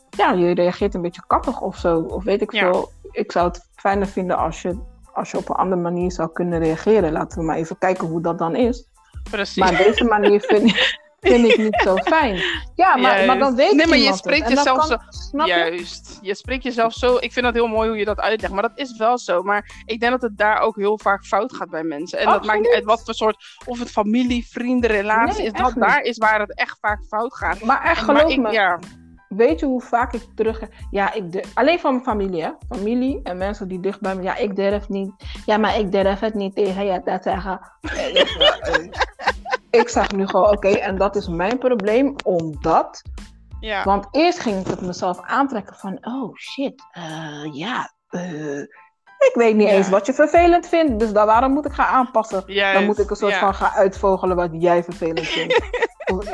Ja, 0.09 0.31
je 0.31 0.53
reageert 0.53 0.93
een 0.93 1.01
beetje 1.01 1.23
kappig 1.27 1.61
of 1.61 1.77
zo. 1.77 1.99
Of 1.99 2.23
weet 2.23 2.41
ik 2.41 2.51
Ja. 2.51 2.59
veel. 2.71 2.91
Ik 3.11 3.31
zou 3.31 3.47
het 3.47 3.69
fijner 3.75 4.07
vinden 4.07 4.37
als 4.37 4.61
je, 4.61 4.79
als 5.13 5.31
je 5.31 5.37
op 5.37 5.49
een 5.49 5.55
andere 5.55 5.81
manier 5.81 6.11
zou 6.11 6.29
kunnen 6.33 6.59
reageren. 6.59 7.11
Laten 7.11 7.39
we 7.39 7.45
maar 7.45 7.55
even 7.55 7.77
kijken 7.77 8.07
hoe 8.07 8.21
dat 8.21 8.37
dan 8.37 8.55
is. 8.55 8.87
Precies. 9.31 9.57
Maar 9.57 9.77
deze 9.77 10.03
manier 10.03 10.41
vind 10.41 10.63
ik. 10.63 11.01
vind 11.23 11.47
ik 11.47 11.57
niet 11.57 11.81
zo 11.83 11.95
fijn. 12.15 12.41
Ja, 12.75 12.95
maar, 12.95 13.25
maar 13.25 13.37
dan 13.39 13.55
weet 13.55 13.73
Nee, 13.73 13.87
maar 13.87 13.97
je 13.97 14.07
het. 14.07 14.17
spreekt 14.17 14.49
jezelf 14.49 14.77
kan- 14.77 14.87
zo. 14.87 14.97
Je? 15.45 15.47
Juist. 15.47 16.19
Je 16.21 16.35
spreekt 16.35 16.63
jezelf 16.63 16.93
zo. 16.93 17.17
Ik 17.19 17.31
vind 17.33 17.45
dat 17.45 17.53
heel 17.53 17.67
mooi 17.67 17.89
hoe 17.89 17.97
je 17.97 18.05
dat 18.05 18.19
uitlegt. 18.19 18.53
Maar 18.53 18.61
dat 18.61 18.71
is 18.75 18.97
wel 18.97 19.17
zo. 19.17 19.41
Maar 19.43 19.83
ik 19.85 19.99
denk 19.99 20.11
dat 20.11 20.21
het 20.21 20.37
daar 20.37 20.59
ook 20.59 20.75
heel 20.75 20.99
vaak 20.99 21.23
fout 21.25 21.53
gaat 21.55 21.69
bij 21.69 21.83
mensen. 21.83 22.19
En 22.19 22.25
dat 22.25 22.45
maakt 22.45 22.59
niet 22.59 22.73
uit 22.73 22.83
wat 22.83 23.01
voor 23.03 23.13
soort. 23.13 23.43
Of 23.65 23.79
het 23.79 23.91
familie, 23.91 24.47
vrienden, 24.51 24.89
relatie 24.89 25.37
Nee, 25.37 25.45
is. 25.45 25.53
Dat 25.53 25.75
niet. 25.75 25.83
daar 25.83 26.01
is 26.01 26.17
waar 26.17 26.39
het 26.39 26.55
echt 26.57 26.77
vaak 26.81 27.03
fout 27.07 27.35
gaat. 27.35 27.61
Maar 27.61 27.83
echt 27.83 28.05
maar 28.05 28.15
geloof 28.17 28.31
ik, 28.31 28.39
me, 28.39 28.51
ja. 28.51 28.79
weet 29.29 29.59
je 29.59 29.65
hoe 29.65 29.81
vaak 29.81 30.13
ik 30.13 30.21
terug... 30.35 30.61
Ja, 30.91 31.13
ik 31.13 31.31
durf... 31.31 31.45
alleen 31.53 31.79
van 31.79 31.91
mijn 31.91 32.03
familie, 32.03 32.41
hè. 32.43 32.49
Familie 32.69 33.19
en 33.23 33.37
mensen 33.37 33.67
die 33.67 33.79
dicht 33.79 34.01
bij 34.01 34.15
me... 34.15 34.21
Ja, 34.21 34.35
ik 34.35 34.55
durf 34.55 34.89
niet. 34.89 35.11
Ja, 35.45 35.57
maar 35.57 35.79
ik 35.79 35.91
durf 35.91 36.19
het 36.19 36.33
niet 36.33 36.55
tegen 36.55 36.85
je 36.85 37.01
te 37.03 37.17
zeggen. 37.21 37.59
Ik- 39.81 39.89
zeg 39.89 40.11
nu 40.11 40.27
gewoon, 40.27 40.49
oké, 40.51 40.67
en 40.69 40.97
dat 40.97 41.15
is 41.15 41.27
mijn 41.27 41.57
probleem, 41.57 42.15
omdat... 42.23 43.01
ja. 43.59 43.83
Want 43.83 44.07
eerst 44.11 44.39
ging 44.39 44.59
ik 44.59 44.67
het 44.67 44.81
mezelf 44.81 45.19
aantrekken 45.21 45.75
van... 45.75 45.97
Oh, 46.01 46.35
shit, 46.37 46.83
eh, 46.91 47.53
ja... 47.53 47.93
eh, 48.09 48.59
ik 49.19 49.31
weet 49.33 49.55
niet 49.55 49.67
Ja. 49.67 49.73
eens 49.73 49.89
wat 49.89 50.05
je 50.05 50.13
vervelend 50.13 50.67
vindt, 50.67 50.99
dus 50.99 51.11
dan, 51.11 51.25
waarom 51.25 51.51
moet 51.53 51.65
ik 51.65 51.71
gaan 51.71 51.87
aanpassen? 51.95 52.43
Juist, 52.45 52.73
Dan 52.77 52.85
moet 52.85 52.99
ik 52.99 53.09
een 53.09 53.15
soort 53.15 53.31
ja. 53.33 53.39
van 53.39 53.53
gaan 53.53 53.71
uitvogelen 53.71 54.35
wat 54.35 54.49
jij 54.53 54.83
vervelend 54.83 55.27
vindt. 55.27 55.59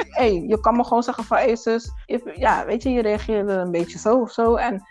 Hey, 0.10 0.34
je 0.48 0.60
kan 0.60 0.76
me 0.76 0.84
gewoon 0.84 1.04
zeggen 1.04 1.24
van, 1.24 1.38
hey 1.38 1.56
zus, 1.56 1.92
if- 2.06 2.36
ja, 2.36 2.66
weet 2.66 2.84
je, 2.84 2.90
je 2.92 3.02
reageerde 3.02 3.52
een 3.54 3.72
beetje 3.72 3.98
zo 4.00 4.20
of 4.22 4.32
zo. 4.32 4.56
En 4.56 4.84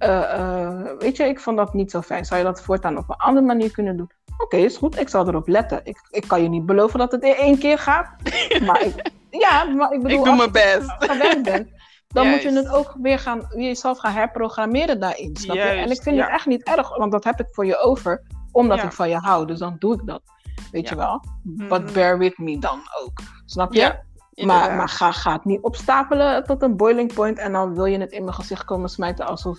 eh, 0.00 0.32
eh, 0.34 0.98
weet 0.98 1.16
je, 1.16 1.24
ik 1.24 1.40
vond 1.40 1.56
dat 1.56 1.74
niet 1.74 1.90
zo 1.90 2.00
fijn. 2.00 2.24
Zou 2.24 2.38
je 2.40 2.46
dat 2.46 2.62
voortaan 2.62 2.96
op 2.98 3.08
een 3.08 3.16
andere 3.16 3.46
manier 3.46 3.70
kunnen 3.70 3.96
doen? 3.96 4.10
Oké, 4.38 4.56
is 4.56 4.76
goed, 4.76 4.98
ik 5.00 5.08
zal 5.08 5.28
erop 5.28 5.48
letten. 5.48 5.80
Ik, 5.84 5.98
ik 6.10 6.24
kan 6.28 6.42
je 6.42 6.48
niet 6.48 6.66
beloven 6.66 6.98
dat 6.98 7.12
het 7.12 7.22
in 7.22 7.34
één 7.34 7.58
keer 7.58 7.78
gaat. 7.78 8.08
Maar 8.66 8.82
ik, 8.82 9.10
ja, 9.30 9.64
maar 9.64 9.92
ik 9.92 10.02
bedoel, 10.02 10.18
Ik 10.18 10.24
doe 10.24 10.40
als 10.42 10.50
mijn 10.52 10.70
je 10.70 10.78
best. 10.78 11.10
gewend 11.12 11.42
bent, 11.44 11.68
dan 12.08 12.26
moet 12.30 12.42
je 12.42 12.52
het 12.52 12.68
ook 12.68 12.94
weer 13.02 13.18
gaan, 13.18 13.46
jezelf 13.54 13.98
gaan 13.98 14.12
herprogrammeren 14.12 15.00
daarin. 15.00 15.36
Snap 15.36 15.56
je? 15.56 15.62
En 15.62 15.90
ik 15.90 16.02
vind 16.02 16.16
ja. 16.16 16.22
het 16.24 16.32
echt 16.32 16.46
niet 16.46 16.62
erg, 16.62 16.96
want 16.96 17.12
dat 17.12 17.24
heb 17.24 17.40
ik 17.40 17.46
voor 17.50 17.66
je 17.66 17.78
over, 17.78 18.22
omdat 18.52 18.78
Ja. 18.78 18.84
ik 18.84 18.92
van 18.92 19.08
je 19.08 19.16
hou. 19.16 19.46
Dus 19.46 19.58
dan 19.58 19.76
doe 19.78 19.94
ik 19.94 20.06
dat. 20.06 20.22
Weet 20.70 20.88
Ja. 20.88 20.90
je 20.90 20.96
wel? 20.96 21.24
But 21.42 21.82
Mhm. 21.84 21.92
bear 21.92 22.18
with 22.18 22.38
me 22.38 22.58
dan 22.58 22.80
ook. 23.04 23.18
Snap 23.46 23.72
je? 23.74 24.08
Maar 24.34 24.76
maar 24.76 24.88
ga, 24.88 25.12
ga 25.12 25.32
het 25.32 25.44
niet 25.44 25.60
opstapelen 25.60 26.44
tot 26.44 26.62
een 26.62 26.76
boiling 26.76 27.14
point 27.14 27.38
en 27.38 27.52
dan 27.52 27.74
wil 27.74 27.84
je 27.84 27.98
het 27.98 28.12
in 28.12 28.22
mijn 28.24 28.34
gezicht 28.34 28.64
komen 28.64 28.88
smijten 28.88 29.26
alsof, 29.26 29.58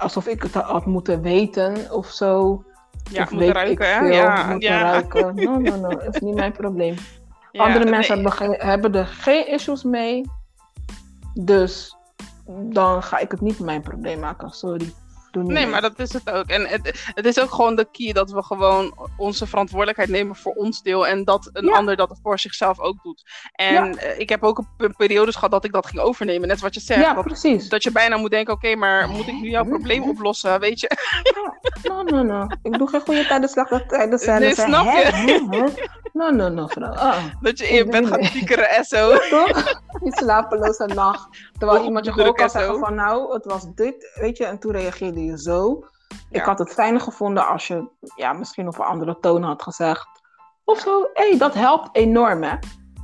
alsof 0.00 0.26
ik 0.26 0.42
het 0.42 0.54
had 0.54 0.86
moeten 0.86 1.22
weten 1.22 1.90
of 1.90 2.06
zo. 2.06 2.64
ja, 3.10 3.22
of 3.22 3.30
moet 3.30 3.42
ruiken, 3.42 3.86
veel, 3.86 4.12
Ja, 4.12 4.46
moeten 4.50 4.68
ja. 4.70 4.80
ruiken. 4.90 5.34
No, 5.34 5.58
no, 5.58 5.76
no, 5.76 5.88
dat 5.88 6.06
is 6.14 6.20
niet 6.20 6.34
mijn 6.34 6.52
probleem. 6.52 6.94
Ja, 7.52 7.62
Andere 7.64 7.84
nee. 7.84 7.92
mensen 7.92 8.24
hebben, 8.24 8.66
hebben 8.66 8.94
er 8.94 9.06
geen 9.06 9.48
issues 9.48 9.82
mee. 9.82 10.30
Dus 11.34 11.96
dan 12.46 13.02
ga 13.02 13.18
ik 13.18 13.30
het 13.30 13.40
niet 13.40 13.58
mijn 13.58 13.82
probleem 13.82 14.20
maken. 14.20 14.50
Sorry. 14.50 14.92
Nee, 15.42 15.52
mee. 15.54 15.66
maar 15.66 15.80
dat 15.80 15.98
is 15.98 16.12
het 16.12 16.30
ook. 16.30 16.46
En 16.46 16.66
het, 16.66 17.10
het 17.14 17.24
is 17.26 17.40
ook 17.40 17.50
gewoon 17.54 17.74
de 17.76 17.86
key 17.92 18.12
dat 18.12 18.30
we 18.30 18.42
gewoon 18.42 18.94
onze 19.16 19.46
verantwoordelijkheid 19.46 20.08
nemen 20.10 20.36
voor 20.36 20.52
ons 20.52 20.82
deel. 20.82 21.06
En 21.06 21.24
dat 21.24 21.50
een 21.52 21.64
Ja. 21.66 21.72
ander 21.72 21.96
dat 21.96 22.18
voor 22.22 22.38
zichzelf 22.38 22.80
ook 22.80 23.02
doet. 23.02 23.22
En 23.52 23.72
Ja. 23.72 23.90
eh, 23.94 24.18
ik 24.18 24.28
heb 24.28 24.42
ook 24.42 24.58
een 24.58 24.68
pe- 24.76 24.94
periodes 24.96 25.34
gehad 25.34 25.50
dat 25.50 25.64
ik 25.64 25.72
dat 25.72 25.86
ging 25.86 26.00
overnemen. 26.02 26.48
Net 26.48 26.60
wat 26.60 26.74
je 26.74 26.80
zegt. 26.80 27.00
Ja, 27.00 27.14
dat, 27.14 27.24
precies. 27.24 27.68
dat 27.68 27.82
je 27.82 27.92
bijna 27.92 28.16
moet 28.16 28.30
denken, 28.30 28.54
oké, 28.54 28.74
maar 28.74 29.08
moet 29.08 29.26
ik 29.26 29.40
nu 29.40 29.48
jouw 29.48 29.64
probleem 29.64 30.02
oplossen? 30.02 30.60
Weet 30.60 30.80
je? 30.80 30.90
No, 31.82 32.02
no, 32.02 32.22
no. 32.22 32.46
Ik 32.62 32.78
doe 32.78 32.88
geen 32.88 33.00
goede 33.00 33.26
tijden, 33.26 33.48
slechte 33.48 33.84
tijden. 33.86 34.18
Zijn 34.18 34.40
Nee, 34.40 34.54
snap 34.54 34.84
je? 34.84 34.90
hè, 34.90 35.58
hè? 35.58 35.64
No, 36.12 36.30
no, 36.30 36.48
no, 36.48 36.66
vrouw. 36.66 36.92
Ah. 36.92 37.24
Dat 37.40 37.58
je 37.58 37.68
in 37.68 37.74
je 37.74 37.84
bed 37.84 38.06
gaat 38.06 38.20
niet. 38.20 38.32
piekeren 38.32 38.68
en 38.70 38.84
zo. 38.84 39.16
Slapeloze 40.02 40.86
nacht. 40.86 41.28
Terwijl 41.58 41.84
iemand 41.84 42.04
je 42.04 42.12
gewoon 42.12 42.34
kan 42.34 42.44
en 42.44 42.50
zeggen 42.50 42.78
van 42.78 42.94
nou, 42.94 43.32
het 43.32 43.44
was 43.44 43.64
dit, 43.74 44.10
weet 44.14 44.36
je, 44.36 44.44
en 44.44 44.58
toen 44.58 44.72
reageerde 44.72 45.23
je 45.23 45.23
zo. 45.32 45.84
Ik 46.30 46.42
had 46.42 46.58
het 46.58 46.72
fijner 46.72 47.00
gevonden 47.00 47.46
als 47.46 47.66
je 47.66 47.88
ja, 48.16 48.32
misschien 48.32 48.68
op 48.68 48.78
een 48.78 48.84
andere 48.84 49.18
toon 49.20 49.42
had 49.42 49.62
gezegd. 49.62 50.08
Of 50.64 50.78
zo. 50.78 51.02
Hé, 51.12 51.28
hey, 51.28 51.38
dat 51.38 51.54
helpt 51.54 51.96
enorm, 51.96 52.42
hè? 52.42 52.56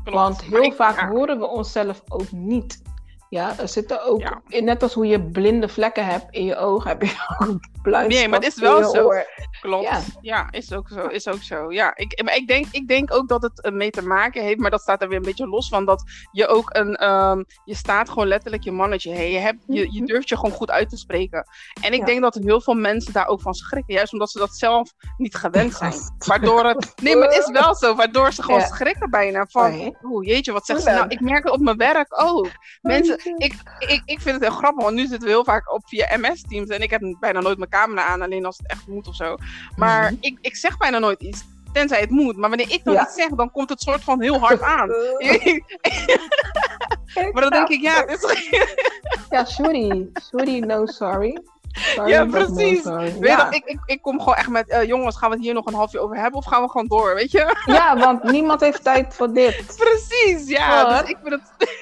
Klopt. 0.05 0.19
Want 0.19 0.43
heel 0.43 0.73
vaak 0.73 1.01
ja. 1.01 1.09
horen 1.09 1.39
we 1.39 1.47
onszelf 1.47 2.03
ook 2.09 2.33
niet. 2.33 2.83
Ja, 3.31 3.55
er 3.59 3.69
zitten 3.69 4.05
ook, 4.05 4.21
Ja. 4.21 4.61
net 4.61 4.83
als 4.83 4.95
hoe 4.95 5.07
je 5.07 5.23
blinde 5.23 5.69
vlekken 5.69 6.07
hebt 6.07 6.27
in 6.31 6.45
je 6.45 6.57
oog, 6.57 6.85
heb 6.85 7.03
je 7.03 7.13
ook 7.49 7.59
blind 7.83 8.07
Nee, 8.09 8.29
maar 8.29 8.39
het 8.39 8.49
is 8.49 8.61
wel 8.61 8.85
zo. 8.91 9.03
oor. 9.05 9.27
Klopt. 9.61 9.85
Ja. 9.85 10.01
Ja. 10.21 10.49
is 10.51 10.73
ook 10.73 10.89
zo. 10.89 11.07
Is 11.07 11.29
ook 11.29 11.43
zo. 11.43 11.73
Ja, 11.73 11.97
ik, 11.97 12.23
maar 12.25 12.37
ik, 12.37 12.49
denk, 12.49 12.67
ik 12.71 12.89
denk 12.89 13.15
ook 13.15 13.29
dat 13.29 13.43
het 13.43 13.63
ermee 13.65 13.91
te 13.91 14.03
maken 14.03 14.43
heeft, 14.43 14.59
maar 14.59 14.71
dat 14.71 14.81
staat 14.81 15.03
er 15.03 15.09
weer 15.09 15.17
een 15.17 15.23
beetje 15.25 15.47
los 15.49 15.69
van. 15.69 15.85
Dat 15.85 16.03
je 16.33 16.47
ook 16.47 16.75
een. 16.75 16.97
ehm, 16.97 17.43
je 17.65 17.75
staat 17.75 18.09
gewoon 18.09 18.27
letterlijk 18.29 18.63
je 18.65 18.73
mannetje. 18.73 19.13
Hè? 19.13 19.23
Je, 19.23 19.39
hebt, 19.39 19.59
je, 19.67 19.93
je 19.93 19.99
Mhm. 20.01 20.05
durft 20.05 20.29
je 20.29 20.37
gewoon 20.37 20.55
goed 20.55 20.71
uit 20.71 20.89
te 20.89 20.97
spreken. 20.97 21.47
En 21.83 21.93
ik 21.93 21.99
Ja. 22.01 22.05
denk 22.05 22.21
dat 22.23 22.35
heel 22.43 22.61
veel 22.61 22.75
mensen 22.75 23.13
daar 23.13 23.27
ook 23.27 23.41
van 23.41 23.55
schrikken. 23.55 23.95
Juist 23.95 24.13
omdat 24.13 24.31
ze 24.31 24.39
dat 24.39 24.55
zelf 24.57 24.93
niet 25.17 25.35
gewend 25.35 25.75
zijn. 25.75 25.93
Waardoor 26.27 26.65
het. 26.65 26.93
Nee, 27.03 27.17
maar 27.17 27.29
het 27.29 27.37
is 27.39 27.51
wel 27.61 27.75
zo. 27.75 27.95
Waardoor 27.95 28.33
ze 28.33 28.43
gewoon 28.43 28.61
schrikken 28.61 29.11
bijna. 29.11 29.47
Van. 29.51 29.97
Oeh, 30.03 30.27
jeetje, 30.27 30.53
wat 30.53 30.67
zegt 30.67 30.83
ze 30.83 30.91
nou? 30.91 31.09
Ik 31.09 31.21
merk 31.21 31.45
het 31.45 31.53
op 31.53 31.61
mijn 31.61 31.77
werk 31.77 32.23
ook. 32.23 32.49
Mensen, 32.81 33.15
jeetje. 33.15 33.20
Ik, 33.25 33.55
ik, 33.79 34.03
ik 34.05 34.21
vind 34.21 34.35
het 34.35 34.41
heel 34.45 34.57
grappig, 34.59 34.85
want 34.85 34.95
nu 34.97 35.01
zitten 35.07 35.21
we 35.21 35.29
heel 35.29 35.45
vaak 35.45 35.73
op 35.75 35.89
via 35.89 36.17
MS-teams. 36.17 36.69
En 36.69 36.81
ik 36.83 36.91
heb 36.91 37.17
bijna 37.21 37.41
nooit 37.41 37.59
mijn 37.59 37.71
camera 37.71 38.05
aan, 38.07 38.23
alleen 38.23 38.45
als 38.47 38.57
het 38.59 38.67
echt 38.71 38.87
moet 38.87 39.09
of 39.09 39.15
zo. 39.15 39.37
Maar 39.77 40.03
Mhm. 40.03 40.15
ik, 40.21 40.39
ik 40.41 40.57
zeg 40.57 40.77
bijna 40.77 40.99
nooit 40.99 41.21
iets, 41.21 41.45
tenzij 41.73 42.01
het 42.01 42.11
moet. 42.11 42.37
Maar 42.37 42.49
wanneer 42.49 42.71
ik 42.73 42.85
dan 42.85 42.95
Ja. 42.95 43.03
iets 43.03 43.15
zeg, 43.15 43.29
dan 43.29 43.51
komt 43.51 43.69
het 43.69 43.81
soort 43.83 44.05
van 44.05 44.23
heel 44.23 44.39
hard 44.39 44.63
aan. 44.63 44.89
maar 47.33 47.43
dan 47.43 47.51
denk 47.51 47.69
ik, 47.69 47.81
ja, 47.81 48.07
is... 48.07 48.27
Ja, 49.31 49.45
sorry. 49.45 50.09
Sorry, 50.13 50.59
no 50.59 50.87
sorry. 50.87 51.39
Sorry, 51.73 52.11
Ja, 52.11 52.25
precies. 52.25 52.85
Weet 52.85 53.17
Ja. 53.21 53.37
dat 53.45 53.55
ik, 53.55 53.65
ik, 53.65 53.79
ik 53.87 54.03
kom 54.03 54.19
gewoon 54.19 54.35
echt 54.35 54.49
met, 54.49 54.69
eh, 54.69 54.83
jongens, 54.87 55.17
gaan 55.17 55.29
we 55.31 55.35
het 55.37 55.45
hier 55.45 55.55
nog 55.55 55.67
een 55.67 55.75
half 55.75 55.95
uur 55.95 56.01
over 56.01 56.17
hebben? 56.17 56.39
Of 56.39 56.45
gaan 56.47 56.63
we 56.63 56.69
gewoon 56.71 56.87
door, 56.87 57.15
weet 57.15 57.31
je? 57.31 57.57
ja, 57.67 57.97
want 57.97 58.23
niemand 58.23 58.61
heeft 58.61 58.83
tijd 58.85 59.15
voor 59.15 59.33
dit. 59.33 59.77
Precies, 59.77 60.49
ja. 60.49 61.01
Dus 61.01 61.11
ik 61.11 61.17
vind 61.23 61.35
het... 61.35 61.79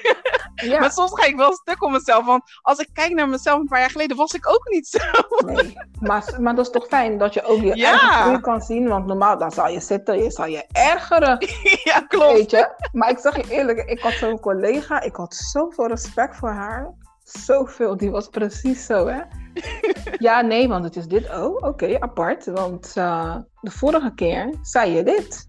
Ja. 0.61 0.79
Maar 0.79 0.91
soms 0.91 1.11
ga 1.13 1.25
ik 1.25 1.35
wel 1.35 1.53
stuk 1.53 1.83
op 1.83 1.91
mezelf. 1.91 2.25
Want 2.25 2.43
als 2.61 2.79
ik 2.79 2.89
kijk 2.93 3.13
naar 3.13 3.29
mezelf 3.29 3.59
een 3.59 3.65
paar 3.67 3.79
jaar 3.79 3.89
geleden, 3.89 4.17
was 4.17 4.33
ik 4.33 4.49
ook 4.49 4.69
niet 4.69 4.87
zo. 4.87 4.97
Nee, 5.45 5.77
maar, 5.99 6.35
maar 6.39 6.55
dat 6.55 6.65
is 6.65 6.71
toch 6.71 6.87
fijn 6.87 7.17
dat 7.17 7.33
je 7.33 7.43
ook 7.43 7.61
je 7.61 7.75
Ja. 7.75 7.89
eigen 7.89 8.09
groei 8.21 8.39
kan 8.39 8.61
zien. 8.61 8.87
Want 8.87 9.05
normaal 9.05 9.37
dan 9.37 9.51
zal 9.51 9.67
je 9.67 9.79
zitten, 9.79 10.23
je 10.23 10.31
zal 10.31 10.45
je 10.45 10.65
ergeren, 10.71 11.37
ja, 11.83 11.99
klopt. 11.99 12.33
weet 12.33 12.51
je. 12.51 12.69
Maar 12.91 13.09
ik 13.09 13.17
zeg 13.19 13.35
je 13.35 13.43
eerlijk, 13.49 13.89
ik 13.89 13.99
had 13.99 14.11
zo'n 14.13 14.39
collega, 14.39 15.01
ik 15.01 15.15
had 15.15 15.33
zoveel 15.35 15.87
respect 15.87 16.35
voor 16.35 16.49
haar. 16.51 16.93
Zoveel, 17.23 17.97
die 17.97 18.11
was 18.11 18.27
precies 18.27 18.85
zo, 18.85 19.07
hè. 19.07 19.19
Ja, 20.17 20.41
nee, 20.41 20.67
want 20.67 20.83
het 20.83 20.95
is 20.95 21.05
dit. 21.07 21.29
Oh, 21.29 21.55
oké, 21.55 21.99
apart. 21.99 22.45
Want 22.45 22.91
eh, 22.95 23.35
de 23.61 23.71
vorige 23.71 24.13
keer 24.15 24.53
zei 24.61 24.91
je 24.91 25.03
dit. 25.03 25.47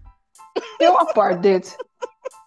Heel 0.77 0.99
apart 0.99 1.43
dit. 1.43 1.75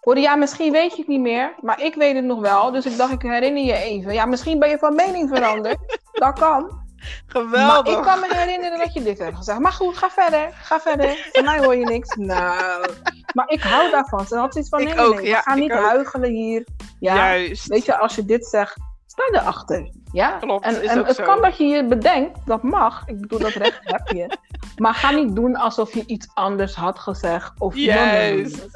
Hoorde, 0.05 0.21
ja, 0.21 0.35
misschien 0.35 0.71
weet 0.71 0.91
je 0.91 0.97
het 0.97 1.07
niet 1.07 1.19
meer, 1.19 1.53
maar 1.61 1.81
ik 1.81 1.95
weet 1.95 2.15
het 2.15 2.23
nog 2.25 2.39
wel. 2.39 2.71
Dus 2.71 2.85
ik 2.85 2.97
dacht, 2.97 3.11
ik 3.11 3.21
herinner 3.21 3.63
je 3.63 3.73
even. 3.73 4.13
Ja, 4.13 4.25
misschien 4.25 4.59
ben 4.59 4.69
je 4.69 4.77
van 4.77 4.95
mening 4.95 5.29
veranderd. 5.29 5.77
Dat 6.11 6.39
kan. 6.39 6.83
Geweldig. 7.27 7.93
Maar 7.93 7.99
ik 7.99 8.05
kan 8.05 8.19
me 8.19 8.35
herinneren 8.35 8.77
dat 8.77 8.93
je 8.93 9.03
dit 9.03 9.19
hebt 9.19 9.37
gezegd. 9.37 9.59
Maar 9.59 9.71
goed, 9.71 9.97
ga 9.97 10.09
verder. 10.09 10.49
Ga 10.53 10.79
verder. 10.79 11.29
Van 11.31 11.43
mij 11.43 11.59
hoor 11.59 11.75
je 11.75 11.85
niks. 11.85 12.15
Nou. 12.15 12.85
Maar 13.33 13.49
ik 13.49 13.61
hou 13.61 13.91
daarvan. 13.91 14.27
Ze 14.27 14.35
had 14.37 14.55
iets 14.55 14.69
van, 14.69 14.79
Ik 14.79 14.85
nee, 14.85 14.95
nee, 14.95 15.05
ook, 15.05 15.15
nee, 15.15 15.25
ja, 15.27 15.37
we 15.37 15.43
gaan 15.43 15.57
ik 15.57 15.61
niet 15.61 15.71
ook. 15.71 15.85
huigelen 15.85 16.31
hier. 16.31 16.67
Ja, 16.99 17.15
Juist. 17.15 17.67
weet 17.67 17.85
je, 17.85 17.97
als 17.97 18.15
je 18.15 18.25
dit 18.25 18.45
zegt, 18.45 18.77
sta 19.05 19.23
erachter. 19.31 19.91
Ja, 20.15 20.37
Klopt, 20.39 20.65
en, 20.65 21.05
het 21.05 21.15
zo. 21.15 21.23
kan 21.23 21.41
dat 21.41 21.57
je 21.57 21.65
je 21.65 21.85
bedenkt, 21.85 22.39
dat 22.45 22.63
mag. 22.63 23.03
Ik 23.05 23.21
bedoel, 23.21 23.39
dat 23.39 23.51
recht 23.51 23.79
heb 23.83 24.07
je. 24.07 24.27
Maar 24.75 24.93
ga 24.93 25.11
niet 25.11 25.35
doen 25.35 25.55
alsof 25.55 25.93
je 25.93 26.03
iets 26.05 26.27
anders 26.33 26.75
had 26.75 26.99
gezegd. 26.99 27.51
Of 27.57 27.75
Juist. 27.75 28.67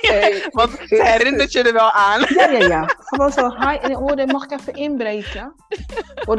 Hey, 0.00 0.46
Want 0.50 0.70
herinnert 0.78 1.52
je 1.52 1.62
er 1.62 1.72
wel 1.72 1.90
aan. 1.90 2.24
ja, 2.28 2.50
ja, 2.50 2.66
ja. 2.66 2.88
Gewoon 2.98 3.32
zo, 3.32 3.50
hi, 3.50 3.76
en 3.76 3.92
hoorde, 3.92 4.26
mag 4.26 4.44
ik 4.44 4.50
even 4.50 4.74
inbreken? 4.74 5.54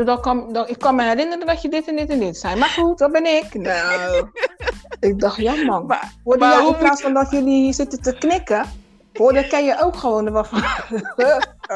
Dan 0.06 0.22
kan, 0.22 0.54
dan, 0.54 0.68
ik 0.68 0.80
kan 0.80 0.96
me 0.96 1.04
herinneren 1.04 1.46
dat 1.46 1.62
je 1.62 1.70
dit 1.70 1.88
en 1.88 1.96
dit 1.96 2.10
en 2.10 2.20
dit 2.20 2.38
zei. 2.38 2.56
Maar 2.56 2.70
goed, 2.70 2.98
dat 2.98 3.12
ben 3.12 3.26
ik. 3.26 3.54
Nou, 3.54 4.28
ik 5.10 5.20
dacht, 5.20 5.38
ja 5.38 5.64
man. 5.64 5.86
Maar, 5.86 6.14
Hoorde, 6.24 6.40
maar 6.40 6.52
ja, 6.52 6.62
hoe 6.62 6.74
in 6.74 6.80
plaats 6.80 7.02
van 7.02 7.14
dat 7.14 7.32
jullie 7.32 7.64
hier 7.64 7.74
zitten 7.74 8.02
te 8.02 8.18
knikken, 8.18 8.66
hoorde, 9.14 9.48
ken 9.48 9.66
je 9.66 9.82
ook 9.82 9.96
gewoon 9.96 10.36
er 10.36 10.46
van. 10.46 10.64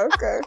Oké, 0.06 0.40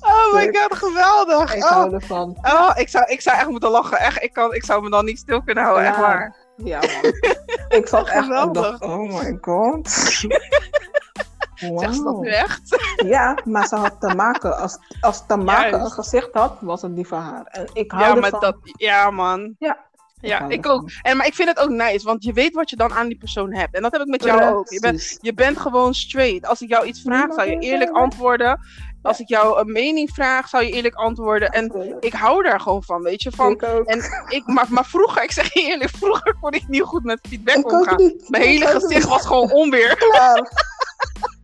oh 0.00 0.34
my 0.34 0.52
god, 0.52 0.78
geweldig. 0.78 1.54
ik 1.54 1.62
Oh, 1.64 1.70
hou 1.70 1.94
ervan. 1.94 2.36
oh, 2.42 2.70
ik, 2.74 2.88
zou, 2.88 3.04
ik 3.10 3.20
zou 3.20 3.36
echt 3.36 3.48
moeten 3.48 3.70
lachen. 3.70 3.98
Echt, 3.98 4.22
ik, 4.22 4.32
kan, 4.32 4.54
ik 4.54 4.64
zou 4.64 4.82
me 4.82 4.90
dan 4.90 5.04
niet 5.04 5.18
stil 5.18 5.42
kunnen 5.42 5.64
houden, 5.64 5.86
echt 5.86 5.96
Ja. 5.96 6.00
waar. 6.00 6.36
Ja 6.56 6.78
man. 6.80 7.12
Ik 7.68 7.88
echt, 7.90 8.08
ik 8.08 8.08
Geweldig. 8.08 8.80
oh 8.80 9.22
my 9.22 9.38
god. 9.40 9.88
Zeg 11.56 11.94
ze 11.94 12.02
dat 12.02 12.20
nu 12.20 12.28
echt? 12.28 12.60
Ja, 13.06 13.38
maar 13.44 13.66
ze 13.66 13.76
had 13.76 14.00
te 14.00 14.14
maken. 14.14 14.58
Als, 14.58 14.78
als 15.00 15.26
te 15.26 15.36
maken 15.36 15.80
een 15.80 15.90
gezicht 15.90 16.28
had, 16.32 16.56
was 16.60 16.82
het 16.82 16.94
die 16.96 17.06
van 17.06 17.20
haar. 17.20 17.44
En 17.46 17.68
ik 17.72 17.90
hou 17.90 18.02
Ja, 18.04 18.08
ervan. 18.16 18.30
maar 18.30 18.40
dat, 18.40 18.56
ja 18.62 19.10
man. 19.10 19.54
Ja. 19.58 19.84
Ja, 20.20 20.48
ik 20.48 20.64
ervan. 20.64 20.80
ook. 20.80 20.90
En, 21.02 21.16
maar 21.16 21.26
ik 21.26 21.34
vind 21.34 21.48
het 21.48 21.58
ook 21.58 21.68
nice, 21.70 22.04
want 22.06 22.24
je 22.24 22.32
weet 22.32 22.54
wat 22.54 22.70
je 22.70 22.76
dan 22.76 22.92
aan 22.92 23.08
die 23.08 23.18
persoon 23.18 23.52
hebt. 23.54 23.74
En 23.74 23.82
dat 23.82 23.92
heb 23.92 24.00
ik 24.00 24.06
met 24.06 24.24
jou 24.24 24.54
ook. 24.54 24.68
Je 24.70 24.80
bent, 24.80 25.18
je 25.20 25.34
bent 25.34 25.58
gewoon 25.58 25.94
straight. 25.94 26.46
Als 26.46 26.60
ik 26.62 26.68
jou 26.68 26.86
iets 26.86 27.02
vraag, 27.02 27.32
zou 27.32 27.50
je 27.50 27.58
eerlijk 27.58 27.90
antwoorden. 27.90 28.60
Als 29.06 29.20
ik 29.20 29.28
jou 29.28 29.60
een 29.60 29.72
mening 29.72 30.10
vraag, 30.10 30.48
zou 30.48 30.64
je 30.64 30.72
eerlijk 30.72 30.94
antwoorden. 30.94 31.48
En 31.48 31.96
ik 32.00 32.12
hou 32.12 32.42
daar 32.42 32.60
gewoon 32.60 32.82
van, 32.82 33.02
weet 33.02 33.22
je. 33.22 33.30
Van, 33.30 33.50
ik 33.50 33.62
en 33.62 34.02
ik, 34.28 34.46
maar, 34.46 34.66
maar 34.68 34.84
vroeger, 34.84 35.22
ik 35.22 35.32
zeg 35.32 35.52
je 35.52 35.60
eerlijk, 35.60 35.90
vroeger 35.90 36.36
kon 36.40 36.52
ik 36.52 36.68
niet 36.68 36.82
goed 36.82 37.04
met 37.04 37.18
feedback 37.28 37.56
Ik 37.56 37.72
omgaan. 37.72 38.12
Mijn 38.26 38.42
hele 38.42 38.66
gezicht 38.66 38.94
niet. 38.94 39.04
was 39.08 39.26
gewoon 39.26 39.52
onweer. 39.52 39.96
Klaar. 39.96 40.50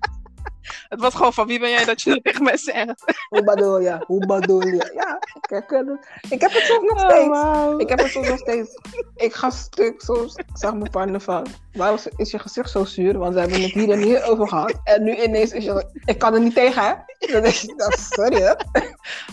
Het 0.92 1.00
was 1.00 1.14
gewoon 1.14 1.32
van, 1.32 1.46
wie 1.46 1.58
ben 1.58 1.70
jij 1.70 1.84
dat 1.84 2.02
je 2.02 2.10
dat 2.14 2.24
tegen 2.24 2.42
mij 2.42 2.56
zegt? 2.56 3.04
Hoe 3.28 3.44
bedoel 3.44 3.80
je? 3.80 4.04
Hoe 4.06 4.26
bedoel 4.26 4.66
je? 4.66 4.90
Ja, 4.94 5.18
ik 5.58 5.64
het. 5.66 6.06
Ik 6.30 6.40
heb 6.40 6.52
het 6.52 6.62
soms 6.62 6.90
nog 6.90 7.02
Oh, 7.02 7.08
steeds. 7.08 7.82
Ik 7.82 7.88
heb 7.88 7.98
het 7.98 8.10
soms 8.10 8.28
nog 8.28 8.38
steeds. 8.38 8.78
Ik 9.16 9.34
ga 9.34 9.50
stuk 9.50 10.00
soms. 10.00 10.34
Ik 10.34 10.44
zeg 10.52 10.72
mijn 10.74 10.90
partner 10.90 11.20
van. 11.20 11.46
Waarom 11.72 11.98
is 12.16 12.30
je 12.30 12.38
gezicht 12.38 12.70
zo 12.70 12.84
zuur? 12.84 13.18
Want 13.18 13.34
we 13.34 13.40
hebben 13.40 13.62
het 13.62 13.72
hier 13.72 13.90
en 13.90 13.98
hier 13.98 14.24
over 14.24 14.48
gehad. 14.48 14.80
En 14.84 15.02
nu 15.02 15.16
ineens 15.16 15.50
is 15.50 15.64
je. 15.64 16.00
Ik 16.04 16.18
kan 16.18 16.34
er 16.34 16.40
niet 16.40 16.54
tegen, 16.54 16.82
hè? 16.82 16.92
Denk 17.40 17.46
je, 17.46 17.74
nou, 17.76 17.92
sorry, 17.96 18.40
hè? 18.42 18.54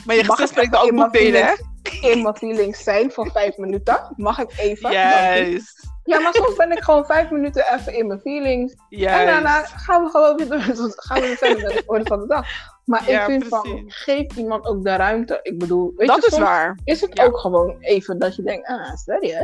Maar 0.05 0.15
je 0.15 0.23
Mag 0.23 0.35
gezicht 0.35 0.49
spreekt 0.49 0.75
ook 0.75 0.95
boekdelen, 0.95 1.45
hè? 1.45 1.53
In 2.01 2.21
mijn 2.21 2.35
feelings 2.35 2.83
zijn 2.83 3.11
voor 3.11 3.31
vijf 3.31 3.57
minuten. 3.57 4.13
Mag 4.15 4.39
ik 4.39 4.51
even? 4.57 4.91
Juist. 4.91 5.87
Ja, 6.09 6.19
maar 6.19 6.33
soms 6.33 6.55
ben 6.55 6.71
ik 6.71 6.83
gewoon 6.83 7.05
vijf 7.05 7.29
minuten 7.29 7.73
even 7.73 7.93
in 7.93 8.07
mijn 8.07 8.19
feelings. 8.19 8.73
En 8.89 9.25
daarna 9.25 9.61
gaan 9.63 10.03
we 10.03 10.09
gewoon 10.09 10.37
weer 10.37 10.47
door. 10.49 10.59
Gaan 10.95 11.21
we 11.21 11.27
weer 11.27 11.37
verder 11.37 11.63
met 11.63 11.71
de 11.73 11.83
orde 11.85 12.05
van 12.05 12.19
de 12.19 12.27
dag. 12.27 12.47
Maar 12.85 13.09
Ja, 13.09 13.19
ik 13.19 13.25
vind 13.25 13.47
van, 13.47 13.83
geef 13.87 14.35
iemand 14.37 14.65
ook 14.65 14.83
de 14.83 14.95
ruimte. 14.95 15.39
Ik 15.41 15.59
bedoel, 15.59 15.93
weet 15.95 16.07
dat 16.07 16.15
je, 16.21 16.25
is 16.27 16.33
soms 16.33 16.45
waar. 16.47 16.77
is 16.83 17.01
het 17.01 17.17
Ja. 17.17 17.23
ook 17.23 17.37
gewoon 17.37 17.75
even 17.79 18.19
dat 18.19 18.35
je 18.35 18.41
denkt, 18.41 18.67
ah, 18.67 18.95
sorry 18.95 19.29
hè. 19.29 19.43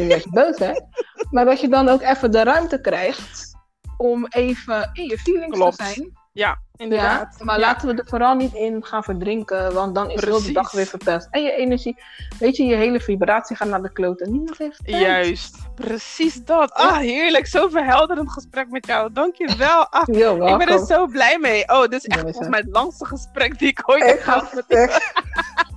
Je 0.00 0.26
boos 0.30 0.58
bent. 0.58 0.82
Maar 1.30 1.44
dat 1.44 1.60
je 1.60 1.68
dan 1.68 1.88
ook 1.88 2.02
even 2.02 2.30
de 2.30 2.42
ruimte 2.42 2.80
krijgt 2.80 3.52
om 3.96 4.26
even 4.30 4.90
in 4.92 5.04
je 5.04 5.18
feelings 5.18 5.56
Klopt. 5.58 5.78
te 5.78 5.84
zijn. 5.84 6.12
Ja, 6.36 6.58
inderdaad. 6.76 7.34
Ja, 7.38 7.44
maar 7.44 7.54
Ja. 7.58 7.66
laten 7.66 7.88
we 7.88 7.94
er 8.02 8.08
vooral 8.08 8.34
niet 8.34 8.54
in 8.54 8.84
gaan 8.84 9.02
verdrinken, 9.04 9.72
want 9.74 9.94
dan 9.94 10.10
is 10.10 10.24
heel 10.24 10.42
de 10.42 10.52
dag 10.52 10.70
weer 10.72 10.86
verpest. 10.86 11.28
En 11.30 11.42
je 11.42 11.52
energie, 11.52 11.96
weet 12.38 12.56
je, 12.56 12.64
je 12.64 12.74
hele 12.74 13.00
vibratie 13.00 13.56
gaat 13.56 13.68
naar 13.68 13.82
de 13.82 13.92
kloten. 13.92 14.30
Niemand 14.32 14.58
heeft 14.58 14.84
tijd. 14.84 15.00
Juist, 15.02 15.56
precies 15.74 16.44
dat. 16.44 16.72
Ah, 16.72 16.96
heerlijk. 16.96 17.46
Zo 17.46 17.68
verhelderend 17.68 18.30
gesprek 18.32 18.70
met 18.70 18.86
jou. 18.86 19.12
Dankjewel. 19.12 19.86
Ah, 19.90 20.14
Yo, 20.20 20.46
ik 20.46 20.58
ben 20.58 20.68
er 20.68 20.86
zo 20.86 21.06
blij 21.06 21.38
mee. 21.38 21.68
Oh, 21.68 21.80
dit 21.82 21.92
is 21.92 22.04
echt 22.04 22.16
Ja, 22.16 22.22
volgens 22.22 22.44
zo. 22.44 22.50
mij 22.50 22.60
het 22.60 22.68
langste 22.72 23.04
gesprek 23.06 23.58
die 23.58 23.68
ik 23.68 23.82
ooit 23.90 24.04
heb 24.04 24.20
gehad. 24.22 24.62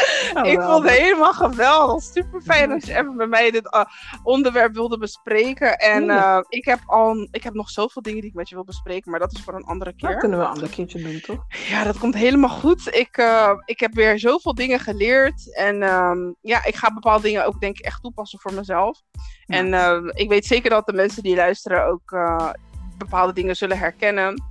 stuk. 0.00 0.44
Ik 0.44 0.60
vond 0.60 0.82
het 0.82 0.92
helemaal 0.92 1.32
geweldig. 1.32 2.02
Super 2.02 2.40
fijn 2.40 2.68
dat 2.68 2.86
je 2.86 2.92
even 2.92 3.16
met 3.16 3.28
mij 3.28 3.50
dit 3.50 3.70
ah, 3.70 3.86
onderwerp 4.22 4.74
wilde 4.74 4.98
bespreken. 4.98 5.78
En 5.78 6.10
eh, 6.10 6.38
ik, 6.48 6.64
heb 6.64 6.78
al, 6.86 7.28
ik 7.30 7.42
heb 7.42 7.54
nog 7.54 7.70
zoveel 7.70 8.02
dingen 8.02 8.20
die 8.20 8.30
ik 8.30 8.36
met 8.36 8.48
je 8.48 8.54
wil 8.54 8.64
bespreken, 8.64 9.10
maar 9.10 9.20
dat 9.20 9.32
is 9.32 9.40
voor 9.40 9.54
een 9.54 9.64
andere 9.64 9.94
Dat 9.96 10.10
keer. 10.10 10.18
kunnen 10.18 10.38
we 10.38 10.44
een 10.44 10.50
ander 10.50 10.68
keertje 10.68 11.02
doen, 11.02 11.20
toch? 11.20 11.44
Ja, 11.68 11.84
dat 11.84 11.98
komt 11.98 12.14
helemaal 12.14 12.50
goed. 12.50 12.94
Ik, 12.94 13.16
eh, 13.16 13.52
ik 13.64 13.80
heb 13.80 13.94
weer 13.94 14.18
zoveel 14.18 14.54
dingen 14.54 14.80
geleerd. 14.80 15.56
En 15.56 15.82
ehm, 15.82 16.32
ja, 16.40 16.64
ik 16.64 16.74
ga 16.74 16.92
bepaalde 16.94 17.22
dingen 17.22 17.46
ook 17.46 17.60
denk 17.60 17.78
ik 17.78 17.84
echt 17.84 18.02
toepassen 18.02 18.38
voor 18.38 18.54
mezelf. 18.54 19.00
En 19.46 19.74
eh, 19.74 19.98
ik 20.12 20.28
weet 20.28 20.46
zeker 20.46 20.70
dat 20.70 20.86
de 20.86 20.92
mensen 20.92 21.22
die 21.22 21.36
luisteren 21.36 21.86
ook 21.86 22.12
eh, 22.12 22.50
bepaalde 22.98 23.32
dingen 23.32 23.56
zullen 23.56 23.78
herkennen. 23.78 24.49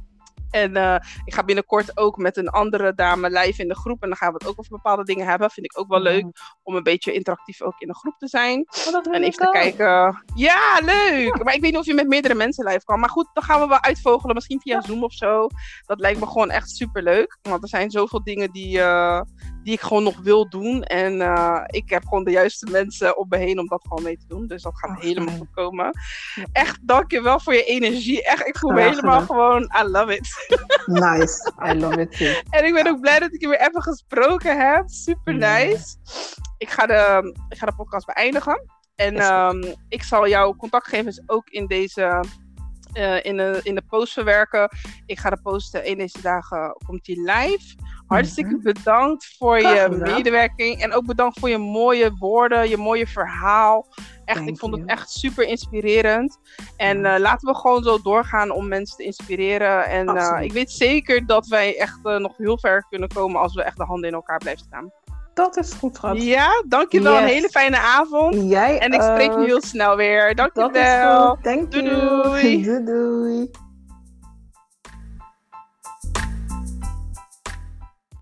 En 0.52 0.76
eh, 0.76 0.96
ik 1.26 1.34
ga 1.34 1.44
binnenkort 1.44 1.98
ook 1.98 2.18
met 2.18 2.38
een 2.38 2.50
andere 2.50 2.94
dame 2.94 3.30
live 3.30 3.62
in 3.62 3.68
de 3.68 3.76
groep. 3.76 4.02
En 4.04 4.08
dan 4.08 4.18
gaan 4.18 4.28
we 4.28 4.38
het 4.38 4.48
ook 4.48 4.60
over 4.60 4.72
bepaalde 4.72 5.04
dingen 5.04 5.26
hebben. 5.28 5.52
Vind 5.52 5.66
ik 5.66 5.80
ook 5.80 5.88
wel 5.88 6.00
leuk 6.00 6.26
om 6.64 6.76
een 6.76 6.84
beetje 6.84 7.14
interactief 7.14 7.62
ook 7.62 7.80
in 7.80 7.88
de 7.88 7.96
groep 7.96 8.18
te 8.18 8.28
zijn. 8.28 8.68
Oh, 8.88 8.92
dat 8.92 9.08
En 9.08 9.24
even 9.24 9.46
te 9.46 9.52
kijken. 9.52 10.24
Ja, 10.36 10.80
leuk! 10.84 11.44
Maar 11.44 11.54
ik 11.54 11.62
weet 11.62 11.72
niet 11.72 11.80
of 11.80 11.86
je 11.86 11.94
met 11.94 12.08
meerdere 12.08 12.36
mensen 12.36 12.66
live 12.66 12.84
kan. 12.84 13.00
Maar 13.00 13.10
goed, 13.10 13.30
dan 13.34 13.44
gaan 13.44 13.62
we 13.62 13.68
wel 13.68 13.82
uitvogelen. 13.82 14.36
Misschien 14.36 14.62
via 14.62 14.76
Ja. 14.76 14.82
Zoom 14.82 15.04
of 15.04 15.14
zo. 15.14 15.48
Dat 15.86 16.00
lijkt 16.00 16.20
me 16.20 16.26
gewoon 16.26 16.50
echt 16.50 16.70
super 16.70 17.04
leuk. 17.04 17.38
Want 17.42 17.64
er 17.64 17.70
zijn 17.70 17.92
zoveel 17.92 18.24
dingen 18.24 18.52
die, 18.52 18.80
eh, 18.80 19.22
die 19.70 19.78
ik 19.78 19.84
gewoon 19.84 20.04
nog 20.04 20.20
wil 20.24 20.50
doen. 20.50 20.84
En 20.84 21.22
eh, 21.22 21.62
ik 21.66 21.90
heb 21.90 22.04
gewoon 22.04 22.24
de 22.24 22.32
juiste 22.32 22.68
mensen 22.72 23.18
om 23.18 23.26
me 23.30 23.38
heen 23.38 23.60
om 23.60 23.68
dat 23.68 23.86
gewoon 23.88 24.04
mee 24.04 24.18
te 24.18 24.28
doen. 24.28 24.48
Dus 24.48 24.62
dat 24.62 24.78
gaat 24.78 24.90
Oh, 24.90 25.00
helemaal 25.02 25.38
goed 25.38 25.52
komen. 25.54 25.92
Echt, 26.52 26.80
dankjewel 26.82 27.40
voor 27.40 27.54
je 27.54 27.64
energie. 27.64 28.24
Echt, 28.24 28.48
ik 28.48 28.58
voel 28.58 28.72
me 28.72 28.80
Graag 28.82 28.90
helemaal 28.90 29.20
gedaan. 29.22 29.36
gewoon, 29.36 29.62
I 29.82 29.84
love 29.84 30.16
it. 30.16 30.28
Nice. 30.86 31.52
I 31.68 31.74
love 31.80 32.02
it 32.02 32.18
too. 32.18 32.34
En 32.60 32.66
ik 32.66 32.74
ben 32.74 32.88
ook 32.88 33.00
blij 33.00 33.20
dat 33.20 33.34
ik 33.34 33.42
je 33.42 33.48
weer 33.48 33.60
even 33.60 33.82
gesproken 33.82 34.70
heb. 34.70 34.84
Super 34.90 35.34
nice. 35.34 35.96
Ik, 36.58 36.70
ga 36.70 36.86
de, 36.86 37.34
ik 37.50 37.58
ga 37.58 37.66
de 37.66 37.76
podcast 37.76 38.06
beëindigen. 38.06 38.62
En 38.96 39.16
ehm, 39.18 39.74
ik 39.90 40.04
zal 40.04 40.28
jouw 40.28 40.56
contactgevens 40.56 41.22
ook 41.26 41.50
in 41.50 41.68
deze. 41.68 42.24
eh, 42.94 43.24
in, 43.24 43.38
de, 43.38 43.60
in 43.64 43.76
de 43.76 43.84
post 43.90 44.14
verwerken. 44.14 44.70
Ik 45.06 45.20
ga 45.20 45.30
de 45.30 45.42
post 45.42 45.76
eh, 45.76 45.86
een 45.90 45.98
deze 45.98 46.22
dagen 46.22 46.76
komt 46.86 47.06
die 47.06 47.22
live. 47.22 47.76
Hartstikke 48.10 48.54
Mhm. 48.54 48.62
bedankt 48.64 49.36
voor 49.38 49.60
Graag 49.60 49.90
je 49.90 49.96
medewerking. 49.96 50.82
En 50.82 50.94
ook 50.94 51.06
bedankt 51.06 51.40
voor 51.40 51.50
je 51.50 51.58
mooie 51.58 52.12
woorden, 52.20 52.70
je 52.70 52.78
mooie 52.78 53.08
verhaal. 53.08 53.88
Echt, 54.26 54.38
Thank 54.38 54.50
ik 54.50 54.58
vond 54.58 54.76
het 54.76 54.86
echt 54.86 55.10
super 55.10 55.48
inspirerend. 55.48 56.38
En 56.78 57.06
eh, 57.06 57.20
laten 57.20 57.48
we 57.48 57.56
gewoon 57.56 57.84
zo 57.84 58.02
doorgaan 58.02 58.52
om 58.52 58.68
mensen 58.68 58.98
te 58.98 59.04
inspireren. 59.04 59.86
En 59.86 60.08
eh, 60.08 60.42
ik 60.42 60.52
weet 60.52 60.72
zeker 60.72 61.26
dat 61.26 61.48
wij 61.48 61.78
echt 61.78 62.00
eh, 62.04 62.18
nog 62.18 62.38
heel 62.38 62.60
ver 62.60 62.86
kunnen 62.90 63.10
komen 63.10 63.42
als 63.42 63.54
we 63.54 63.64
echt 63.64 63.78
de 63.78 63.84
handen 63.84 64.10
in 64.10 64.16
elkaar 64.16 64.38
blijven 64.38 64.66
staan. 64.66 64.92
Dat 65.34 65.58
is 65.58 65.74
goed, 65.74 65.96
schat. 65.96 66.24
Ja, 66.24 66.64
dankjewel. 66.68 67.18
Een 67.18 67.24
hele 67.24 67.50
fijne 67.50 67.78
avond. 67.78 68.50
Jij 68.50 68.80
En 68.80 68.94
ik 68.94 69.02
spreek 69.02 69.32
je 69.32 69.44
heel 69.46 69.62
snel 69.62 69.96
weer. 69.96 70.36
Dankjewel. 70.36 71.38
Doei, 71.42 71.68
doei. 71.70 72.64
doei. 72.64 72.84
doei. 72.86 73.50